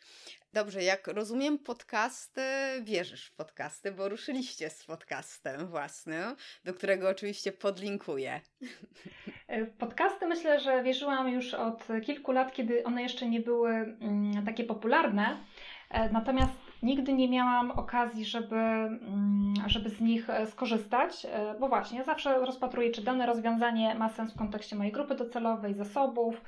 Dobrze, 0.53 0.83
jak 0.83 1.07
rozumiem 1.07 1.59
podcasty, 1.59 2.43
wierzysz 2.83 3.27
w 3.27 3.35
podcasty, 3.35 3.93
bo 3.93 4.09
ruszyliście 4.09 4.71
z 4.71 4.85
podcastem 4.85 5.67
własnym, 5.67 6.37
do 6.65 6.75
którego 6.75 7.09
oczywiście 7.09 7.53
podlinkuję. 7.53 8.41
E, 9.49 9.67
podcasty 9.67 10.27
myślę, 10.27 10.61
że 10.61 10.83
wierzyłam 10.83 11.29
już 11.29 11.55
od 11.55 11.89
kilku 12.05 12.33
lat, 12.33 12.53
kiedy 12.53 12.85
one 12.85 13.03
jeszcze 13.03 13.27
nie 13.27 13.41
były 13.41 13.71
mm, 13.71 14.47
takie 14.47 14.65
popularne. 14.65 15.45
E, 15.91 16.11
natomiast 16.11 16.60
nigdy 16.83 17.13
nie 17.13 17.29
miałam 17.29 17.71
okazji, 17.71 18.25
żeby, 18.25 18.57
mm, 18.57 19.55
żeby 19.67 19.91
z 19.91 20.01
nich 20.01 20.31
e, 20.31 20.47
skorzystać, 20.47 21.27
e, 21.31 21.55
bo 21.61 21.69
właśnie 21.69 22.05
zawsze 22.05 22.39
rozpatruję, 22.39 22.91
czy 22.91 23.03
dane 23.03 23.27
rozwiązanie 23.27 23.95
ma 23.95 24.09
sens 24.09 24.35
w 24.35 24.39
kontekście 24.39 24.77
mojej 24.77 24.93
grupy 24.93 25.15
docelowej, 25.15 25.75
zasobów, 25.75 26.45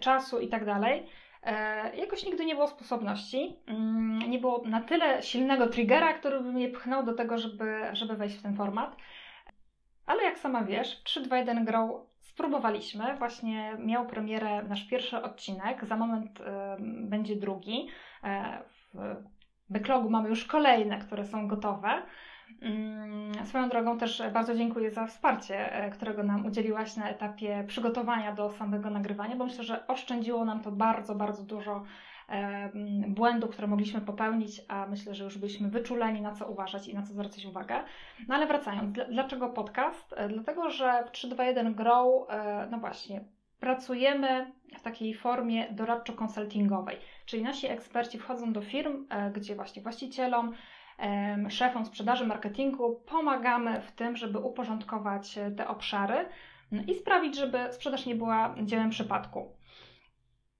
czasu 0.00 0.40
itd. 0.40 0.66
Tak 0.66 1.96
jakoś 1.96 2.24
nigdy 2.24 2.44
nie 2.44 2.54
było 2.54 2.68
sposobności, 2.68 3.56
mm, 3.66 4.30
nie 4.30 4.38
było 4.38 4.62
na 4.64 4.80
tyle 4.80 5.22
silnego 5.22 5.66
triggera, 5.66 6.12
który 6.12 6.40
by 6.40 6.52
mnie 6.52 6.68
pchnął 6.68 7.04
do 7.04 7.12
tego, 7.14 7.38
żeby, 7.38 7.80
żeby 7.92 8.16
wejść 8.16 8.36
w 8.36 8.42
ten 8.42 8.56
format. 8.56 8.96
Ale 10.06 10.22
jak 10.22 10.38
sama 10.38 10.64
wiesz, 10.64 11.02
3, 11.02 11.20
2, 11.20 11.38
1 11.38 11.64
Grow 11.64 11.90
spróbowaliśmy. 12.20 13.16
Właśnie 13.18 13.76
miał 13.78 14.06
premierę 14.06 14.62
nasz 14.62 14.88
pierwszy 14.88 15.22
odcinek, 15.22 15.84
za 15.84 15.96
moment 15.96 16.40
y, 16.40 16.44
będzie 16.80 17.36
drugi. 17.36 17.88
E, 18.24 18.62
w 18.94 19.16
backlogu 19.70 20.10
mamy 20.10 20.28
już 20.28 20.44
kolejne, 20.44 20.98
które 20.98 21.24
są 21.24 21.48
gotowe. 21.48 22.02
Mm, 22.62 23.46
swoją 23.46 23.68
drogą 23.68 23.98
też 23.98 24.22
bardzo 24.32 24.54
dziękuję 24.54 24.90
za 24.90 25.06
wsparcie, 25.06 25.72
e, 25.72 25.90
którego 25.90 26.22
nam 26.22 26.46
udzieliłaś 26.46 26.96
na 26.96 27.08
etapie 27.08 27.64
przygotowania 27.66 28.32
do 28.32 28.50
samego 28.50 28.90
nagrywania, 28.90 29.36
bo 29.36 29.44
myślę, 29.44 29.64
że 29.64 29.86
oszczędziło 29.86 30.44
nam 30.44 30.60
to 30.60 30.72
bardzo, 30.72 31.14
bardzo 31.14 31.42
dużo 31.42 31.82
e, 32.28 32.70
błędów, 33.08 33.50
które 33.50 33.66
mogliśmy 33.68 34.00
popełnić, 34.00 34.60
a 34.68 34.86
myślę, 34.86 35.14
że 35.14 35.24
już 35.24 35.38
byliśmy 35.38 35.68
wyczuleni 35.68 36.20
na 36.20 36.32
co 36.32 36.46
uważać 36.46 36.88
i 36.88 36.94
na 36.94 37.02
co 37.02 37.12
zwracać 37.12 37.44
uwagę. 37.44 37.74
No 38.28 38.34
ale 38.34 38.46
wracając, 38.46 38.98
dlaczego 39.08 39.48
podcast? 39.48 40.14
Dlatego, 40.28 40.70
że 40.70 41.04
w 41.06 41.10
321 41.10 41.74
Grow, 41.74 42.26
no 42.70 42.78
właśnie, 42.78 43.24
pracujemy 43.60 44.52
w 44.78 44.82
takiej 44.82 45.14
formie 45.14 45.66
doradczo-konsultingowej, 45.70 46.96
czyli 47.26 47.42
nasi 47.42 47.66
eksperci 47.66 48.18
wchodzą 48.18 48.52
do 48.52 48.62
firm, 48.62 49.06
e, 49.10 49.30
gdzie 49.30 49.54
właśnie 49.54 49.82
właścicielom, 49.82 50.52
szefom 51.48 51.86
sprzedaży, 51.86 52.26
marketingu 52.26 53.02
pomagamy 53.06 53.80
w 53.80 53.92
tym, 53.92 54.16
żeby 54.16 54.38
uporządkować 54.38 55.38
e, 55.38 55.50
te 55.50 55.68
obszary 55.68 56.28
no 56.72 56.82
i 56.86 56.94
sprawić, 56.94 57.36
żeby 57.36 57.58
sprzedaż 57.70 58.06
nie 58.06 58.14
była 58.14 58.54
dziełem 58.62 58.90
przypadku. 58.90 59.56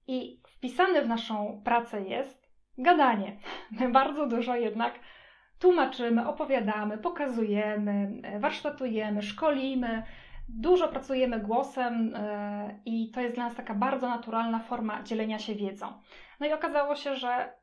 I 0.07 0.41
wpisane 0.47 1.01
w 1.01 1.07
naszą 1.07 1.61
pracę 1.65 2.01
jest 2.01 2.47
gadanie. 2.77 3.37
My 3.71 3.89
bardzo 3.89 4.27
dużo 4.27 4.55
jednak 4.55 4.99
tłumaczymy, 5.59 6.27
opowiadamy, 6.27 6.97
pokazujemy, 6.97 8.21
e, 8.23 8.39
warsztatujemy, 8.39 9.21
szkolimy, 9.21 10.03
Dużo 10.49 10.87
pracujemy 10.87 11.39
głosem 11.39 12.15
e, 12.15 12.79
i 12.85 13.11
to 13.11 13.21
jest 13.21 13.35
dla 13.35 13.43
nas 13.43 13.55
taka 13.55 13.73
bardzo 13.73 14.09
naturalna 14.09 14.59
forma 14.59 15.03
dzielenia 15.03 15.39
się 15.39 15.55
wiedzą. 15.55 15.93
No 16.39 16.47
i 16.47 16.53
okazało 16.53 16.95
się, 16.95 17.15
że 17.15 17.53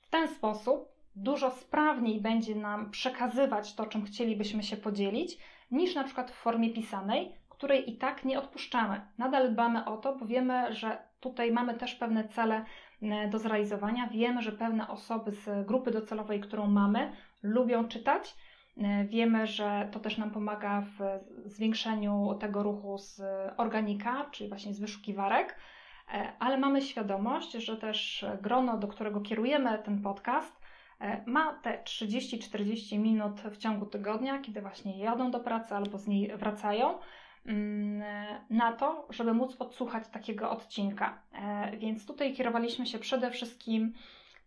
w 0.00 0.10
ten 0.10 0.28
sposób 0.28 0.88
dużo 1.16 1.50
sprawniej 1.50 2.20
będzie 2.20 2.54
nam 2.54 2.90
przekazywać 2.90 3.74
to, 3.74 3.86
czym 3.86 4.04
chcielibyśmy 4.04 4.62
się 4.62 4.76
podzielić, 4.76 5.38
niż 5.70 5.94
na 5.94 6.04
przykład 6.04 6.30
w 6.30 6.34
formie 6.34 6.70
pisanej, 6.70 7.32
której 7.48 7.90
i 7.90 7.96
tak 7.96 8.24
nie 8.24 8.38
odpuszczamy. 8.38 9.00
Nadal 9.18 9.52
dbamy 9.52 9.84
o 9.84 9.96
to, 9.96 10.16
bo 10.16 10.26
wiemy, 10.26 10.74
że 10.74 10.98
tutaj 11.20 11.52
mamy 11.52 11.74
też 11.74 11.94
pewne 11.94 12.28
cele 12.28 12.64
e, 13.02 13.28
do 13.28 13.38
zrealizowania. 13.38 14.08
Wiemy, 14.08 14.42
że 14.42 14.52
pewne 14.52 14.88
osoby 14.88 15.32
z 15.32 15.66
grupy 15.66 15.90
docelowej, 15.90 16.40
którą 16.40 16.66
mamy, 16.66 17.12
lubią 17.42 17.88
czytać 17.88 18.36
wiemy, 19.04 19.46
że 19.46 19.88
to 19.92 20.00
też 20.00 20.18
nam 20.18 20.30
pomaga 20.30 20.80
w 20.80 21.20
zwiększeniu 21.50 22.34
tego 22.40 22.62
ruchu 22.62 22.98
z 22.98 23.22
organika, 23.56 24.26
czyli 24.30 24.48
właśnie 24.48 24.74
z 24.74 24.80
wyszukiwarek. 24.80 25.56
ale 26.38 26.58
mamy 26.58 26.82
świadomość, 26.82 27.52
że 27.52 27.76
też 27.76 28.24
grono, 28.42 28.78
do 28.78 28.88
którego 28.88 29.20
kierujemy 29.20 29.78
ten 29.78 30.02
podcast, 30.02 30.60
ma 31.26 31.54
te 31.54 31.82
30-40 31.84 32.98
minut 32.98 33.40
w 33.40 33.56
ciągu 33.56 33.86
tygodnia, 33.86 34.38
kiedy 34.38 34.60
właśnie 34.60 34.98
jadą 34.98 35.30
do 35.30 35.40
pracy 35.40 35.74
albo 35.74 35.98
z 35.98 36.06
niej 36.06 36.36
wracają 36.36 36.98
Mm, 37.46 38.02
na 38.50 38.72
to, 38.72 39.06
żeby 39.10 39.34
móc 39.34 39.56
odsłuchać 39.58 40.08
takiego 40.08 40.50
odcinka. 40.50 41.22
E, 41.32 41.76
więc 41.76 42.06
tutaj 42.06 42.34
kierowaliśmy 42.34 42.86
się 42.86 42.98
przede 42.98 43.30
wszystkim 43.30 43.94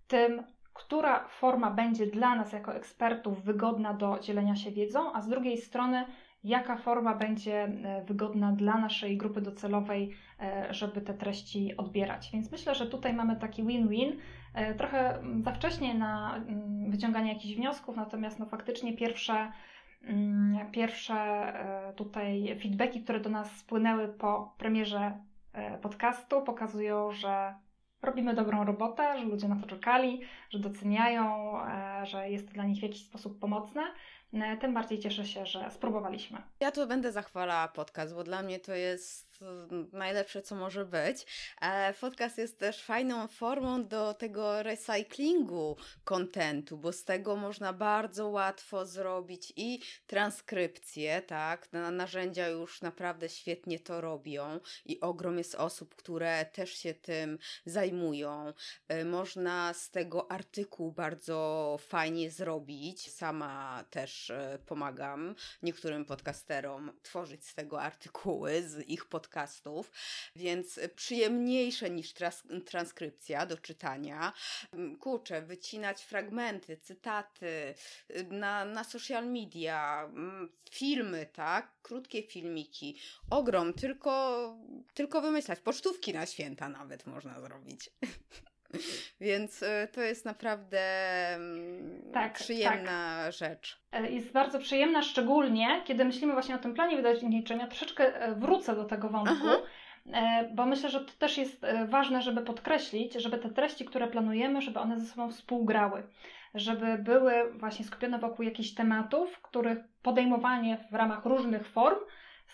tym, 0.07 0.43
która 0.73 1.27
forma 1.27 1.71
będzie 1.71 2.07
dla 2.07 2.35
nas 2.35 2.53
jako 2.53 2.75
ekspertów 2.75 3.43
wygodna 3.43 3.93
do 3.93 4.19
dzielenia 4.19 4.55
się 4.55 4.71
wiedzą, 4.71 5.13
a 5.13 5.21
z 5.21 5.27
drugiej 5.27 5.57
strony, 5.57 6.05
jaka 6.43 6.77
forma 6.77 7.15
będzie 7.15 7.63
e, 7.63 8.03
wygodna 8.05 8.51
dla 8.51 8.77
naszej 8.77 9.17
grupy 9.17 9.41
docelowej, 9.41 10.15
e, 10.39 10.73
żeby 10.73 11.01
te 11.01 11.13
treści 11.13 11.77
odbierać. 11.77 12.29
Więc 12.33 12.51
myślę, 12.51 12.75
że 12.75 12.87
tutaj 12.87 13.13
mamy 13.13 13.35
taki 13.35 13.63
win-win. 13.63 14.17
Trochę 14.77 15.23
za 15.39 15.51
wcześnie 15.51 15.93
na 15.93 16.35
mm, 16.35 16.91
wyciąganie 16.91 17.33
jakichś 17.33 17.55
wniosków, 17.55 17.95
natomiast 17.95 18.39
no 18.39 18.45
faktycznie 18.45 18.97
pierwsze 18.97 19.51
Mm, 20.03 20.71
pierwsze 20.71 21.13
e, 21.13 21.93
tutaj 21.93 22.59
feedbacki, 22.61 23.03
które 23.03 23.19
do 23.19 23.29
nas 23.29 23.57
spłynęły 23.57 24.07
po 24.07 24.53
premierze 24.57 25.17
e, 25.53 25.77
podcastu, 25.77 26.41
pokazują, 26.41 27.11
że 27.11 27.55
robimy 28.03 28.33
dobrą 28.33 28.63
robotę, 28.65 29.19
że 29.19 29.25
ludzie 29.25 29.47
na 29.47 29.55
to 29.55 29.67
czekali, 29.67 30.21
że 30.49 30.59
doceniają, 30.59 31.57
e, 31.61 32.05
że 32.05 32.29
jest 32.29 32.47
to 32.47 32.53
dla 32.53 32.63
nich 32.63 32.79
w 32.79 32.83
jakiś 32.83 33.05
sposób 33.05 33.39
pomocne. 33.39 33.81
Tym 34.61 34.73
bardziej 34.73 34.99
cieszę 34.99 35.25
się, 35.25 35.45
że 35.45 35.71
spróbowaliśmy. 35.71 36.41
Ja 36.59 36.71
tu 36.71 36.87
będę 36.87 37.11
zachwalała 37.11 37.67
podcast, 37.67 38.15
bo 38.15 38.23
dla 38.23 38.41
mnie 38.41 38.59
to 38.59 38.73
jest 38.73 39.32
najlepsze, 39.91 40.41
co 40.41 40.55
może 40.55 40.85
być. 40.85 41.25
Ale 41.57 41.93
podcast 41.93 42.37
jest 42.37 42.59
też 42.59 42.83
fajną 42.83 43.27
formą 43.27 43.87
do 43.87 44.13
tego 44.13 44.63
recyklingu 44.63 45.77
kontentu, 46.03 46.77
bo 46.77 46.91
z 46.91 47.03
tego 47.03 47.35
można 47.35 47.73
bardzo 47.73 48.29
łatwo 48.29 48.85
zrobić 48.85 49.53
i 49.55 49.79
transkrypcję, 50.07 51.21
tak? 51.21 51.69
Narzędzia 51.91 52.47
już 52.47 52.81
naprawdę 52.81 53.29
świetnie 53.29 53.79
to 53.79 54.01
robią 54.01 54.59
i 54.85 54.99
ogrom 54.99 55.37
jest 55.37 55.55
osób, 55.55 55.95
które 55.95 56.45
też 56.45 56.73
się 56.73 56.93
tym 56.93 57.37
zajmują. 57.65 58.53
E, 58.87 59.05
można 59.05 59.73
z 59.73 59.91
tego 59.91 60.31
artykuł 60.31 60.91
bardzo 60.91 61.77
fajnie 61.81 62.31
zrobić. 62.31 63.11
Sama 63.13 63.83
też 63.89 64.29
e, 64.29 64.59
pomagam 64.65 65.35
niektórym 65.63 66.05
podcasterom 66.05 66.91
tworzyć 67.03 67.47
z 67.47 67.55
tego 67.55 67.81
artykuły, 67.81 68.63
z 68.63 68.89
ich 68.89 69.05
podcastów 69.05 69.32
podcastów, 69.33 69.91
więc 70.35 70.79
przyjemniejsze 70.95 71.89
niż 71.89 72.13
trans 72.13 72.43
transkrypcja 72.65 73.45
do 73.45 73.57
czytania. 73.57 74.33
Mm, 74.73 74.97
kurczę, 74.97 75.41
wycinać 75.41 76.03
fragmenty, 76.03 76.77
cytaty 76.77 77.75
y, 78.11 78.23
na, 78.23 78.65
na 78.65 78.83
social 78.83 79.27
media, 79.27 80.03
mm, 80.03 80.49
filmy, 80.71 81.25
tak? 81.33 81.71
Krótkie 81.81 82.23
filmiki. 82.23 82.99
Ogrom, 83.29 83.73
tylko, 83.73 84.55
tylko 84.93 85.21
wymyślać. 85.21 85.59
Pocztówki 85.59 86.13
na 86.13 86.25
święta 86.25 86.69
nawet 86.69 87.05
można 87.05 87.41
zrobić. 87.41 87.89
Więc 89.21 89.61
y, 89.61 89.87
to 89.91 90.01
jest 90.01 90.25
naprawdę 90.25 90.79
mm, 91.35 92.11
tak, 92.13 92.33
przyjemna 92.33 93.23
tak. 93.23 93.33
rzecz. 93.33 93.81
E, 93.91 94.11
jest 94.11 94.31
bardzo 94.31 94.59
przyjemna, 94.59 95.01
szczególnie 95.01 95.81
kiedy 95.85 96.05
myślimy 96.05 96.33
właśnie 96.33 96.55
o 96.55 96.59
tym 96.59 96.73
planie 96.73 96.95
wydawniczym. 96.95 97.59
Ja 97.59 97.67
troszeczkę 97.67 98.21
e, 98.21 98.35
wrócę 98.35 98.75
do 98.75 98.85
tego 98.85 99.09
wątku. 99.09 99.47
Aha 99.47 99.57
e, 100.13 100.49
bo 100.53 100.65
myślę, 100.65 100.89
że 100.89 100.99
to 100.99 101.11
też 101.19 101.37
jest 101.37 101.65
ważne, 101.87 102.21
żeby 102.21 102.41
podkreślić, 102.41 103.13
żeby 103.13 103.37
te 103.37 103.49
treści, 103.49 103.85
które 103.85 104.07
planujemy, 104.07 104.61
żeby 104.61 104.79
one 104.79 104.99
ze 104.99 105.05
sobą 105.05 105.31
współgrały, 105.31 106.03
żeby 106.53 106.97
były 106.97 107.53
właśnie 107.53 107.85
skupione 107.85 108.19
wokół 108.19 108.45
jakichś 108.45 108.73
tematów, 108.73 109.41
których 109.41 109.77
podejmowanie 110.01 110.77
w 110.91 110.95
ramach 110.95 111.25
różnych 111.25 111.67
form 111.67 111.99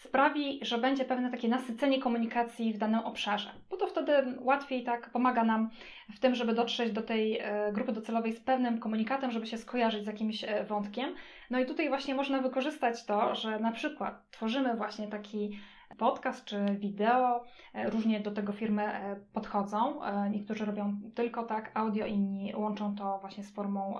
sprawi, 0.03 0.59
że 0.61 0.77
będzie 0.77 1.05
pewne 1.05 1.31
takie 1.31 1.47
nasycenie 1.47 2.01
komunikacji 2.01 2.73
w 2.73 2.77
danym 2.77 2.99
obszarze, 2.99 3.49
bo 3.69 3.77
to 3.77 3.87
wtedy 3.87 4.11
łatwiej 4.39 4.83
tak 4.83 5.09
pomaga 5.09 5.43
nam 5.43 5.69
w 6.15 6.19
tym, 6.19 6.35
żeby 6.35 6.53
dotrzeć 6.53 6.91
do 6.91 7.01
tej 7.01 7.39
e, 7.39 7.71
grupy 7.73 7.91
docelowej 7.91 8.33
z 8.33 8.39
pewnym 8.39 8.79
komunikatem, 8.79 9.31
żeby 9.31 9.47
się 9.47 9.57
skojarzyć 9.57 10.03
z 10.03 10.07
jakimś 10.07 10.43
e, 10.43 10.63
wątkiem. 10.63 11.15
No 11.49 11.59
i 11.59 11.65
tutaj 11.65 11.89
właśnie 11.89 12.15
można 12.15 12.41
wykorzystać 12.41 13.05
to, 13.05 13.35
że 13.35 13.59
na 13.59 13.71
przykład 13.71 14.31
tworzymy 14.31 14.75
właśnie 14.75 15.07
taki 15.07 15.59
podcast 15.97 16.45
czy 16.45 16.65
wideo, 16.65 17.43
e, 17.73 17.89
różnie 17.89 18.19
do 18.19 18.31
tego 18.31 18.53
firmy 18.53 18.91
podchodzą. 19.33 19.99
Niektórzy 20.31 20.65
robią 20.65 20.99
tylko 21.15 21.43
tak 21.43 21.71
audio, 21.73 22.05
inni 22.05 22.53
łączą 22.55 22.95
to 22.95 23.17
właśnie 23.21 23.43
z 23.43 23.51
formą 23.51 23.95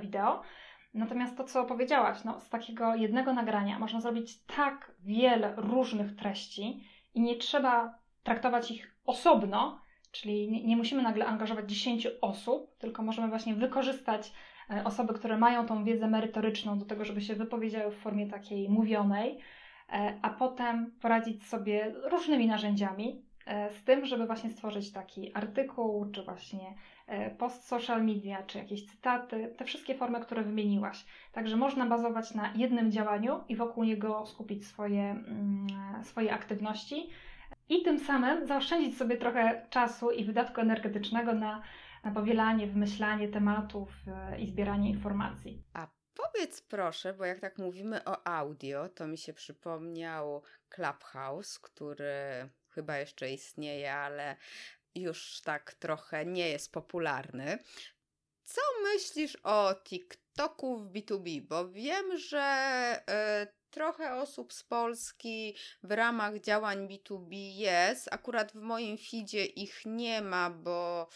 wideo. 0.00 0.42
Natomiast 0.94 1.36
to, 1.36 1.44
co 1.44 1.64
powiedziałaś, 1.64 2.24
no, 2.24 2.40
z 2.40 2.48
takiego 2.48 2.94
jednego 2.94 3.32
nagrania 3.32 3.78
można 3.78 4.00
zrobić 4.00 4.42
tak 4.42 4.92
wiele 5.00 5.54
różnych 5.56 6.16
treści 6.16 6.84
i 7.14 7.20
nie 7.20 7.36
trzeba 7.36 7.98
traktować 8.22 8.70
ich 8.70 8.96
osobno, 9.06 9.80
czyli 10.10 10.64
nie, 10.66 10.76
musimy 10.76 11.02
nagle 11.02 11.26
angażować 11.26 11.70
10 11.70 12.08
osób, 12.20 12.78
tylko 12.78 13.02
możemy 13.02 13.28
właśnie 13.28 13.54
wykorzystać 13.54 14.32
e, 14.70 14.84
osoby, 14.84 15.14
które 15.14 15.38
mają 15.38 15.66
tą 15.66 15.84
wiedzę 15.84 16.08
merytoryczną 16.08 16.78
do 16.78 16.84
tego, 16.84 17.04
żeby 17.04 17.20
się 17.20 17.34
wypowiedziały 17.34 17.92
w 17.92 17.98
formie 17.98 18.26
takiej 18.26 18.68
mówionej, 18.68 19.38
e, 19.88 20.18
a 20.22 20.30
potem 20.30 20.92
poradzić 21.00 21.46
sobie 21.46 21.94
różnymi 22.10 22.46
narzędziami 22.46 23.22
z 23.46 23.84
tym, 23.84 24.06
żeby 24.06 24.26
właśnie 24.26 24.50
stworzyć 24.50 24.92
taki 24.92 25.34
artykuł, 25.34 26.10
czy 26.10 26.22
właśnie 26.22 26.74
E, 27.06 27.30
post 27.30 27.68
social 27.68 28.04
media, 28.04 28.42
czy 28.42 28.58
jakieś 28.58 28.86
cytaty, 28.86 29.54
te 29.56 29.64
wszystkie 29.64 29.94
formy, 29.94 30.20
które 30.20 30.42
wymieniłaś. 30.42 31.06
Także 31.32 31.56
można 31.56 31.86
bazować 31.86 32.34
na 32.34 32.52
jednym 32.54 32.92
działaniu 32.92 33.44
i 33.48 33.56
wokół 33.56 33.84
niego 33.84 34.26
skupić 34.26 34.66
swoje, 34.66 35.10
mm, 35.10 35.66
swoje 36.04 36.32
aktywności 36.32 37.10
i 37.68 37.82
tym 37.82 37.98
samym 37.98 38.46
zaoszczędzić 38.46 38.98
sobie 38.98 39.16
trochę 39.16 39.66
czasu 39.70 40.10
i 40.10 40.24
wydatku 40.24 40.60
energetycznego 40.60 41.34
na, 41.34 41.62
na 42.04 42.10
powielanie, 42.10 42.66
wymyślanie 42.66 43.28
tematów 43.28 43.88
e, 44.06 44.40
i 44.40 44.46
zbieranie 44.46 44.90
informacji. 44.90 45.62
A 45.72 45.86
powiedz 46.14 46.62
proszę, 46.62 47.14
bo 47.14 47.24
jak 47.24 47.40
tak 47.40 47.58
mówimy 47.58 48.04
o 48.04 48.26
audio, 48.26 48.88
to 48.88 49.06
mi 49.06 49.18
się 49.18 49.32
przypomniał 49.32 50.42
Clubhouse, 50.68 51.58
który 51.58 52.48
chyba 52.74 52.98
jeszcze 52.98 53.30
istnieje, 53.30 53.94
ale 53.94 54.36
już 54.94 55.40
tak 55.40 55.74
trochę 55.74 56.26
nie 56.26 56.48
jest 56.48 56.72
popularny. 56.72 57.58
Co 58.44 58.60
myślisz 58.82 59.36
o 59.42 59.74
TikToku 59.84 60.78
w 60.78 60.92
B2B? 60.92 61.40
Bo 61.40 61.68
wiem, 61.68 62.18
że 62.18 63.00
y, 63.42 63.70
trochę 63.70 64.14
osób 64.14 64.52
z 64.52 64.64
Polski 64.64 65.56
w 65.82 65.90
ramach 65.90 66.40
działań 66.40 66.88
B2B 66.88 67.34
jest. 67.54 68.08
Akurat 68.10 68.52
w 68.52 68.60
moim 68.60 68.98
feedzie 68.98 69.44
ich 69.44 69.82
nie 69.86 70.22
ma, 70.22 70.50
bo 70.50 71.08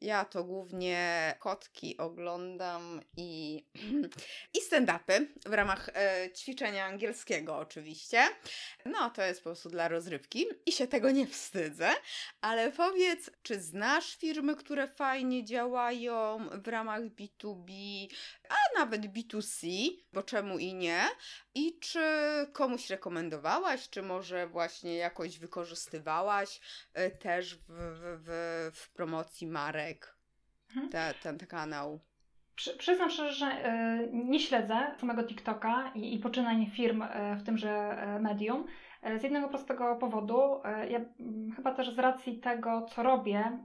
ja 0.00 0.24
to 0.24 0.44
głównie 0.44 1.34
kotki 1.38 1.96
oglądam 1.96 3.00
i, 3.16 3.64
i 4.58 4.60
stand-upy 4.70 5.26
w 5.46 5.52
ramach 5.52 5.88
e, 5.94 6.28
ćwiczenia 6.32 6.84
angielskiego 6.84 7.56
oczywiście. 7.56 8.22
No, 8.84 9.10
to 9.10 9.22
jest 9.22 9.40
po 9.40 9.44
prostu 9.44 9.68
dla 9.68 9.88
rozrywki 9.88 10.46
i 10.66 10.72
się 10.72 10.86
tego 10.86 11.10
nie 11.10 11.26
wstydzę. 11.26 11.90
Ale 12.40 12.72
powiedz, 12.72 13.30
czy 13.42 13.60
znasz 13.60 14.16
firmy, 14.16 14.56
które 14.56 14.88
fajnie 14.88 15.44
działają 15.44 16.48
w 16.52 16.68
ramach 16.68 17.00
B2B, 17.02 17.72
a 18.50 18.78
nawet 18.78 19.02
B2C, 19.02 19.66
bo 20.12 20.22
czemu 20.22 20.58
i 20.58 20.74
nie? 20.74 21.02
I 21.54 21.78
czy 21.78 22.00
komuś 22.52 22.90
rekomendowałaś, 22.90 23.90
czy 23.90 24.02
może 24.02 24.46
właśnie 24.46 24.96
jakoś 24.96 25.38
wykorzystywałaś 25.38 26.60
y, 26.98 27.10
też 27.10 27.54
w, 27.54 27.62
w, 27.68 28.70
w 28.74 28.92
promocji 28.92 29.46
marek 29.46 30.16
mhm. 30.68 30.88
ten, 30.88 31.14
ten 31.38 31.46
kanał? 31.46 32.00
Przy, 32.54 32.76
przyznam 32.76 33.10
szczerze, 33.10 33.32
że 33.32 33.46
y, 33.46 34.10
nie 34.12 34.40
śledzę 34.40 34.94
samego 35.00 35.24
TikToka 35.24 35.92
i, 35.94 36.14
i 36.14 36.18
poczynań 36.18 36.70
firm 36.76 37.02
y, 37.02 37.08
w 37.36 37.44
tymże 37.44 37.96
medium. 38.20 38.66
Z 39.18 39.22
jednego 39.22 39.48
prostego 39.48 39.96
powodu, 39.96 40.60
ja 40.88 41.00
chyba 41.56 41.74
też 41.74 41.94
z 41.94 41.98
racji 41.98 42.38
tego, 42.38 42.86
co 42.94 43.02
robię 43.02 43.58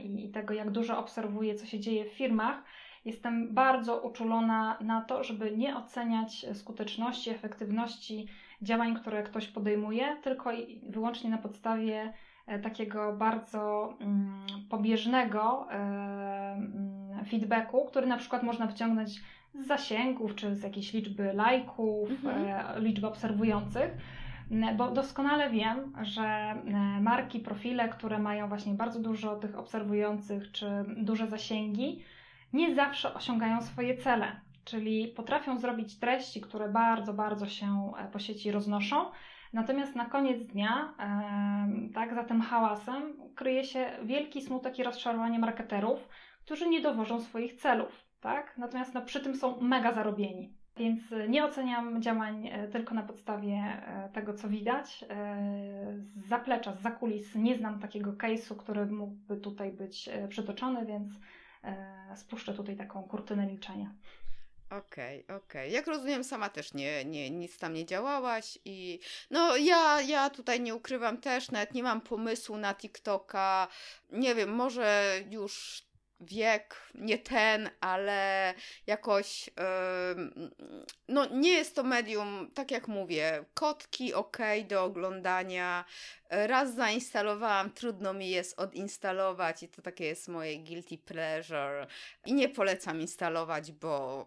i 0.00 0.30
tego, 0.30 0.54
jak 0.54 0.70
dużo 0.70 0.98
obserwuję, 0.98 1.54
co 1.54 1.66
się 1.66 1.80
dzieje 1.80 2.04
w 2.04 2.12
firmach, 2.12 2.62
Jestem 3.04 3.54
bardzo 3.54 4.00
uczulona 4.00 4.76
na 4.80 5.00
to, 5.00 5.24
żeby 5.24 5.56
nie 5.56 5.76
oceniać 5.76 6.46
skuteczności, 6.52 7.30
efektywności 7.30 8.26
działań, 8.62 8.94
które 8.96 9.22
ktoś 9.22 9.48
podejmuje, 9.48 10.16
tylko 10.22 10.52
i 10.52 10.80
wyłącznie 10.88 11.30
na 11.30 11.38
podstawie 11.38 12.12
e, 12.46 12.58
takiego 12.58 13.12
bardzo 13.12 13.94
mm, 14.00 14.46
pobieżnego 14.68 15.66
e, 15.70 15.74
mm, 15.74 17.24
feedbacku, 17.30 17.84
który 17.84 18.06
na 18.06 18.16
przykład 18.16 18.42
można 18.42 18.66
wyciągnąć 18.66 19.20
z 19.54 19.66
zasięgów, 19.66 20.34
czy 20.34 20.54
z 20.54 20.62
jakiejś 20.62 20.92
liczby 20.92 21.32
lajków, 21.32 22.10
mhm. 22.10 22.44
E, 22.46 22.80
liczby 22.80 23.06
obserwujących. 23.06 23.90
bo 24.76 24.90
doskonale 24.90 25.50
wiem, 25.50 25.92
że 26.02 26.54
marki, 27.00 27.40
profile, 27.40 27.88
które 27.88 28.18
mają 28.18 28.48
właśnie 28.48 28.74
bardzo 28.74 29.00
dużo 29.00 29.36
tych 29.36 29.58
obserwujących 29.58 30.52
czy 30.52 30.66
duże 30.96 31.26
zasięgi, 31.26 32.02
nie 32.54 32.74
zawsze 32.74 33.14
osiągają 33.14 33.62
swoje 33.62 33.96
cele. 33.96 34.40
Czyli 34.64 35.08
potrafią 35.08 35.58
zrobić 35.58 35.98
treści, 35.98 36.40
które 36.40 36.68
bardzo, 36.68 37.14
bardzo 37.14 37.46
się 37.46 37.92
po 38.12 38.18
sieci 38.18 38.50
roznoszą, 38.50 39.10
Natomiast 39.54 39.96
na 39.96 40.04
koniec 40.04 40.46
dnia, 40.46 40.94
tak, 41.94 42.14
za 42.14 42.24
tym 42.24 42.40
hałasem 42.40 43.02
kryje 43.34 43.64
się 43.64 43.90
wielki 44.02 44.42
smutek 44.42 44.78
i 44.78 44.82
rozczarowanie 44.82 45.38
marketerów, 45.38 46.08
którzy 46.44 46.68
nie 46.68 46.80
dowożą 46.80 47.20
swoich 47.20 47.54
celów, 47.54 48.04
tak? 48.20 48.58
Natomiast 48.58 48.94
no, 48.94 49.02
przy 49.02 49.20
tym 49.20 49.36
są 49.36 49.60
mega 49.60 49.92
zarobieni. 49.92 50.54
Więc 50.76 51.00
nie 51.28 51.44
oceniam 51.44 52.02
działań 52.02 52.48
e, 52.48 52.68
tylko 52.68 52.94
na 52.94 53.02
podstawie 53.02 53.54
e, 53.54 54.10
tego, 54.12 54.34
co 54.34 54.48
widać. 54.48 55.04
E, 55.10 55.36
z 56.16 56.28
zaplecza, 56.28 56.72
z 56.72 56.80
zakulis 56.82 57.34
nie 57.34 57.56
znam 57.56 57.80
takiego 57.80 58.12
case'u, 58.12 58.56
który 58.56 58.86
mógłby 58.86 59.36
tutaj 59.36 59.72
być 59.72 60.10
przytoczony, 60.28 60.86
więc 60.86 61.20
spuszczę 62.16 62.54
tutaj 62.54 62.76
taką 62.76 63.02
kurtynę 63.02 63.46
milczenia. 63.46 63.94
Okej, 64.70 65.24
okay, 65.24 65.36
okej. 65.36 65.62
Okay. 65.62 65.68
Jak 65.68 65.86
rozumiem, 65.86 66.24
sama 66.24 66.48
też 66.48 66.74
nie, 66.74 67.04
nie, 67.04 67.30
nic 67.30 67.58
tam 67.58 67.74
nie 67.74 67.86
działałaś 67.86 68.58
i 68.64 69.00
no 69.30 69.56
ja, 69.56 70.00
ja 70.00 70.30
tutaj 70.30 70.60
nie 70.60 70.74
ukrywam 70.74 71.20
też, 71.20 71.50
nawet 71.50 71.74
nie 71.74 71.82
mam 71.82 72.00
pomysłu 72.00 72.56
na 72.56 72.74
TikToka. 72.74 73.68
Nie 74.12 74.34
wiem, 74.34 74.54
może 74.54 75.18
już 75.30 75.82
wiek 76.20 76.76
nie 76.94 77.18
ten, 77.18 77.70
ale 77.80 78.54
jakoś 78.86 79.46
yy, 79.46 79.54
no 81.08 81.26
nie 81.26 81.52
jest 81.52 81.76
to 81.76 81.82
medium, 81.82 82.50
tak 82.54 82.70
jak 82.70 82.88
mówię, 82.88 83.44
kotki 83.54 84.14
ok 84.14 84.38
do 84.68 84.84
oglądania. 84.84 85.84
Raz 86.30 86.74
zainstalowałam, 86.74 87.70
trudno 87.70 88.14
mi 88.14 88.30
jest 88.30 88.60
odinstalować 88.60 89.62
i 89.62 89.68
to 89.68 89.82
takie 89.82 90.04
jest 90.04 90.28
moje 90.28 90.58
guilty 90.58 90.98
pleasure. 90.98 91.86
I 92.26 92.34
nie 92.34 92.48
polecam 92.48 93.00
instalować, 93.00 93.72
bo 93.72 94.26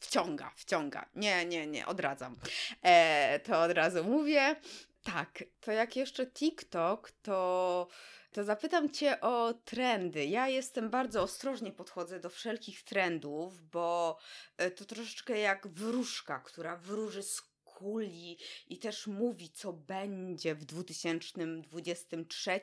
wciąga, 0.00 0.52
wciąga. 0.56 1.06
Nie, 1.14 1.44
nie, 1.44 1.66
nie, 1.66 1.86
odradzam. 1.86 2.36
E, 2.82 3.40
to 3.40 3.62
od 3.62 3.70
razu 3.70 4.04
mówię. 4.04 4.56
Tak, 5.02 5.44
to 5.60 5.72
jak 5.72 5.96
jeszcze 5.96 6.26
TikTok, 6.26 7.10
to, 7.22 7.88
to 8.32 8.44
zapytam 8.44 8.90
Cię 8.90 9.20
o 9.20 9.54
trendy. 9.64 10.24
Ja 10.24 10.48
jestem 10.48 10.90
bardzo 10.90 11.22
ostrożnie 11.22 11.72
podchodzę 11.72 12.20
do 12.20 12.30
wszelkich 12.30 12.82
trendów, 12.82 13.60
bo 13.70 14.18
e, 14.56 14.70
to 14.70 14.84
troszeczkę 14.84 15.38
jak 15.38 15.68
wróżka, 15.68 16.40
która 16.40 16.76
wróży 16.76 17.22
z 17.22 17.51
kuli 17.74 18.38
i 18.68 18.78
też 18.78 19.06
mówi, 19.06 19.50
co 19.50 19.72
będzie 19.72 20.54
w 20.54 20.64
2023, 20.64 22.60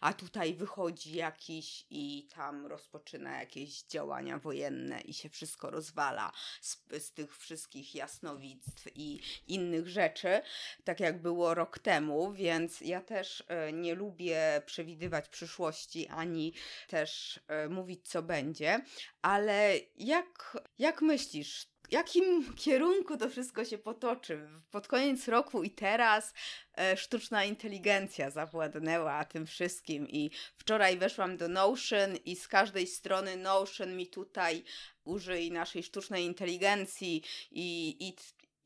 a 0.00 0.12
tutaj 0.12 0.54
wychodzi 0.54 1.14
jakiś 1.14 1.86
i 1.90 2.28
tam 2.34 2.66
rozpoczyna 2.66 3.40
jakieś 3.40 3.82
działania 3.82 4.38
wojenne 4.38 5.00
i 5.00 5.14
się 5.14 5.28
wszystko 5.28 5.70
rozwala 5.70 6.32
z, 6.60 6.78
z 6.98 7.12
tych 7.12 7.36
wszystkich 7.36 7.94
jasnowictw 7.94 8.84
i 8.94 9.20
innych 9.46 9.88
rzeczy, 9.88 10.40
tak 10.84 11.00
jak 11.00 11.22
było 11.22 11.54
rok 11.54 11.78
temu, 11.78 12.32
więc 12.32 12.80
ja 12.80 13.00
też 13.00 13.44
e, 13.48 13.72
nie 13.72 13.94
lubię 13.94 14.62
przewidywać 14.66 15.28
przyszłości 15.28 16.08
ani 16.08 16.54
też 16.88 17.40
e, 17.48 17.68
mówić, 17.68 18.08
co 18.08 18.22
będzie, 18.22 18.80
ale 19.22 19.74
jak, 19.96 20.56
jak 20.78 21.02
myślisz, 21.02 21.66
jakim 21.90 22.54
kierunku 22.54 23.16
to 23.16 23.30
wszystko 23.30 23.64
się 23.64 23.78
potoczy. 23.78 24.48
Pod 24.70 24.88
koniec 24.88 25.28
roku 25.28 25.62
i 25.62 25.70
teraz 25.70 26.34
e, 26.78 26.96
sztuczna 26.96 27.44
inteligencja 27.44 28.30
zawładnęła 28.30 29.24
tym 29.24 29.46
wszystkim 29.46 30.08
i 30.08 30.30
wczoraj 30.56 30.98
weszłam 30.98 31.36
do 31.36 31.48
Notion 31.48 32.16
i 32.24 32.36
z 32.36 32.48
każdej 32.48 32.86
strony 32.86 33.36
Notion 33.36 33.96
mi 33.96 34.06
tutaj 34.06 34.64
użyj 35.04 35.50
naszej 35.52 35.82
sztucznej 35.82 36.24
inteligencji 36.24 37.22
i, 37.50 37.96
i, 38.08 38.16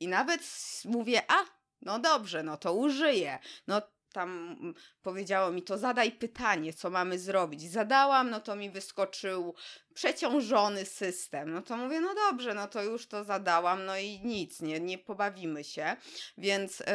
i 0.01 0.09
nawet 0.09 0.43
mówię, 0.85 1.23
a 1.29 1.45
no 1.83 1.99
dobrze, 1.99 2.43
no 2.43 2.57
to 2.57 2.75
użyję. 2.75 3.39
No 3.67 3.83
tam 4.13 4.57
powiedziało 5.03 5.53
mi 5.53 5.63
to, 5.63 5.79
zadaj 5.79 6.13
pytanie, 6.13 6.73
co 6.73 6.91
mamy 6.91 7.19
zrobić. 7.19 7.71
Zadałam, 7.71 8.31
no 8.31 8.41
to 8.41 8.57
mi 8.57 8.71
wyskoczył 8.71 9.55
przeciążony 9.95 10.85
system. 10.85 11.53
No 11.53 11.63
to 11.63 11.77
mówię, 11.77 12.01
no 12.01 12.15
dobrze, 12.15 12.55
no 12.55 12.69
to 12.69 12.83
już 12.83 13.07
to 13.07 13.25
zadałam, 13.25 13.85
no 13.85 13.99
i 13.99 14.21
nic, 14.25 14.61
nie, 14.61 14.81
nie 14.81 14.99
pobawimy 14.99 15.65
się. 15.65 15.97
Więc 16.39 16.81
yy, 16.81 16.87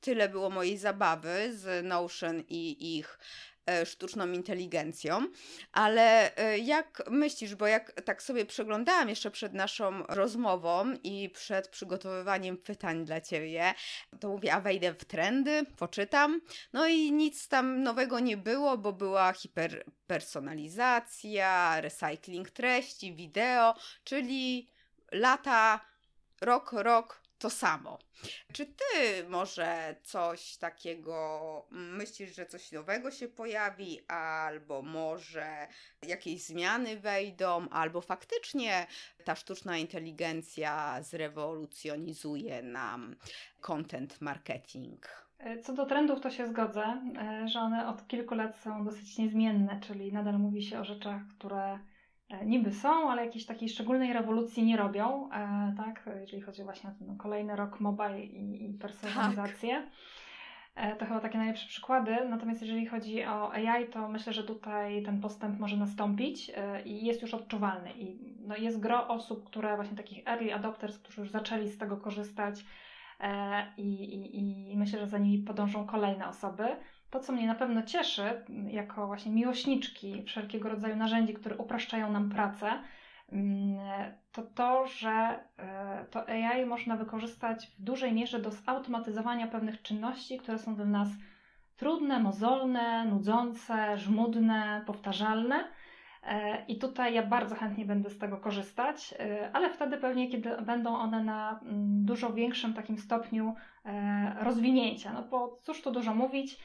tyle 0.00 0.28
było 0.28 0.50
mojej 0.50 0.78
zabawy 0.78 1.56
z 1.56 1.84
Notion 1.84 2.40
i 2.48 2.96
ich 2.98 3.18
sztuczną 3.84 4.32
inteligencją, 4.32 5.28
ale 5.72 6.36
e, 6.36 6.58
jak 6.58 7.02
myślisz, 7.10 7.54
bo 7.54 7.66
jak 7.66 7.92
tak 7.92 8.22
sobie 8.22 8.46
przeglądałam 8.46 9.08
jeszcze 9.08 9.30
przed 9.30 9.54
naszą 9.54 10.02
rozmową 10.08 10.94
i 11.04 11.30
przed 11.30 11.68
przygotowywaniem 11.68 12.56
pytań 12.56 13.04
dla 13.04 13.20
Ciebie, 13.20 13.74
to 14.20 14.28
mówię, 14.28 14.54
a 14.54 14.60
wejdę 14.60 14.94
w 14.94 15.04
trendy, 15.04 15.64
poczytam, 15.76 16.40
no 16.72 16.86
i 16.86 17.12
nic 17.12 17.48
tam 17.48 17.82
nowego 17.82 18.20
nie 18.20 18.36
było, 18.36 18.78
bo 18.78 18.92
była 18.92 19.32
hiperpersonalizacja, 19.32 21.80
recycling 21.80 22.50
treści, 22.50 23.14
wideo, 23.14 23.74
czyli 24.04 24.70
lata, 25.12 25.80
rok, 26.40 26.72
rok, 26.72 27.25
to 27.38 27.50
samo. 27.50 27.98
Czy 28.52 28.66
ty 28.66 29.28
może 29.28 29.96
coś 30.02 30.56
takiego 30.56 31.66
myślisz, 31.70 32.34
że 32.34 32.46
coś 32.46 32.72
nowego 32.72 33.10
się 33.10 33.28
pojawi, 33.28 34.00
albo 34.08 34.82
może 34.82 35.68
jakieś 36.02 36.42
zmiany 36.42 37.00
wejdą, 37.00 37.68
albo 37.68 38.00
faktycznie 38.00 38.86
ta 39.24 39.34
sztuczna 39.34 39.78
inteligencja 39.78 41.02
zrewolucjonizuje 41.02 42.62
nam 42.62 43.16
content 43.60 44.20
marketing? 44.20 45.26
Co 45.62 45.72
do 45.72 45.86
trendów, 45.86 46.20
to 46.20 46.30
się 46.30 46.48
zgodzę, 46.48 47.12
e, 47.18 47.48
że 47.48 47.60
one 47.60 47.88
od 47.88 48.08
kilku 48.08 48.34
lat 48.34 48.58
są 48.58 48.84
dosyć 48.84 49.18
niezmienne, 49.18 49.80
czyli 49.80 50.12
nadal 50.12 50.38
mówi 50.38 50.62
się 50.62 50.80
o 50.80 50.84
rzeczach, 50.84 51.22
które 51.38 51.78
E, 51.78 51.95
niby 52.44 52.72
są, 52.72 53.10
ale 53.10 53.24
jakiejś 53.24 53.46
takiej 53.46 53.68
szczególnej 53.68 54.12
rewolucji 54.12 54.64
nie 54.64 54.76
robią, 54.76 55.30
e, 55.32 55.74
tak, 55.76 56.08
jeżeli 56.20 56.42
chodzi 56.42 56.64
właśnie 56.64 56.90
o 56.90 56.92
ten 56.92 57.16
kolejny 57.16 57.56
rok 57.56 57.80
mobile 57.80 58.20
i, 58.20 58.64
i 58.64 58.74
personalizację. 58.74 59.70
Tak. 59.72 60.98
To 60.98 61.06
chyba 61.06 61.20
takie 61.20 61.38
najlepsze 61.38 61.68
przykłady. 61.68 62.16
Natomiast 62.28 62.60
jeżeli 62.62 62.86
chodzi 62.86 63.24
o 63.24 63.52
AI, 63.52 63.88
to 63.88 64.08
myślę, 64.08 64.32
że 64.32 64.44
tutaj 64.44 65.02
ten 65.02 65.20
postęp 65.20 65.58
może 65.58 65.76
nastąpić 65.76 66.52
i 66.84 67.06
jest 67.06 67.22
już 67.22 67.34
odczuwalny. 67.34 67.92
I 67.92 68.34
no 68.46 68.56
jest 68.56 68.80
gro 68.80 69.08
osób, 69.08 69.44
które 69.44 69.76
właśnie 69.76 69.96
takich 69.96 70.28
early 70.28 70.54
adopters, 70.54 70.98
którzy 70.98 71.20
już 71.20 71.30
zaczęli 71.30 71.68
z 71.68 71.78
tego 71.78 71.96
korzystać 71.96 72.64
i, 73.76 74.04
i, 74.04 74.72
i 74.72 74.76
myślę, 74.76 74.98
że 74.98 75.06
za 75.06 75.18
nimi 75.18 75.38
podążą 75.38 75.86
kolejne 75.86 76.28
osoby. 76.28 76.76
To, 77.10 77.20
co 77.20 77.32
mnie 77.32 77.46
na 77.46 77.54
pewno 77.54 77.82
cieszy, 77.82 78.44
jako 78.70 79.06
właśnie 79.06 79.32
miłośniczki 79.32 80.22
wszelkiego 80.22 80.68
rodzaju 80.68 80.96
narzędzi, 80.96 81.34
które 81.34 81.56
upraszczają 81.56 82.12
nam 82.12 82.30
pracę, 82.30 82.70
mm, 83.32 83.78
to 84.32 84.42
to, 84.42 84.86
że 84.86 85.38
e, 85.58 86.04
to 86.10 86.28
AI 86.28 86.66
można 86.66 86.96
wykorzystać 86.96 87.66
w 87.66 87.82
dużej 87.82 88.12
mierze 88.12 88.38
do 88.38 88.50
zautomatyzowania 88.50 89.46
pewnych 89.46 89.82
czynności, 89.82 90.38
które 90.38 90.58
są 90.58 90.74
dla 90.74 90.84
nas 90.84 91.08
trudne, 91.76 92.20
mozolne, 92.20 93.04
nudzące, 93.04 93.98
żmudne, 93.98 94.82
powtarzalne. 94.86 95.64
E, 96.22 96.64
I 96.68 96.78
tutaj 96.78 97.14
ja 97.14 97.26
bardzo 97.26 97.54
chętnie 97.54 97.84
będę 97.84 98.10
z 98.10 98.18
tego 98.18 98.36
korzystać, 98.36 99.14
e, 99.18 99.50
ale 99.52 99.70
wtedy 99.70 99.96
pewnie, 99.96 100.30
kiedy 100.30 100.50
będą 100.62 100.96
one 100.96 101.24
na 101.24 101.60
mm, 101.62 102.04
dużo 102.04 102.32
większym 102.32 102.74
takim 102.74 102.98
stopniu 102.98 103.54
rozwinięcia. 104.40 105.12
No 105.12 105.22
bo 105.22 105.58
cóż 105.62 105.82
tu 105.82 105.90
dużo 105.90 106.14
mówić, 106.14 106.58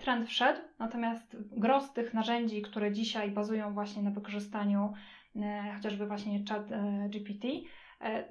trend 0.00 0.28
wszedł, 0.28 0.60
natomiast 0.78 1.36
gros 1.52 1.92
tych 1.92 2.14
narzędzi, 2.14 2.62
które 2.62 2.92
dzisiaj 2.92 3.30
bazują 3.30 3.74
właśnie 3.74 4.02
na 4.02 4.10
wykorzystaniu 4.10 4.92
e, 5.36 5.72
chociażby 5.76 6.06
właśnie 6.06 6.44
chat 6.48 6.72
e, 6.72 7.08
GPT, 7.08 7.48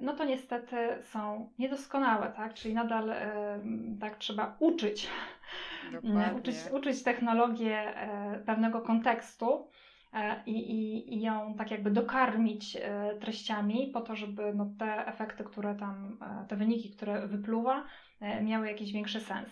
no 0.00 0.12
to 0.12 0.24
niestety 0.24 0.76
są 1.02 1.50
niedoskonałe, 1.58 2.32
tak? 2.36 2.54
Czyli 2.54 2.74
nadal 2.74 3.12
tak 4.00 4.16
trzeba 4.16 4.56
uczyć, 4.58 5.08
uczyć, 6.38 6.56
uczyć 6.72 7.02
technologię 7.02 7.94
pewnego 8.46 8.80
kontekstu, 8.80 9.68
i, 10.46 10.52
i, 10.52 11.14
i 11.14 11.22
ją 11.22 11.54
tak 11.54 11.70
jakby 11.70 11.90
dokarmić 11.90 12.78
treściami 13.20 13.90
po 13.92 14.00
to, 14.00 14.16
żeby 14.16 14.54
no, 14.54 14.72
te 14.78 15.06
efekty, 15.06 15.44
które 15.44 15.74
tam, 15.74 16.18
te 16.48 16.56
wyniki, 16.56 16.90
które 16.90 17.26
wypluwa, 17.26 17.84
miały 18.42 18.66
jakiś 18.66 18.92
większy 18.92 19.20
sens. 19.20 19.48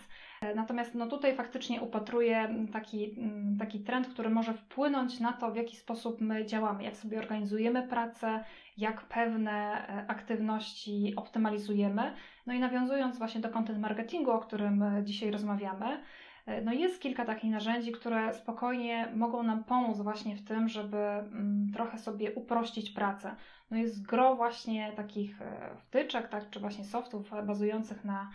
Natomiast 0.55 0.95
no 0.95 1.07
tutaj 1.07 1.35
faktycznie 1.35 1.81
upatruję 1.81 2.55
taki, 2.73 3.19
mm, 3.19 3.57
taki 3.57 3.79
trend, 3.79 4.07
który 4.07 4.29
może 4.29 4.53
wpłynąć 4.53 5.19
na 5.19 5.33
to, 5.33 5.51
w 5.51 5.55
jaki 5.55 5.75
sposób 5.75 6.21
my 6.21 6.45
działamy, 6.45 6.83
jak 6.83 6.95
sobie 6.95 7.19
organizujemy 7.19 7.87
pracę, 7.87 8.43
jak 8.77 9.01
pewne 9.01 9.51
e, 9.51 10.05
aktywności 10.07 11.13
optymalizujemy. 11.15 12.13
No 12.45 12.53
i 12.53 12.59
nawiązując 12.59 13.17
właśnie 13.17 13.41
do 13.41 13.49
content 13.49 13.79
marketingu, 13.79 14.31
o 14.31 14.39
którym 14.39 14.83
e, 14.83 15.03
dzisiaj 15.03 15.31
rozmawiamy, 15.31 16.03
e, 16.45 16.61
no 16.61 16.73
jest 16.73 17.01
kilka 17.01 17.25
takich 17.25 17.51
narzędzi, 17.51 17.91
które 17.91 18.33
spokojnie 18.33 19.11
mogą 19.15 19.43
nam 19.43 19.63
pomóc 19.63 19.97
właśnie 20.01 20.35
w 20.35 20.45
tym, 20.45 20.69
żeby 20.69 20.97
mm, 20.97 21.71
trochę 21.73 21.97
sobie 21.97 22.31
uprościć 22.31 22.89
pracę. 22.89 23.35
No 23.71 23.77
jest 23.77 24.05
gro 24.07 24.35
właśnie 24.35 24.91
takich 24.95 25.39
wtyczek, 25.77 26.27
tak, 26.27 26.49
czy 26.49 26.59
właśnie 26.59 26.83
softów 26.83 27.31
bazujących 27.45 28.05
na 28.05 28.29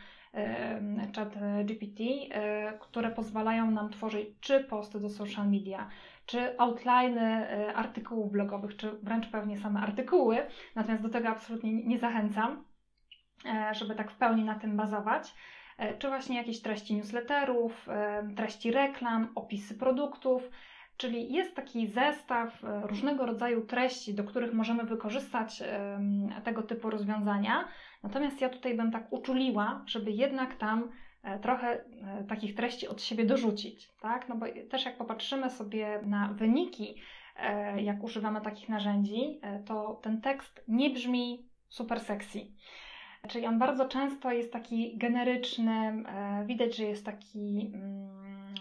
chat 1.17 1.35
GPT, 1.65 2.03
e, 2.31 2.79
które 2.79 3.11
pozwalają 3.11 3.71
nam 3.71 3.91
tworzyć 3.91 4.29
czy 4.41 4.65
posty 4.65 5.01
do 5.01 5.09
social 5.09 5.51
media, 5.51 5.89
czy 6.27 6.59
outline 6.59 7.19
e, 7.19 7.75
artykułów 7.75 8.33
blogowych, 8.33 8.77
czy 8.77 8.93
wręcz 9.03 9.27
pewnie 9.29 9.59
same 9.59 9.81
artykuły. 9.81 10.47
Natomiast 10.75 11.03
do 11.03 11.09
tego 11.09 11.29
absolutnie 11.29 11.73
nie 11.73 11.99
zachęcam, 11.99 12.65
e, 13.47 13.75
żeby 13.75 13.95
tak 13.95 14.11
w 14.11 14.17
pełni 14.17 14.45
na 14.45 14.55
tym 14.55 14.77
bazować. 14.77 15.35
Czy 15.99 16.09
właśnie 16.09 16.37
jakieś 16.37 16.63
treści 16.63 16.97
newsletterów, 16.97 17.89
treści 18.37 18.73
reklam, 18.73 19.29
opisy 19.35 19.75
produktów. 19.79 20.51
Czyli 20.97 21.33
jest 21.33 21.57
taki 21.57 21.87
zestaw 21.87 22.63
różnego 22.83 23.27
rodzaju 23.27 23.67
treści, 23.67 24.15
do 24.15 24.25
których 24.25 24.53
możemy 24.53 24.85
wykorzystać 24.85 25.63
tego 26.45 26.63
typu 26.63 26.91
rozwiązania. 26.91 27.69
Natomiast 28.05 28.41
ja 28.41 28.49
tutaj 28.49 28.77
bym 28.77 28.93
tak 28.93 29.13
uczuliła, 29.13 29.85
żeby 29.87 30.11
jednak 30.11 30.55
tam 30.55 30.93
e, 31.23 31.39
trochę 31.39 31.69
e, 31.69 32.25
takich 32.29 32.55
treści 32.55 32.89
od 32.89 33.03
siebie 33.03 33.25
dorzucić, 33.25 33.89
tak? 34.01 34.29
No 34.29 34.37
bo 34.37 34.47
też 34.71 34.85
jak 34.85 34.97
popatrzymy 34.97 35.51
sobie 35.51 36.01
na 36.03 36.29
wyniki, 36.33 36.95
e, 37.37 37.83
jak 37.83 38.05
używamy 38.05 38.41
takich 38.41 38.69
narzędzi, 38.69 39.41
to 39.67 40.01
ten 40.03 40.21
tekst 40.21 40.65
nie 40.69 40.91
brzmi 40.91 41.49
super 41.69 42.01
sexy. 42.01 42.41
Czyli 43.29 43.47
on 43.47 43.59
bardzo 43.59 43.89
często 43.89 44.33
jest 44.33 44.53
taki 44.53 44.99
generyczny, 44.99 46.05
widać, 46.47 46.77
że 46.77 46.85
jest 46.85 47.07
taki 47.07 47.73
mm, 47.75 48.55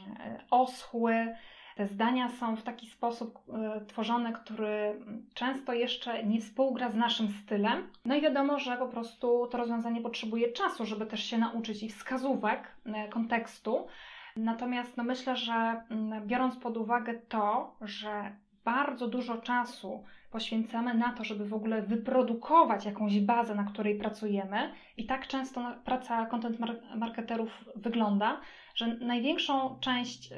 oschły, 0.52 1.36
te 1.76 1.88
zdania 1.88 2.30
są 2.30 2.56
w 2.56 2.64
taki 2.64 2.88
sposób 2.88 3.40
e, 3.50 3.86
tworzone, 3.86 4.34
który 4.34 5.00
często 5.34 5.74
jeszcze 5.74 6.24
nie 6.24 6.42
współgra 6.42 6.92
z 6.92 6.96
naszym 6.96 7.30
stylem. 7.30 7.90
No 8.06 8.16
i 8.16 8.22
wiadomo, 8.22 8.60
że 8.60 8.78
po 8.78 8.88
prostu 8.88 9.48
to 9.48 9.58
rozwiązanie 9.58 10.02
potrzebuje 10.02 10.52
czasu, 10.52 10.86
żeby 10.86 11.06
też 11.06 11.24
się 11.24 11.38
nauczyć 11.38 11.84
i 11.84 11.90
wskazówek 11.90 12.76
e, 12.86 13.08
kontekstu. 13.08 13.88
Natomiast 14.36 14.98
no 14.98 15.04
myślę, 15.04 15.36
że 15.36 15.82
mm, 15.90 16.28
biorąc 16.28 16.56
pod 16.56 16.78
uwagę 16.78 17.14
to, 17.14 17.76
że 17.82 18.36
bardzo 18.66 19.08
dużo 19.08 19.38
czasu 19.38 20.04
poświęcamy 20.32 20.94
na 20.94 21.14
to, 21.14 21.24
żeby 21.24 21.46
w 21.46 21.54
ogóle 21.54 21.82
wyprodukować 21.82 22.86
jakąś 22.86 23.20
bazę, 23.20 23.56
na 23.56 23.64
której 23.64 23.96
pracujemy, 23.96 24.72
i 24.98 25.06
tak 25.06 25.28
często 25.28 25.76
praca 25.86 26.26
content 26.26 26.58
marketerów 26.96 27.66
wygląda, 27.76 28.42
że 28.76 28.88
największą 28.88 29.80
część 29.80 30.32
y, 30.32 30.36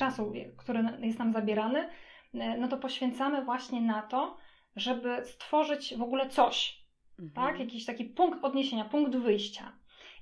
czasu, 0.00 0.32
który 0.56 0.84
jest 1.00 1.18
nam 1.18 1.32
zabierany, 1.32 1.88
e, 2.34 2.58
no 2.58 2.68
to 2.68 2.76
poświęcamy 2.76 3.44
właśnie 3.44 3.80
na 3.80 4.02
to, 4.02 4.36
żeby 4.76 5.24
stworzyć 5.24 5.94
w 5.96 6.02
ogóle 6.02 6.28
coś, 6.28 6.84
mhm. 7.18 7.30
tak? 7.30 7.60
Jakiś 7.60 7.84
taki 7.84 8.04
punkt 8.04 8.44
odniesienia, 8.44 8.84
punkt 8.84 9.16
wyjścia. 9.16 9.72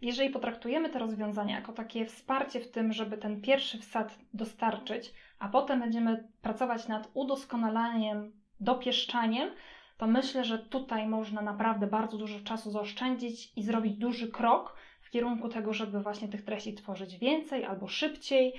Jeżeli 0.03 0.31
potraktujemy 0.31 0.91
te 0.91 0.99
rozwiązania 0.99 1.57
jako 1.57 1.73
takie 1.73 2.07
wsparcie 2.07 2.61
w 2.61 2.71
tym, 2.71 2.93
żeby 2.93 3.19
ten 3.19 3.41
pierwszy 3.41 3.79
wsad 3.79 4.19
dostarczyć, 4.35 5.13
a 5.39 5.49
potem 5.49 5.81
będziemy 5.81 6.29
pracować 6.43 6.89
nad 6.89 7.11
udoskonalaniem, 7.15 8.33
dopieszczaniem, 8.61 9.51
to 9.99 10.07
myślę, 10.07 10.45
że 10.45 10.59
tutaj 10.59 11.09
można 11.09 11.43
naprawdę 11.43 11.87
bardzo 11.87 12.19
dużo 12.19 12.41
czasu 12.41 12.71
zaoszczędzić 12.71 13.53
i 13.57 13.63
zrobić 13.63 13.97
duży 13.97 14.29
krok 14.29 14.77
w 15.01 15.11
kierunku 15.11 15.49
tego, 15.49 15.73
żeby 15.73 16.01
właśnie 16.01 16.29
tych 16.29 16.45
treści 16.45 16.75
tworzyć 16.75 17.19
więcej 17.19 17.65
albo 17.65 17.89
szybciej, 17.89 18.53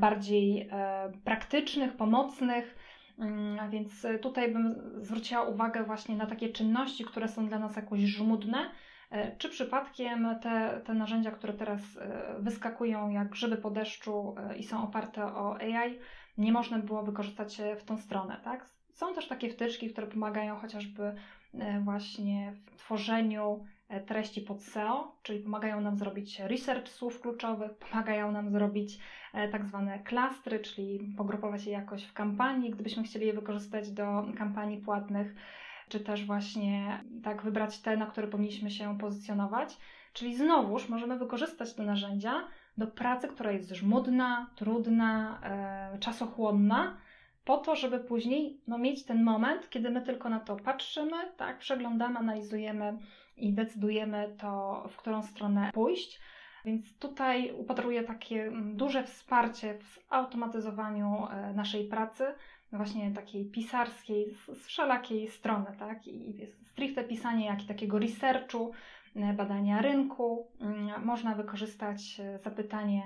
bardziej 0.00 0.68
e, 0.72 1.12
praktycznych, 1.24 1.96
pomocnych. 1.96 2.76
Mm, 3.18 3.70
więc 3.70 4.06
tutaj 4.22 4.52
bym 4.52 4.74
zwróciła 5.00 5.42
uwagę 5.42 5.84
właśnie 5.84 6.16
na 6.16 6.26
takie 6.26 6.48
czynności, 6.48 7.04
które 7.04 7.28
są 7.28 7.48
dla 7.48 7.58
nas 7.58 7.76
jakoś 7.76 8.00
żmudne, 8.00 8.70
e, 9.10 9.36
czy 9.36 9.48
przypadkiem 9.48 10.28
te, 10.42 10.80
te 10.84 10.94
narzędzia, 10.94 11.30
które 11.30 11.52
teraz 11.52 11.80
wyskakują 12.38 13.10
jak 13.10 13.28
grzyby 13.28 13.56
po 13.56 13.70
deszczu 13.70 14.34
i 14.56 14.64
są 14.64 14.84
oparte 14.84 15.24
o 15.24 15.56
AI, 15.56 15.98
nie 16.38 16.52
można 16.52 16.78
było 16.78 17.02
wykorzystać 17.02 17.60
w 17.78 17.84
tą 17.84 17.98
stronę, 17.98 18.40
tak? 18.44 18.66
Są 18.92 19.14
też 19.14 19.28
takie 19.28 19.48
wtyczki, 19.48 19.90
które 19.90 20.06
pomagają 20.06 20.56
chociażby 20.56 21.14
właśnie 21.84 22.52
w 22.52 22.76
tworzeniu 22.76 23.64
treści 24.00 24.40
pod 24.40 24.62
SEO, 24.62 25.16
czyli 25.22 25.40
pomagają 25.40 25.80
nam 25.80 25.96
zrobić 25.96 26.40
research 26.40 26.88
słów 26.88 27.20
kluczowych, 27.20 27.74
pomagają 27.74 28.32
nam 28.32 28.50
zrobić 28.50 28.98
E, 29.32 29.48
tak 29.48 29.66
zwane 29.66 29.98
klastry, 29.98 30.60
czyli 30.60 31.14
pogrupować 31.16 31.64
je 31.64 31.72
jakoś 31.72 32.04
w 32.04 32.12
kampanii, 32.12 32.70
gdybyśmy 32.70 33.02
chcieli 33.02 33.26
je 33.26 33.32
wykorzystać 33.32 33.90
do 33.90 34.24
kampanii 34.38 34.80
płatnych, 34.80 35.34
czy 35.88 36.00
też 36.00 36.26
właśnie 36.26 37.00
tak 37.22 37.42
wybrać 37.42 37.78
te, 37.78 37.96
na 37.96 38.06
które 38.06 38.28
powinniśmy 38.28 38.70
się 38.70 38.98
pozycjonować. 38.98 39.78
Czyli 40.12 40.36
znowuż 40.36 40.88
możemy 40.88 41.18
wykorzystać 41.18 41.74
te 41.74 41.82
narzędzia 41.82 42.48
do 42.78 42.86
pracy, 42.86 43.28
która 43.28 43.52
jest 43.52 43.70
żmudna, 43.70 44.50
trudna, 44.56 45.40
e, 45.42 45.98
czasochłonna, 45.98 46.96
po 47.44 47.58
to, 47.58 47.76
żeby 47.76 48.00
później 48.00 48.60
no, 48.66 48.78
mieć 48.78 49.04
ten 49.04 49.22
moment, 49.24 49.70
kiedy 49.70 49.90
my 49.90 50.02
tylko 50.02 50.28
na 50.28 50.40
to 50.40 50.56
patrzymy, 50.56 51.16
tak, 51.36 51.58
przeglądamy, 51.58 52.18
analizujemy 52.18 52.98
i 53.36 53.52
decydujemy 53.52 54.36
to, 54.40 54.84
w 54.90 54.96
którą 54.96 55.22
stronę 55.22 55.70
pójść. 55.74 56.20
Więc 56.64 56.98
tutaj 56.98 57.52
upatruję 57.52 58.02
takie 58.02 58.42
mm, 58.42 58.76
duże 58.76 59.04
wsparcie 59.04 59.78
w 59.78 59.98
automatyzowaniu 60.10 61.26
e, 61.30 61.52
naszej 61.52 61.88
pracy, 61.88 62.24
właśnie 62.72 63.10
takiej 63.10 63.44
pisarskiej, 63.44 64.34
z 64.52 64.66
wszelakiej 64.66 65.28
strony, 65.28 65.66
tak? 65.78 66.06
I 66.06 66.46
stricte 66.64 67.04
pisanie, 67.04 67.46
jak 67.46 67.64
i 67.64 67.66
takiego 67.66 67.98
researchu, 67.98 68.72
e, 69.16 69.32
badania 69.32 69.82
rynku. 69.82 70.46
Mm, 70.60 71.04
można 71.04 71.34
wykorzystać 71.34 72.20
e, 72.20 72.38
zapytanie 72.38 73.02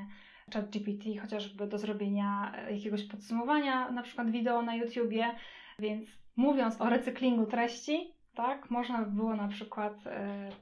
ChatGPT 0.52 1.20
chociażby 1.20 1.66
do 1.66 1.78
zrobienia 1.78 2.52
jakiegoś 2.70 3.04
podsumowania, 3.04 3.90
na 3.90 4.02
przykład 4.02 4.30
wideo 4.30 4.62
na 4.62 4.74
YouTubie, 4.74 5.34
więc 5.78 6.08
mówiąc 6.36 6.80
o 6.80 6.90
recyklingu 6.90 7.46
treści, 7.46 8.15
tak, 8.36 8.70
można 8.70 8.98
by 9.02 9.10
było 9.10 9.36
na 9.36 9.48
przykład 9.48 9.92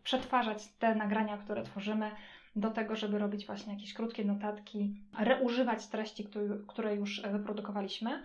przetwarzać 0.05 0.69
te 0.79 0.95
nagrania, 0.95 1.39
które 1.39 1.63
tworzymy 1.63 2.11
do 2.57 2.71
tego, 2.71 2.97
żeby 2.97 3.19
robić 3.19 3.47
właśnie 3.47 3.73
jakieś 3.73 3.95
krótkie 3.95 4.25
notatki, 4.25 4.95
reużywać 5.19 5.87
treści, 5.87 6.27
które 6.67 6.95
już 6.97 7.23
wyprodukowaliśmy. 7.23 8.23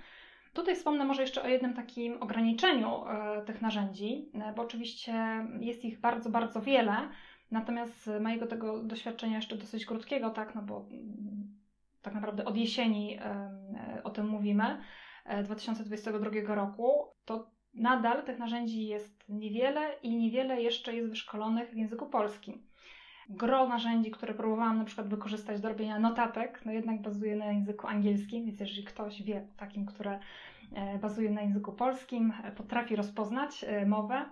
Tutaj 0.53 0.75
wspomnę 0.75 1.05
może 1.05 1.21
jeszcze 1.21 1.43
o 1.43 1.47
jednym 1.47 1.73
takim 1.73 2.23
ograniczeniu 2.23 3.05
e, 3.07 3.41
tych 3.45 3.61
narzędzi, 3.61 4.31
e, 4.33 4.53
bo 4.53 4.61
oczywiście 4.61 5.13
jest 5.59 5.85
ich 5.85 5.99
bardzo, 5.99 6.29
bardzo 6.29 6.61
wiele. 6.61 7.09
Natomiast 7.51 8.03
z 8.03 8.21
mojego 8.21 8.47
tego 8.47 8.83
doświadczenia 8.83 9.35
jeszcze 9.35 9.57
dosyć 9.57 9.85
krótkiego, 9.85 10.29
tak, 10.29 10.55
no 10.55 10.61
bo 10.61 10.85
mm, 10.91 11.57
tak 12.01 12.13
naprawdę 12.13 12.45
od 12.45 12.57
jesieni 12.57 13.17
e, 13.21 14.03
o 14.03 14.09
tym 14.09 14.27
mówimy, 14.27 14.81
2022 15.43 16.55
roku, 16.55 17.07
to 17.25 17.51
nadal 17.73 18.23
tych 18.23 18.39
narzędzi 18.39 18.87
jest 18.87 19.29
niewiele 19.29 19.95
i 20.03 20.15
niewiele 20.15 20.61
jeszcze 20.61 20.95
jest 20.95 21.09
wyszkolonych 21.09 21.69
w 21.69 21.77
języku 21.77 22.05
polskim 22.05 22.69
gro 23.29 23.67
narzędzi, 23.67 24.11
które 24.11 24.33
próbowałam 24.33 24.77
na 24.77 24.85
przykład 24.85 25.07
wykorzystać 25.07 25.61
do 25.61 25.69
robienia 25.69 25.99
notatek, 25.99 26.61
no 26.65 26.71
jednak 26.71 27.01
bazuje 27.01 27.35
na 27.35 27.45
języku 27.45 27.87
angielskim, 27.87 28.45
więc 28.45 28.59
jeżeli 28.59 28.83
ktoś 28.83 29.23
wie 29.23 29.37
o 29.37 29.59
takim, 29.59 29.85
które 29.85 30.19
e, 30.73 30.97
bazuje 30.97 31.29
na 31.29 31.41
języku 31.41 31.71
polskim, 31.71 32.33
e, 32.43 32.51
potrafi 32.51 32.95
rozpoznać 32.95 33.63
e, 33.63 33.85
mowę, 33.85 34.25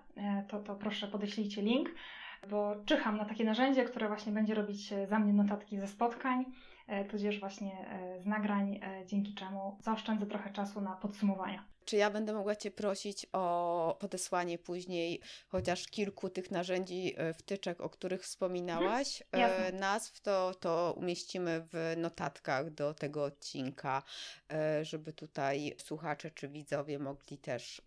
to, 0.48 0.60
to 0.60 0.76
proszę 0.76 1.08
podeślijcie 1.08 1.62
link, 1.62 1.90
bo 2.50 2.76
czyham 2.86 3.18
na 3.18 3.26
takie 3.26 3.46
narzędzie, 3.46 3.86
które 3.86 4.08
właśnie 4.08 4.32
będzie 4.32 4.54
robić 4.54 4.94
za 5.08 5.20
mnie 5.20 5.34
notatki 5.34 5.80
ze 5.80 5.88
spotkań, 5.88 6.46
tudzież 7.10 7.40
właśnie 7.40 7.72
z 8.20 8.26
nagrań, 8.26 8.80
dzięki 9.06 9.34
czemu 9.34 9.78
zaoszczędzę 9.82 10.26
trochę 10.26 10.50
czasu 10.50 10.82
na 10.82 10.92
podsumowania. 10.92 11.64
Czy 11.88 11.96
ja 11.96 12.10
będę 12.10 12.34
mogła 12.34 12.56
Cię 12.56 12.72
prosić 12.72 13.26
o 13.34 13.98
podesłanie 14.00 14.58
później 14.58 15.22
chociaż 15.48 15.88
kilku 15.88 16.30
tych 16.30 16.52
narzędzi, 16.52 17.14
e, 17.18 17.34
wtyczek, 17.34 17.82
o 17.82 17.90
których 17.90 18.24
wspominałaś, 18.24 19.24
mhm. 19.32 19.80
nazw, 19.80 20.22
to, 20.22 20.54
to 20.60 20.94
umieścimy 20.98 21.68
w 21.72 21.94
notatkach 21.98 22.70
do 22.70 22.94
tego 22.94 23.24
odcinka, 23.24 24.04
żeby 24.82 25.14
tutaj 25.14 25.76
słuchacze 25.78 26.32
czy 26.32 26.48
widzowie 26.48 27.00
mogli 27.00 27.38
też 27.38 27.82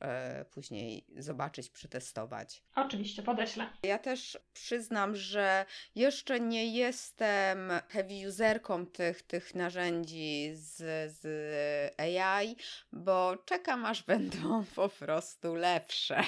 później 0.51 1.05
zobaczyć, 1.17 1.71
przetestować. 1.71 2.63
Oczywiście, 2.75 3.23
podeślę. 3.23 3.67
Ja 3.83 3.99
też 3.99 4.39
przyznam, 4.53 5.17
że 5.17 5.67
jeszcze 5.95 6.41
nie 6.41 6.67
jestem 6.77 7.73
heavy 7.89 8.29
userką 8.29 8.87
tych, 8.87 9.23
tych 9.23 9.55
narzędzi 9.55 10.51
z, 10.55 10.77
z 11.13 11.21
AI, 12.01 12.57
bo 12.93 13.37
czekam 13.45 13.87
aż 13.91 14.03
będą 14.03 14.65
po 14.77 14.89
prostu 14.89 15.55
lepsze. 15.55 16.23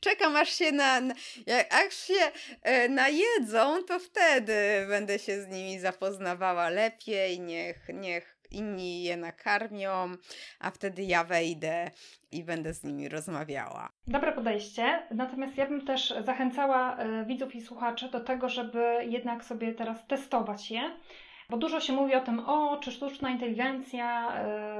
Czekam 0.00 0.36
aż 0.36 0.48
się 0.48 0.72
na, 0.72 1.00
jak 1.46 1.74
aż 1.74 1.94
się 1.94 2.32
e, 2.62 2.88
najedzą, 2.88 3.82
to 3.84 3.98
wtedy 3.98 4.86
będę 4.88 5.18
się 5.18 5.42
z 5.42 5.48
nimi 5.48 5.78
zapoznawała 5.78 6.68
lepiej. 6.68 7.40
Niech, 7.40 7.88
niech 7.94 8.36
inni 8.50 9.02
je 9.02 9.16
nakarmią, 9.16 10.16
a 10.60 10.70
wtedy 10.70 11.02
ja 11.02 11.24
wejdę 11.24 11.90
i 12.32 12.44
będę 12.44 12.74
z 12.74 12.84
nimi 12.84 13.08
rozmawiała. 13.08 13.88
Dobre 14.06 14.32
podejście. 14.32 15.02
Natomiast 15.10 15.56
ja 15.56 15.66
bym 15.66 15.86
też 15.86 16.14
zachęcała 16.24 16.96
e, 16.96 17.24
widzów 17.24 17.54
i 17.54 17.60
słuchaczy 17.60 18.10
do 18.10 18.20
tego, 18.20 18.48
żeby 18.48 18.98
jednak 19.08 19.44
sobie 19.44 19.74
teraz 19.74 20.06
testować 20.06 20.70
je. 20.70 20.96
Bo 21.50 21.56
dużo 21.56 21.80
się 21.80 21.92
mówi 21.92 22.14
o 22.14 22.20
tym, 22.20 22.40
o, 22.40 22.76
czy 22.76 22.92
sztuczna 22.92 23.30
inteligencja, 23.30 24.32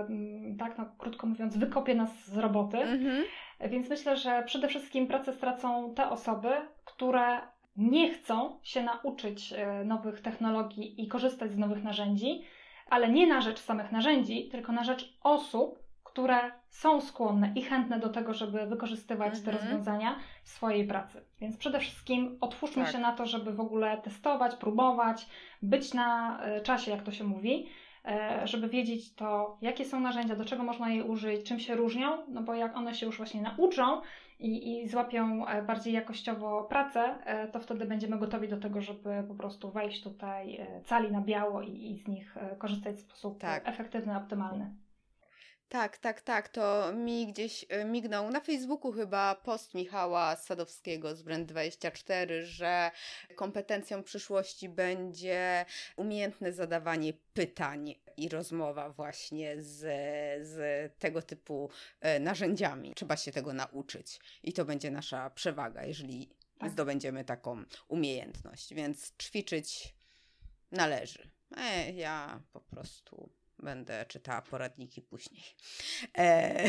yy, 0.09 0.57
tak 0.59 0.79
no, 0.79 0.87
krótko 0.99 1.27
mówiąc, 1.27 1.57
wykopie 1.57 1.95
nas 1.95 2.27
z 2.27 2.39
roboty. 2.39 2.77
Mm-hmm. 2.77 3.23
Więc 3.61 3.91
myślę, 3.91 4.17
że 4.17 4.43
przede 4.47 4.69
wszystkim 4.69 5.07
pracę 5.07 5.33
stracą 5.33 5.95
te 5.95 6.11
osoby, 6.11 6.51
które 6.85 7.41
nie 7.77 8.11
chcą 8.11 8.59
się 8.63 8.83
nauczyć 8.83 9.53
e, 9.53 9.85
nowych 9.85 10.21
technologii 10.21 11.05
i 11.05 11.09
korzystać 11.09 11.53
z 11.53 11.59
nowych 11.59 11.85
narzędzi, 11.85 12.43
ale 12.91 13.09
nie 13.09 13.27
na 13.27 13.41
rzecz 13.41 13.59
samych 13.59 13.93
narzędzi, 13.93 14.49
tylko 14.49 14.73
na 14.73 14.85
rzecz 14.85 15.19
osób, 15.23 15.86
które 16.17 16.51
są 16.71 17.01
skłonne 17.01 17.53
i 17.55 17.63
chętne 17.63 18.01
do 18.01 18.09
tego, 18.09 18.35
żeby 18.35 18.67
wykorzystywać 18.67 19.41
te 19.41 19.51
mhm. 19.51 19.57
rozwiązania 19.57 20.17
w 20.43 20.49
swojej 20.49 20.87
pracy. 20.87 21.25
Więc 21.41 21.57
przede 21.57 21.79
wszystkim 21.79 22.39
otwórzmy 22.41 22.83
tak. 22.83 22.93
się 22.93 22.99
na 22.99 23.13
to, 23.13 23.27
żeby 23.27 23.53
w 23.53 23.61
ogóle 23.61 23.97
testować, 23.97 24.55
próbować, 24.55 25.27
być 25.63 25.95
na 25.95 26.41
e, 26.43 26.61
czasie, 26.61 26.91
jak 26.91 27.03
to 27.03 27.13
się 27.13 27.25
mówi, 27.25 27.67
e, 28.05 28.41
żeby 28.47 28.69
wiedzieć 28.69 29.15
to, 29.15 29.59
jakie 29.63 29.85
są 29.85 30.01
narzędzia, 30.01 30.37
do 30.37 30.45
czego 30.45 30.63
można 30.63 30.91
je 30.91 31.05
użyć, 31.05 31.49
czym 31.49 31.61
się 31.61 31.75
różnią, 31.75 32.19
no 32.29 32.43
bo 32.43 32.55
jak 32.55 32.77
one 32.77 32.95
się 32.95 33.07
już 33.07 33.17
właśnie 33.17 33.43
nauczą 33.43 34.01
i, 34.41 34.83
i 34.83 34.89
złapią 34.89 35.47
e, 35.47 35.63
bardziej 35.63 35.95
jakościowo 35.95 36.65
pracę, 36.65 37.15
to 37.53 37.61
wtedy 37.61 37.85
będziemy 37.85 38.19
gotowi 38.19 38.49
do 38.49 38.57
tego, 38.57 38.81
żeby 38.81 39.25
po 39.29 39.35
prostu 39.35 39.71
wejść 39.71 40.03
tutaj 40.03 40.67
cali 40.85 41.13
na 41.13 41.21
biało 41.21 41.63
i, 41.63 41.91
i 41.91 41.99
z 41.99 42.09
nich 42.09 42.37
korzystać 42.59 42.97
w 42.97 43.01
sposób 43.01 43.39
tak. 43.39 43.69
efektywny, 43.69 44.17
optymalny. 44.17 44.86
Tak, 45.69 45.99
tak, 45.99 46.21
tak. 46.21 46.49
To 46.49 46.93
mi 46.93 47.27
gdzieś 47.27 47.65
e, 47.69 47.85
mignął 47.85 48.31
na 48.31 48.41
Facebooku 48.41 48.93
chyba 48.93 49.35
post 49.35 49.75
Michała 49.75 50.37
Sadowskiego 50.37 51.15
z 51.17 51.23
Brand24, 51.23 52.43
że 52.43 52.91
kompetencją 53.37 54.03
przyszłości 54.03 54.69
będzie 54.69 55.65
umiejętne 55.97 56.53
zadawanie 56.53 57.13
pytań 57.35 57.95
i 58.17 58.29
rozmowa 58.29 58.91
właśnie 58.91 59.63
z, 59.63 59.79
z 60.49 60.59
tego 60.99 61.23
typu 61.23 61.71
e, 62.01 62.21
narzędziami. 62.21 62.95
Trzeba 62.95 63.17
się 63.17 63.33
tego 63.33 63.53
nauczyć 63.53 64.21
i 64.43 64.53
to 64.53 64.65
będzie 64.65 64.91
nasza 64.91 65.31
przewaga, 65.31 65.85
jeżeli 65.85 66.29
tak. 66.59 66.71
zdobędziemy 66.71 67.25
taką 67.25 67.65
umiejętność. 67.89 68.75
Więc 68.75 69.13
ćwiczyć 69.23 69.95
należy. 70.71 71.31
E, 71.57 71.93
ja 71.93 72.43
po 72.53 72.61
prostu 72.61 73.36
Będę 73.59 74.07
czytała 74.07 74.43
poradniki 74.43 75.03
później. 75.03 75.45
E, 76.19 76.65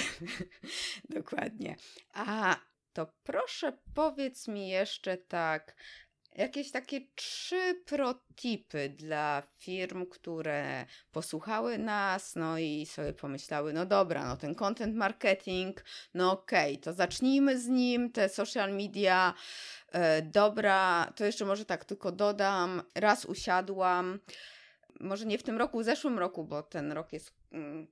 dokładnie. 1.09 1.75
A 2.13 2.55
to 2.93 3.13
proszę 3.23 3.77
powiedz 3.93 4.47
mi 4.47 4.67
jeszcze 4.69 5.17
tak, 5.17 5.75
jakieś 6.37 6.71
takie 6.71 7.01
trzy 7.15 7.83
protipy 7.85 8.89
dla 8.89 9.43
firm, 9.57 10.05
które 10.05 10.85
posłuchały 11.11 11.77
nas, 11.77 12.35
no 12.35 12.57
i 12.57 12.85
sobie 12.85 13.13
pomyślały, 13.13 13.73
no 13.73 13.85
dobra, 13.85 14.27
no 14.27 14.37
ten 14.37 14.55
content 14.55 14.95
marketing, 14.95 15.83
no 16.13 16.31
okej, 16.31 16.71
okay, 16.71 16.83
to 16.83 16.93
zacznijmy 16.93 17.59
z 17.59 17.67
nim, 17.67 18.11
te 18.11 18.29
social 18.29 18.73
media, 18.73 19.33
e, 19.91 20.21
dobra, 20.21 21.13
to 21.15 21.25
jeszcze 21.25 21.45
może 21.45 21.65
tak 21.65 21.85
tylko 21.85 22.11
dodam, 22.11 22.81
raz 22.95 23.25
usiadłam, 23.25 24.19
może 24.99 25.25
nie 25.25 25.37
w 25.37 25.43
tym 25.43 25.57
roku, 25.57 25.79
w 25.79 25.83
zeszłym 25.83 26.19
roku, 26.19 26.43
bo 26.43 26.63
ten 26.63 26.91
rok 26.91 27.13
jest 27.13 27.31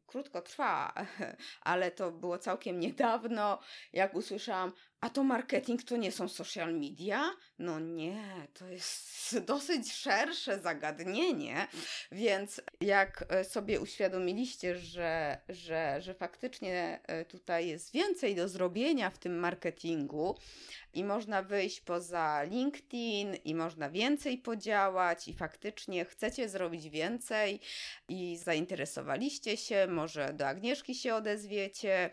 krótko 0.05 0.41
trwa, 0.41 0.93
ale 1.61 1.91
to 1.91 2.11
było 2.11 2.37
całkiem 2.37 2.79
niedawno, 2.79 3.59
jak 3.93 4.15
usłyszałam, 4.15 4.71
a 5.01 5.09
to 5.09 5.23
marketing 5.23 5.83
to 5.83 5.97
nie 5.97 6.11
są 6.11 6.27
social 6.27 6.73
media? 6.73 7.31
No 7.59 7.79
nie, 7.79 8.47
to 8.53 8.67
jest 8.67 9.39
dosyć 9.51 9.93
szersze 9.93 10.59
zagadnienie, 10.59 11.67
więc 12.11 12.61
jak 12.81 13.25
e, 13.29 13.43
sobie 13.43 13.79
uświadomiliście, 13.79 14.77
że, 14.77 15.37
że, 15.49 16.01
że 16.01 16.13
faktycznie 16.13 16.99
e, 17.07 17.25
tutaj 17.25 17.67
jest 17.67 17.93
więcej 17.93 18.35
do 18.35 18.49
zrobienia 18.49 19.09
w 19.09 19.17
tym 19.17 19.39
marketingu 19.39 20.35
i 20.93 21.03
można 21.03 21.43
wyjść 21.43 21.81
poza 21.81 22.43
LinkedIn 22.43 23.35
i 23.35 23.55
można 23.55 23.89
więcej 23.89 24.37
podziałać 24.37 25.27
i 25.27 25.33
faktycznie 25.33 26.05
chcecie 26.05 26.49
zrobić 26.49 26.89
więcej 26.89 27.59
i 28.09 28.37
zainteresowaliście 28.37 29.44
się, 29.45 29.87
może 29.89 30.33
do 30.33 30.47
Agnieszki 30.47 30.95
się 30.95 31.15
odezwiecie, 31.15 32.09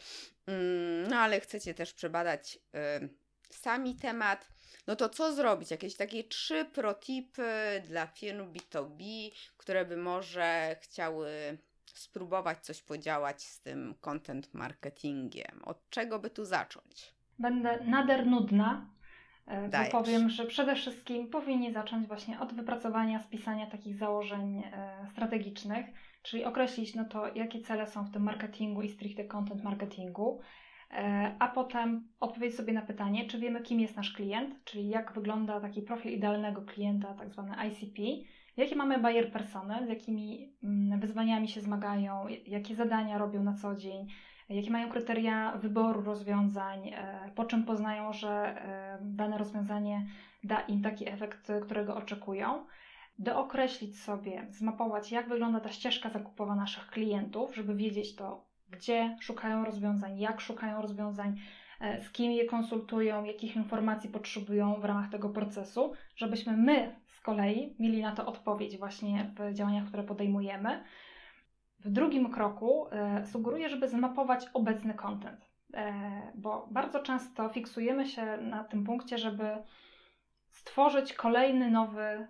Mm, 0.46 1.08
no 1.08 1.16
ale 1.16 1.40
chcecie 1.40 1.74
też 1.74 1.92
przebadać 1.94 2.56
y, 2.56 3.08
sami 3.50 3.96
temat, 3.96 4.48
no 4.86 4.96
to 4.96 5.08
co 5.08 5.34
zrobić? 5.34 5.70
Jakieś 5.70 5.96
takie 5.96 6.24
trzy 6.24 6.64
protipy 6.64 7.82
dla 7.88 8.06
firm 8.06 8.52
B2B, 8.52 9.30
które 9.56 9.84
by 9.84 9.96
może 9.96 10.76
chciały 10.80 11.58
spróbować 11.94 12.58
coś 12.64 12.82
podziałać 12.82 13.42
z 13.42 13.60
tym 13.60 13.94
content 14.00 14.54
marketingiem. 14.54 15.62
Od 15.64 15.90
czego 15.90 16.18
by 16.18 16.30
tu 16.30 16.44
zacząć? 16.44 17.14
Będę 17.38 17.84
nader 17.84 18.26
nudna, 18.26 18.86
e, 19.46 19.68
bo 19.68 19.90
powiem, 19.90 20.30
że 20.30 20.46
przede 20.46 20.74
wszystkim 20.74 21.28
powinni 21.28 21.72
zacząć 21.72 22.06
właśnie 22.06 22.40
od 22.40 22.52
wypracowania, 22.54 23.18
spisania 23.18 23.66
takich 23.66 23.96
założeń 23.96 24.58
e, 24.58 25.06
strategicznych 25.12 25.86
czyli 26.22 26.44
określić 26.44 26.94
no 26.94 27.04
to, 27.04 27.34
jakie 27.34 27.60
cele 27.60 27.86
są 27.86 28.04
w 28.04 28.10
tym 28.10 28.22
marketingu 28.22 28.82
i 28.82 28.88
stricte 28.88 29.24
content 29.24 29.62
marketingu, 29.62 30.40
e, 30.90 31.36
a 31.38 31.48
potem 31.48 32.08
odpowiedzieć 32.20 32.56
sobie 32.56 32.72
na 32.72 32.82
pytanie, 32.82 33.26
czy 33.26 33.38
wiemy, 33.38 33.62
kim 33.62 33.80
jest 33.80 33.96
nasz 33.96 34.12
klient, 34.12 34.64
czyli 34.64 34.88
jak 34.88 35.12
wygląda 35.12 35.60
taki 35.60 35.82
profil 35.82 36.12
idealnego 36.12 36.62
klienta, 36.62 37.14
tak 37.14 37.30
zwany 37.30 37.54
ICP, 37.68 38.02
jakie 38.56 38.76
mamy 38.76 38.98
buyer 38.98 39.32
persony, 39.32 39.86
z 39.86 39.88
jakimi 39.88 40.52
mm, 40.62 41.00
wyzwaniami 41.00 41.48
się 41.48 41.60
zmagają, 41.60 42.26
jakie 42.46 42.74
zadania 42.74 43.18
robią 43.18 43.42
na 43.42 43.54
co 43.54 43.76
dzień, 43.76 44.06
jakie 44.54 44.70
mają 44.70 44.88
kryteria 44.88 45.52
wyboru 45.56 46.02
rozwiązań, 46.02 46.88
e, 46.88 47.30
po 47.34 47.44
czym 47.44 47.64
poznają, 47.64 48.12
że 48.12 48.28
e, 48.30 48.98
dane 49.00 49.38
rozwiązanie 49.38 50.06
da 50.44 50.60
im 50.60 50.82
taki 50.82 51.08
efekt, 51.08 51.52
którego 51.62 51.96
oczekują 51.96 52.64
dookreślić 53.18 54.00
sobie, 54.00 54.46
zmapować, 54.50 55.12
jak 55.12 55.28
wygląda 55.28 55.60
ta 55.60 55.68
ścieżka 55.68 56.10
zakupowa 56.10 56.54
naszych 56.54 56.86
klientów, 56.86 57.54
żeby 57.54 57.74
wiedzieć 57.74 58.16
to, 58.16 58.44
gdzie 58.70 59.16
szukają 59.20 59.64
rozwiązań, 59.64 60.18
jak 60.18 60.40
szukają 60.40 60.82
rozwiązań, 60.82 61.40
e, 61.80 62.02
z 62.02 62.10
kim 62.10 62.32
je 62.32 62.44
konsultują, 62.44 63.24
jakich 63.24 63.56
informacji 63.56 64.10
potrzebują 64.10 64.74
w 64.74 64.84
ramach 64.84 65.10
tego 65.10 65.28
procesu, 65.28 65.92
żebyśmy 66.16 66.56
my 66.56 66.96
z 67.06 67.20
kolei 67.20 67.76
mieli 67.78 68.02
na 68.02 68.12
to 68.12 68.26
odpowiedź 68.26 68.78
właśnie 68.78 69.30
w 69.36 69.54
działaniach, 69.54 69.88
które 69.88 70.02
podejmujemy. 70.02 70.84
W 71.84 71.90
drugim 71.90 72.30
kroku 72.30 72.86
e, 72.90 73.26
sugeruję, 73.26 73.68
żeby 73.68 73.88
zmapować 73.88 74.46
obecny 74.54 74.94
content, 74.94 75.50
e, 75.74 76.32
bo 76.34 76.68
bardzo 76.70 77.00
często 77.00 77.48
fiksujemy 77.48 78.06
się 78.06 78.36
na 78.36 78.64
tym 78.64 78.84
punkcie, 78.84 79.18
żeby 79.18 79.56
stworzyć 80.50 81.12
kolejny 81.12 81.70
nowy 81.70 82.26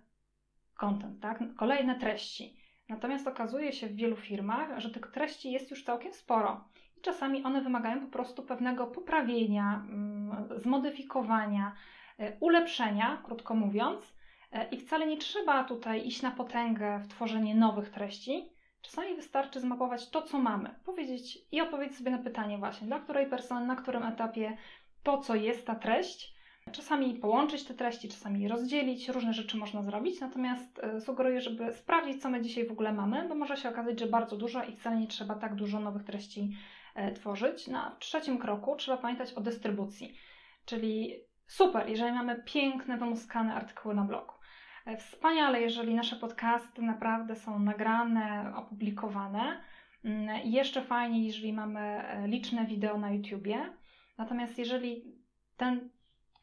content, 0.77 1.21
tak? 1.21 1.43
Kolejne 1.57 1.99
treści. 1.99 2.57
Natomiast 2.89 3.29
okazuje 3.29 3.73
się 3.73 3.87
w 3.87 3.97
wielu 3.97 4.17
firmach, 4.17 4.81
że 4.81 4.91
tych 4.91 5.07
treści 5.07 5.53
jest 5.53 5.71
już 5.71 5.85
całkiem 5.85 6.13
sporo. 6.13 6.65
I 6.97 7.01
czasami 7.01 7.45
one 7.45 7.61
wymagają 7.61 8.01
po 8.01 8.13
prostu 8.13 8.43
pewnego 8.43 8.87
poprawienia, 8.87 9.85
mm, 9.89 10.49
zmodyfikowania, 10.57 11.73
e, 12.19 12.37
ulepszenia, 12.41 13.23
krótko 13.25 13.55
mówiąc. 13.55 14.15
I 14.71 14.77
wcale 14.77 15.07
nie 15.07 15.17
trzeba 15.17 15.65
tutaj 15.65 16.07
iść 16.07 16.23
na 16.23 16.31
potęgę 16.31 16.99
w 16.99 17.09
tworzenie 17.09 17.55
nowych 17.55 17.91
treści, 17.91 18.52
Czasami 18.83 19.15
wystarczy 19.17 19.61
zmapować 19.61 20.11
to, 20.11 20.23
co 20.23 20.39
mamy, 20.39 20.75
powiedzieć 20.85 21.39
i 21.53 21.61
odpowiedzieć 21.61 21.97
sobie 21.97 22.11
na 22.11 22.19
pytanie 22.19 22.59
właśnie, 22.59 22.87
dla 22.87 23.01
której 23.01 23.27
persony, 23.27 23.67
na 23.67 23.77
którym 23.77 24.03
etapie, 24.03 24.57
po 25.03 25.19
co 25.19 25.35
jest 25.35 25.67
ta 25.67 25.75
treść. 25.75 26.35
Czasami 26.73 27.15
połączyć 27.15 27.65
te 27.65 27.75
treści, 27.75 28.09
czasami 28.09 28.49
rozdzielić, 28.49 29.09
różne 29.09 29.33
rzeczy 29.35 29.57
można 29.57 29.83
zrobić, 29.83 30.21
natomiast 30.21 30.79
e, 30.79 31.01
sugeruję, 31.01 31.41
żeby 31.41 31.73
sprawdzić, 31.73 32.23
co 32.23 32.31
my 32.31 32.43
dzisiaj 32.43 32.67
w 32.67 32.73
ogóle 32.73 32.93
mamy, 32.93 33.29
bo 33.29 33.35
może 33.35 33.57
się 33.57 33.69
okazać, 33.69 34.01
że 34.01 34.07
bardzo 34.07 34.37
dużo 34.37 34.65
i 34.65 34.77
wcale 34.77 34.97
nie 34.97 35.07
trzeba 35.07 35.35
tak 35.35 35.55
dużo 35.55 35.81
nowych 35.81 36.05
treści 36.05 36.57
e, 36.95 37.13
tworzyć. 37.13 37.67
Na 37.67 37.97
trzecim 37.99 38.39
kroku 38.39 38.77
trzeba 38.77 38.99
pamiętać 38.99 39.33
o 39.33 39.41
dystrybucji, 39.41 40.17
czyli 40.65 41.15
super, 41.47 41.89
jeżeli 41.89 42.13
mamy 42.13 42.43
piękne, 42.47 42.99
wymuskane 42.99 43.55
artykuły 43.55 43.95
na 43.95 44.05
blogu. 44.05 44.33
E, 44.85 44.97
wspaniale, 44.97 45.61
jeżeli 45.61 45.95
nasze 45.95 46.17
podcasty 46.17 46.83
naprawdę 46.83 47.37
są 47.37 47.59
nagrane, 47.59 48.53
opublikowane. 48.57 49.61
Mm, 50.05 50.41
jeszcze 50.45 50.83
fajniej, 50.83 51.27
jeżeli 51.27 51.53
mamy 51.53 52.05
liczne 52.27 52.67
wideo 52.67 52.99
na 52.99 53.11
YouTubie. 53.11 53.73
Natomiast 54.19 54.59
jeżeli 54.59 55.05
ten 55.57 55.91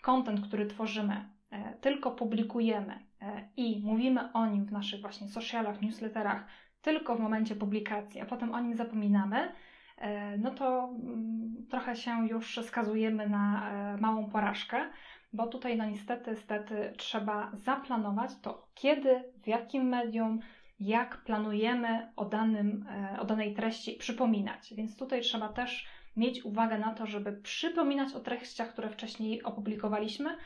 content, 0.02 0.48
który 0.48 0.66
tworzymy, 0.66 1.26
e, 1.52 1.74
tylko 1.82 2.12
publikujemy 2.12 3.00
e, 3.22 3.50
i 3.58 3.82
mówimy 3.84 4.34
o 4.34 4.46
nim 4.46 4.66
w 4.66 4.72
naszych 4.72 5.02
właśnie 5.02 5.28
socialach, 5.28 5.82
newsletterach 5.82 6.46
tylko 6.82 7.16
w 7.16 7.20
momencie 7.20 7.56
publikacji, 7.56 8.22
a 8.22 8.26
potem 8.26 8.54
o 8.54 8.60
nim 8.60 8.76
zapominamy, 8.76 9.52
e, 9.98 10.38
no 10.38 10.52
to 10.52 10.90
mm, 11.04 11.68
trochę 11.70 11.96
się 11.96 12.28
już 12.28 12.60
skazujemy 12.64 13.30
na 13.30 13.72
małą 14.02 14.30
porażkę, 14.30 14.86
bo 15.34 15.48
tutaj 15.48 15.78
no 15.78 15.86
niestety, 15.86 16.32
niestety 16.32 16.94
trzeba 16.98 17.52
zaplanować 17.54 18.32
to, 18.42 18.68
kiedy, 18.74 19.24
w 19.44 19.48
jakim 19.48 19.84
medium, 19.84 20.40
jak 20.80 21.18
planujemy 21.24 22.12
o, 22.16 22.26
danym, 22.26 22.86
o 23.20 23.26
danej 23.26 23.54
treści 23.54 23.94
przypominać. 23.94 24.74
Więc 24.74 24.98
tutaj 24.98 25.22
trzeba 25.22 25.50
też 25.50 25.88
mieć 26.18 26.46
uwagę 26.46 26.78
na 26.78 26.94
to, 26.94 27.06
żeby 27.06 27.34
przypominać 27.34 28.14
o 28.14 28.20
treściach, 28.20 28.72
które 28.74 28.90
wcześniej 28.90 29.44
opublikowaliśmy, 29.44 30.38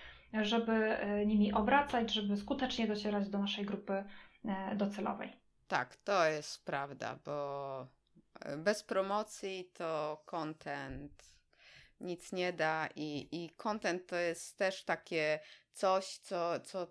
żeby 0.42 0.74
e, 0.74 1.26
nimi 1.26 1.54
obracać, 1.54 2.14
żeby 2.14 2.38
skutecznie 2.38 2.88
docierać 2.88 3.30
do 3.30 3.40
naszej 3.40 3.66
grupy 3.66 4.04
e, 4.46 4.76
docelowej. 4.76 5.34
Tak, 5.68 5.96
to 5.96 6.26
jest 6.26 6.66
prawda, 6.66 7.20
bo 7.26 7.88
e, 8.40 8.58
bez 8.58 8.84
promocji 8.84 9.72
to 9.74 10.22
content 10.26 11.33
nic 12.04 12.32
nie 12.32 12.54
da 12.54 12.88
i, 12.96 13.28
i 13.32 13.50
content 13.50 14.08
to 14.08 14.16
jest 14.16 14.58
też 14.58 14.84
takie 14.84 15.40
coś, 15.72 16.18
co, 16.18 16.60
co 16.60 16.88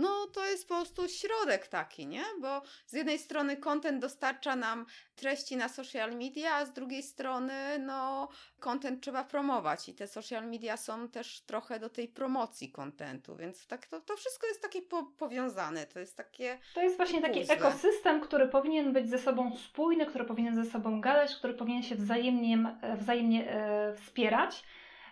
no 0.00 0.26
to 0.26 0.46
jest 0.46 0.68
po 0.68 0.74
prostu 0.74 1.08
środek 1.08 1.66
taki, 1.68 2.06
nie? 2.06 2.24
Bo 2.40 2.62
z 2.86 2.92
jednej 2.92 3.18
strony 3.18 3.56
content 3.56 4.00
dostarcza 4.02 4.56
nam 4.56 4.86
treści 5.16 5.56
na 5.56 5.68
social 5.68 6.16
media, 6.16 6.54
a 6.54 6.64
z 6.66 6.72
drugiej 6.72 7.02
strony 7.02 7.78
no 7.78 8.28
content 8.60 9.02
trzeba 9.02 9.24
promować 9.24 9.88
i 9.88 9.94
te 9.94 10.06
social 10.06 10.46
media 10.46 10.76
są 10.76 11.08
też 11.08 11.40
trochę 11.40 11.80
do 11.80 11.88
tej 11.90 12.08
promocji 12.08 12.72
contentu, 12.72 13.36
więc 13.36 13.66
tak 13.66 13.86
to, 13.86 14.00
to 14.00 14.16
wszystko 14.16 14.46
jest 14.46 14.62
takie 14.62 14.82
po, 14.82 15.02
powiązane, 15.04 15.86
to 15.86 16.00
jest 16.00 16.16
takie 16.16 16.58
To 16.74 16.82
jest 16.82 16.96
właśnie 16.96 17.20
puzzle. 17.20 17.34
taki 17.34 17.52
ekosystem, 17.52 18.20
który 18.20 18.48
powinien 18.48 18.92
być 18.92 19.08
ze 19.10 19.18
sobą 19.18 19.56
spójny, 19.56 20.06
który 20.06 20.24
powinien 20.24 20.64
ze 20.64 20.70
sobą 20.70 21.00
gadać, 21.00 21.36
który 21.36 21.54
powinien 21.54 21.82
się 21.82 21.94
wzajemnie, 21.94 22.58
wzajemnie 22.98 23.50
e, 23.52 23.94
wspierać. 23.94 24.64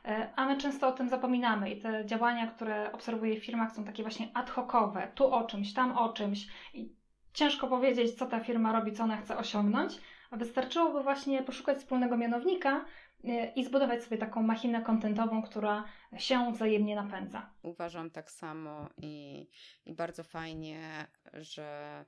E, 0.04 0.32
a 0.36 0.46
my 0.46 0.56
często 0.56 0.88
o 0.88 0.92
tym 0.92 1.08
zapominamy 1.08 1.70
i 1.70 1.80
te 1.80 2.06
działania, 2.06 2.46
które 2.46 2.92
obserwuję 2.92 3.40
w 3.40 3.44
firmach 3.44 3.72
są 3.72 3.84
takie 3.84 4.02
właśnie 4.02 4.28
ad 4.34 4.50
hocowe, 4.50 5.12
tu 5.14 5.34
o 5.34 5.44
czymś, 5.44 5.74
tam 5.74 5.98
o 5.98 6.12
czymś. 6.12 6.46
I 6.74 6.92
ciężko 7.32 7.68
powiedzieć, 7.68 8.14
co 8.14 8.26
ta 8.26 8.40
firma 8.40 8.72
robi, 8.72 8.92
co 8.92 9.04
ona 9.04 9.16
chce 9.16 9.36
osiągnąć, 9.36 9.92
a 10.30 10.36
wystarczyłoby 10.36 11.02
właśnie 11.02 11.42
poszukać 11.42 11.78
wspólnego 11.78 12.16
mianownika 12.16 12.84
e, 13.24 13.52
i 13.52 13.64
zbudować 13.64 14.04
sobie 14.04 14.18
taką 14.18 14.42
machinę 14.42 14.82
kontentową, 14.82 15.42
która 15.42 15.84
się 16.16 16.52
wzajemnie 16.52 16.96
napędza. 16.96 17.50
Uważam 17.62 18.10
tak 18.10 18.30
samo 18.30 18.88
i, 19.02 19.46
i 19.86 19.94
bardzo 19.94 20.24
fajnie, 20.24 21.06
że 21.32 22.04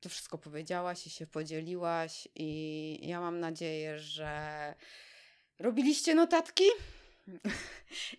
to 0.00 0.08
wszystko 0.08 0.38
powiedziałaś 0.38 1.06
i 1.06 1.10
się 1.10 1.26
podzieliłaś 1.26 2.28
i 2.34 3.08
ja 3.08 3.20
mam 3.20 3.40
nadzieję, 3.40 3.98
że 3.98 4.74
robiliście 5.58 6.14
notatki, 6.14 6.64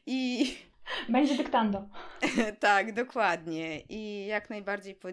I 0.05 0.45
będzie 1.09 1.37
dyktando. 1.37 1.87
tak, 2.59 2.93
dokładnie. 2.93 3.79
I 3.79 4.25
jak 4.25 4.49
najbardziej 4.49 4.95
po, 4.95 5.07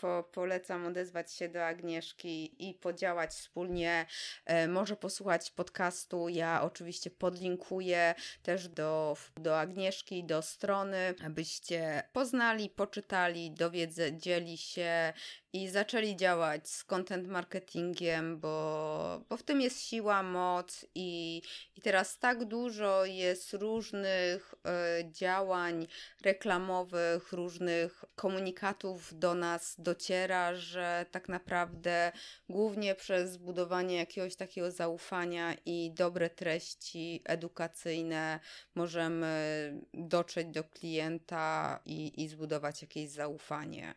po, 0.00 0.28
polecam 0.32 0.86
odezwać 0.86 1.32
się 1.32 1.48
do 1.48 1.66
Agnieszki 1.66 2.68
i 2.68 2.74
podziałać 2.74 3.30
wspólnie. 3.30 4.06
E, 4.44 4.68
może 4.68 4.96
posłuchać 4.96 5.50
podcastu. 5.50 6.28
Ja 6.28 6.62
oczywiście 6.62 7.10
podlinkuję 7.10 8.14
też 8.42 8.68
do, 8.68 9.16
do 9.36 9.60
Agnieszki, 9.60 10.24
do 10.24 10.42
strony, 10.42 11.14
abyście 11.24 12.02
poznali, 12.12 12.70
poczytali, 12.70 13.50
dowiedzieli 13.50 14.58
się 14.58 15.12
i 15.52 15.68
zaczęli 15.68 16.16
działać 16.16 16.68
z 16.70 16.84
content 16.84 17.28
marketingiem, 17.28 18.40
bo, 18.40 19.24
bo 19.28 19.36
w 19.36 19.42
tym 19.42 19.60
jest 19.60 19.80
siła, 19.80 20.22
moc 20.22 20.86
i, 20.94 21.42
i 21.76 21.80
teraz 21.80 22.18
tak 22.18 22.44
dużo 22.44 23.04
jest 23.04 23.52
różnych 23.52 24.54
y, 24.54 25.12
działań 25.12 25.86
reklamowych, 26.22 27.32
różnych 27.32 28.04
komunikatów 28.14 29.18
do 29.18 29.34
nas 29.34 29.74
dociera, 29.78 30.54
że 30.54 31.06
tak 31.10 31.28
naprawdę 31.28 32.12
głównie 32.48 32.94
przez 32.94 33.36
budowanie 33.36 33.96
jakiegoś 33.96 34.36
takiego 34.36 34.70
zaufania 34.70 35.54
i 35.66 35.92
dobre 35.94 36.30
treści 36.30 37.22
edukacyjne 37.24 38.40
możemy 38.74 39.72
dotrzeć 39.94 40.48
do 40.48 40.64
klienta 40.64 41.80
i, 41.84 42.22
i 42.22 42.28
zbudować 42.28 42.82
jakieś 42.82 43.10
zaufanie. 43.10 43.94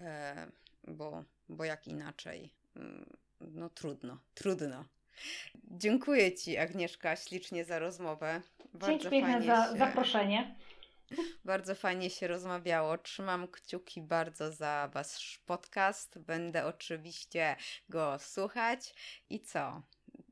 E, 0.00 0.63
bo, 0.88 1.24
bo 1.48 1.64
jak 1.64 1.86
inaczej? 1.86 2.54
Mm, 2.76 3.16
no 3.40 3.70
trudno, 3.70 4.18
trudno. 4.34 4.84
Dziękuję 5.64 6.34
Ci, 6.34 6.58
Agnieszka, 6.58 7.16
ślicznie 7.16 7.64
za 7.64 7.78
rozmowę. 7.78 8.42
Bardzo 8.74 8.86
Dzięki 8.86 9.10
piękne 9.10 9.42
za 9.42 9.72
się, 9.72 9.78
zaproszenie. 9.78 10.56
Bardzo 11.44 11.74
fajnie 11.74 12.10
się 12.10 12.26
rozmawiało. 12.26 12.98
Trzymam 12.98 13.48
kciuki 13.48 14.02
bardzo 14.02 14.52
za 14.52 14.90
Wasz 14.92 15.42
podcast. 15.46 16.18
Będę 16.18 16.66
oczywiście 16.66 17.56
go 17.88 18.18
słuchać. 18.18 18.94
I 19.30 19.40
co? 19.40 19.82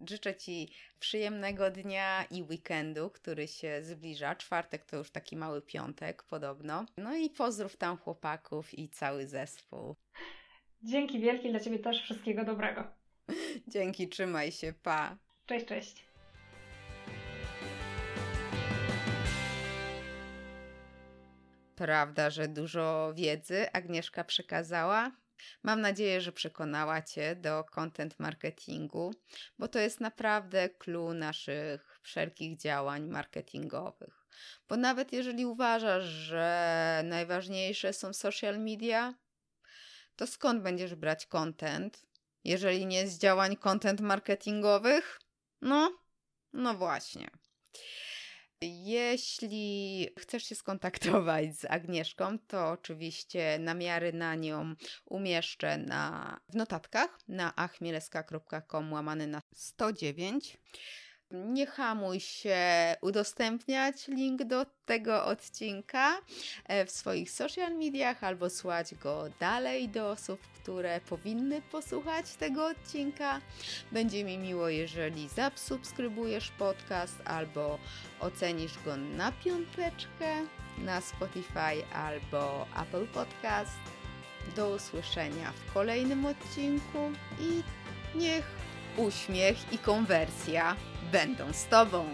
Życzę 0.09 0.35
Ci 0.35 0.75
przyjemnego 0.99 1.71
dnia 1.71 2.25
i 2.31 2.43
weekendu, 2.43 3.11
który 3.11 3.49
się 3.49 3.83
zbliża. 3.83 4.35
Czwartek 4.35 4.85
to 4.85 4.97
już 4.97 5.11
taki 5.11 5.37
mały 5.37 5.63
piątek, 5.63 6.23
podobno. 6.23 6.87
No 6.97 7.17
i 7.17 7.31
pozdrów 7.31 7.77
tam 7.77 7.97
chłopaków 7.97 8.79
i 8.79 8.89
cały 8.89 9.27
zespół. 9.27 9.97
Dzięki 10.85 11.21
wielkie 11.21 11.51
dla 11.51 11.61
Ciebie 11.61 11.79
też 11.79 12.03
wszystkiego 12.03 12.45
dobrego. 12.45 12.85
Dzięki, 13.69 14.09
trzymaj 14.09 14.53
się, 14.53 14.73
pa. 14.83 15.17
Cześć, 15.47 15.67
cześć. 15.67 16.05
Prawda, 21.77 22.31
że 22.31 22.49
dużo 22.49 23.13
wiedzy 23.15 23.73
Agnieszka 23.73 24.25
przekazała. 24.25 25.13
Mam 25.63 25.81
nadzieję, 25.81 26.21
że 26.21 26.33
przekonała 26.33 27.03
Cię 27.03 27.37
do 27.37 27.65
content 27.65 28.21
marketingu, 28.21 29.11
bo 29.59 29.69
to 29.69 29.79
jest 29.79 30.01
naprawdę 30.01 30.69
clue 30.69 31.15
naszych 31.15 32.01
wszelkich 32.03 32.57
działań 32.57 33.09
marketingowych. 33.09 34.27
Bo 34.69 34.77
nawet 34.77 35.13
jeżeli 35.13 35.47
uważasz, 35.47 36.05
że 36.05 37.03
najważniejsze 37.05 37.93
są 37.93 38.13
social 38.13 38.61
media, 38.61 39.15
to 40.23 40.27
skąd 40.27 40.63
będziesz 40.63 40.95
brać 40.95 41.27
content, 41.27 42.07
jeżeli 42.45 42.87
nie 42.87 43.09
z 43.09 43.19
działań 43.19 43.57
content 43.57 44.01
marketingowych? 44.01 45.21
No, 45.61 45.99
no 46.53 46.75
właśnie. 46.75 47.31
Jeśli 48.61 50.09
chcesz 50.19 50.45
się 50.45 50.55
skontaktować 50.55 51.57
z 51.57 51.65
Agnieszką, 51.65 52.39
to 52.39 52.71
oczywiście 52.71 53.59
namiary 53.59 54.13
na 54.13 54.35
nią 54.35 54.75
umieszczę 55.05 55.79
na, 55.79 56.41
w 56.49 56.55
notatkach 56.55 57.19
na 57.29 57.57
achmieleska.com 57.57 58.93
łamany 58.93 59.27
na 59.27 59.43
109. 59.55 60.59
Nie 61.33 61.67
hamuj 61.67 62.21
się 62.21 62.61
udostępniać 63.01 64.09
link 64.09 64.45
do 64.45 64.67
tego 64.87 65.25
odcinka 65.25 66.21
e, 66.67 66.87
w 66.87 66.91
swoich 66.91 67.31
social 67.31 67.79
mediach 67.79 68.25
albo 68.25 68.51
słać 68.51 68.95
go 68.95 69.25
dalej 69.41 69.89
do 69.89 70.11
osób, 70.11 70.41
które 70.41 71.01
powinny 71.01 71.63
posłuchać 71.63 72.35
tego 72.35 72.67
odcinka. 72.67 73.41
Będzie 73.93 74.25
mi 74.25 74.39
miło, 74.39 74.69
jeżeli 74.69 75.29
zasubskrybujesz 75.29 76.51
podcast 76.51 77.17
albo 77.25 77.79
ocenisz 78.21 78.79
go 78.85 78.97
na 78.97 79.33
piąteczkę 79.33 80.47
na 80.79 81.01
Spotify 81.01 81.95
albo 81.95 82.67
Apple 82.83 83.07
Podcast. 83.07 83.79
Do 84.57 84.71
usłyszenia 84.71 85.53
w 85.53 85.73
kolejnym 85.75 86.27
odcinku 86.27 87.11
i 87.41 87.63
Niech 88.15 88.45
uśmiech 88.97 89.73
i 89.73 89.79
konwersja 89.79 90.77
będą 91.13 91.53
z 91.53 91.67
Tobą. 91.67 92.05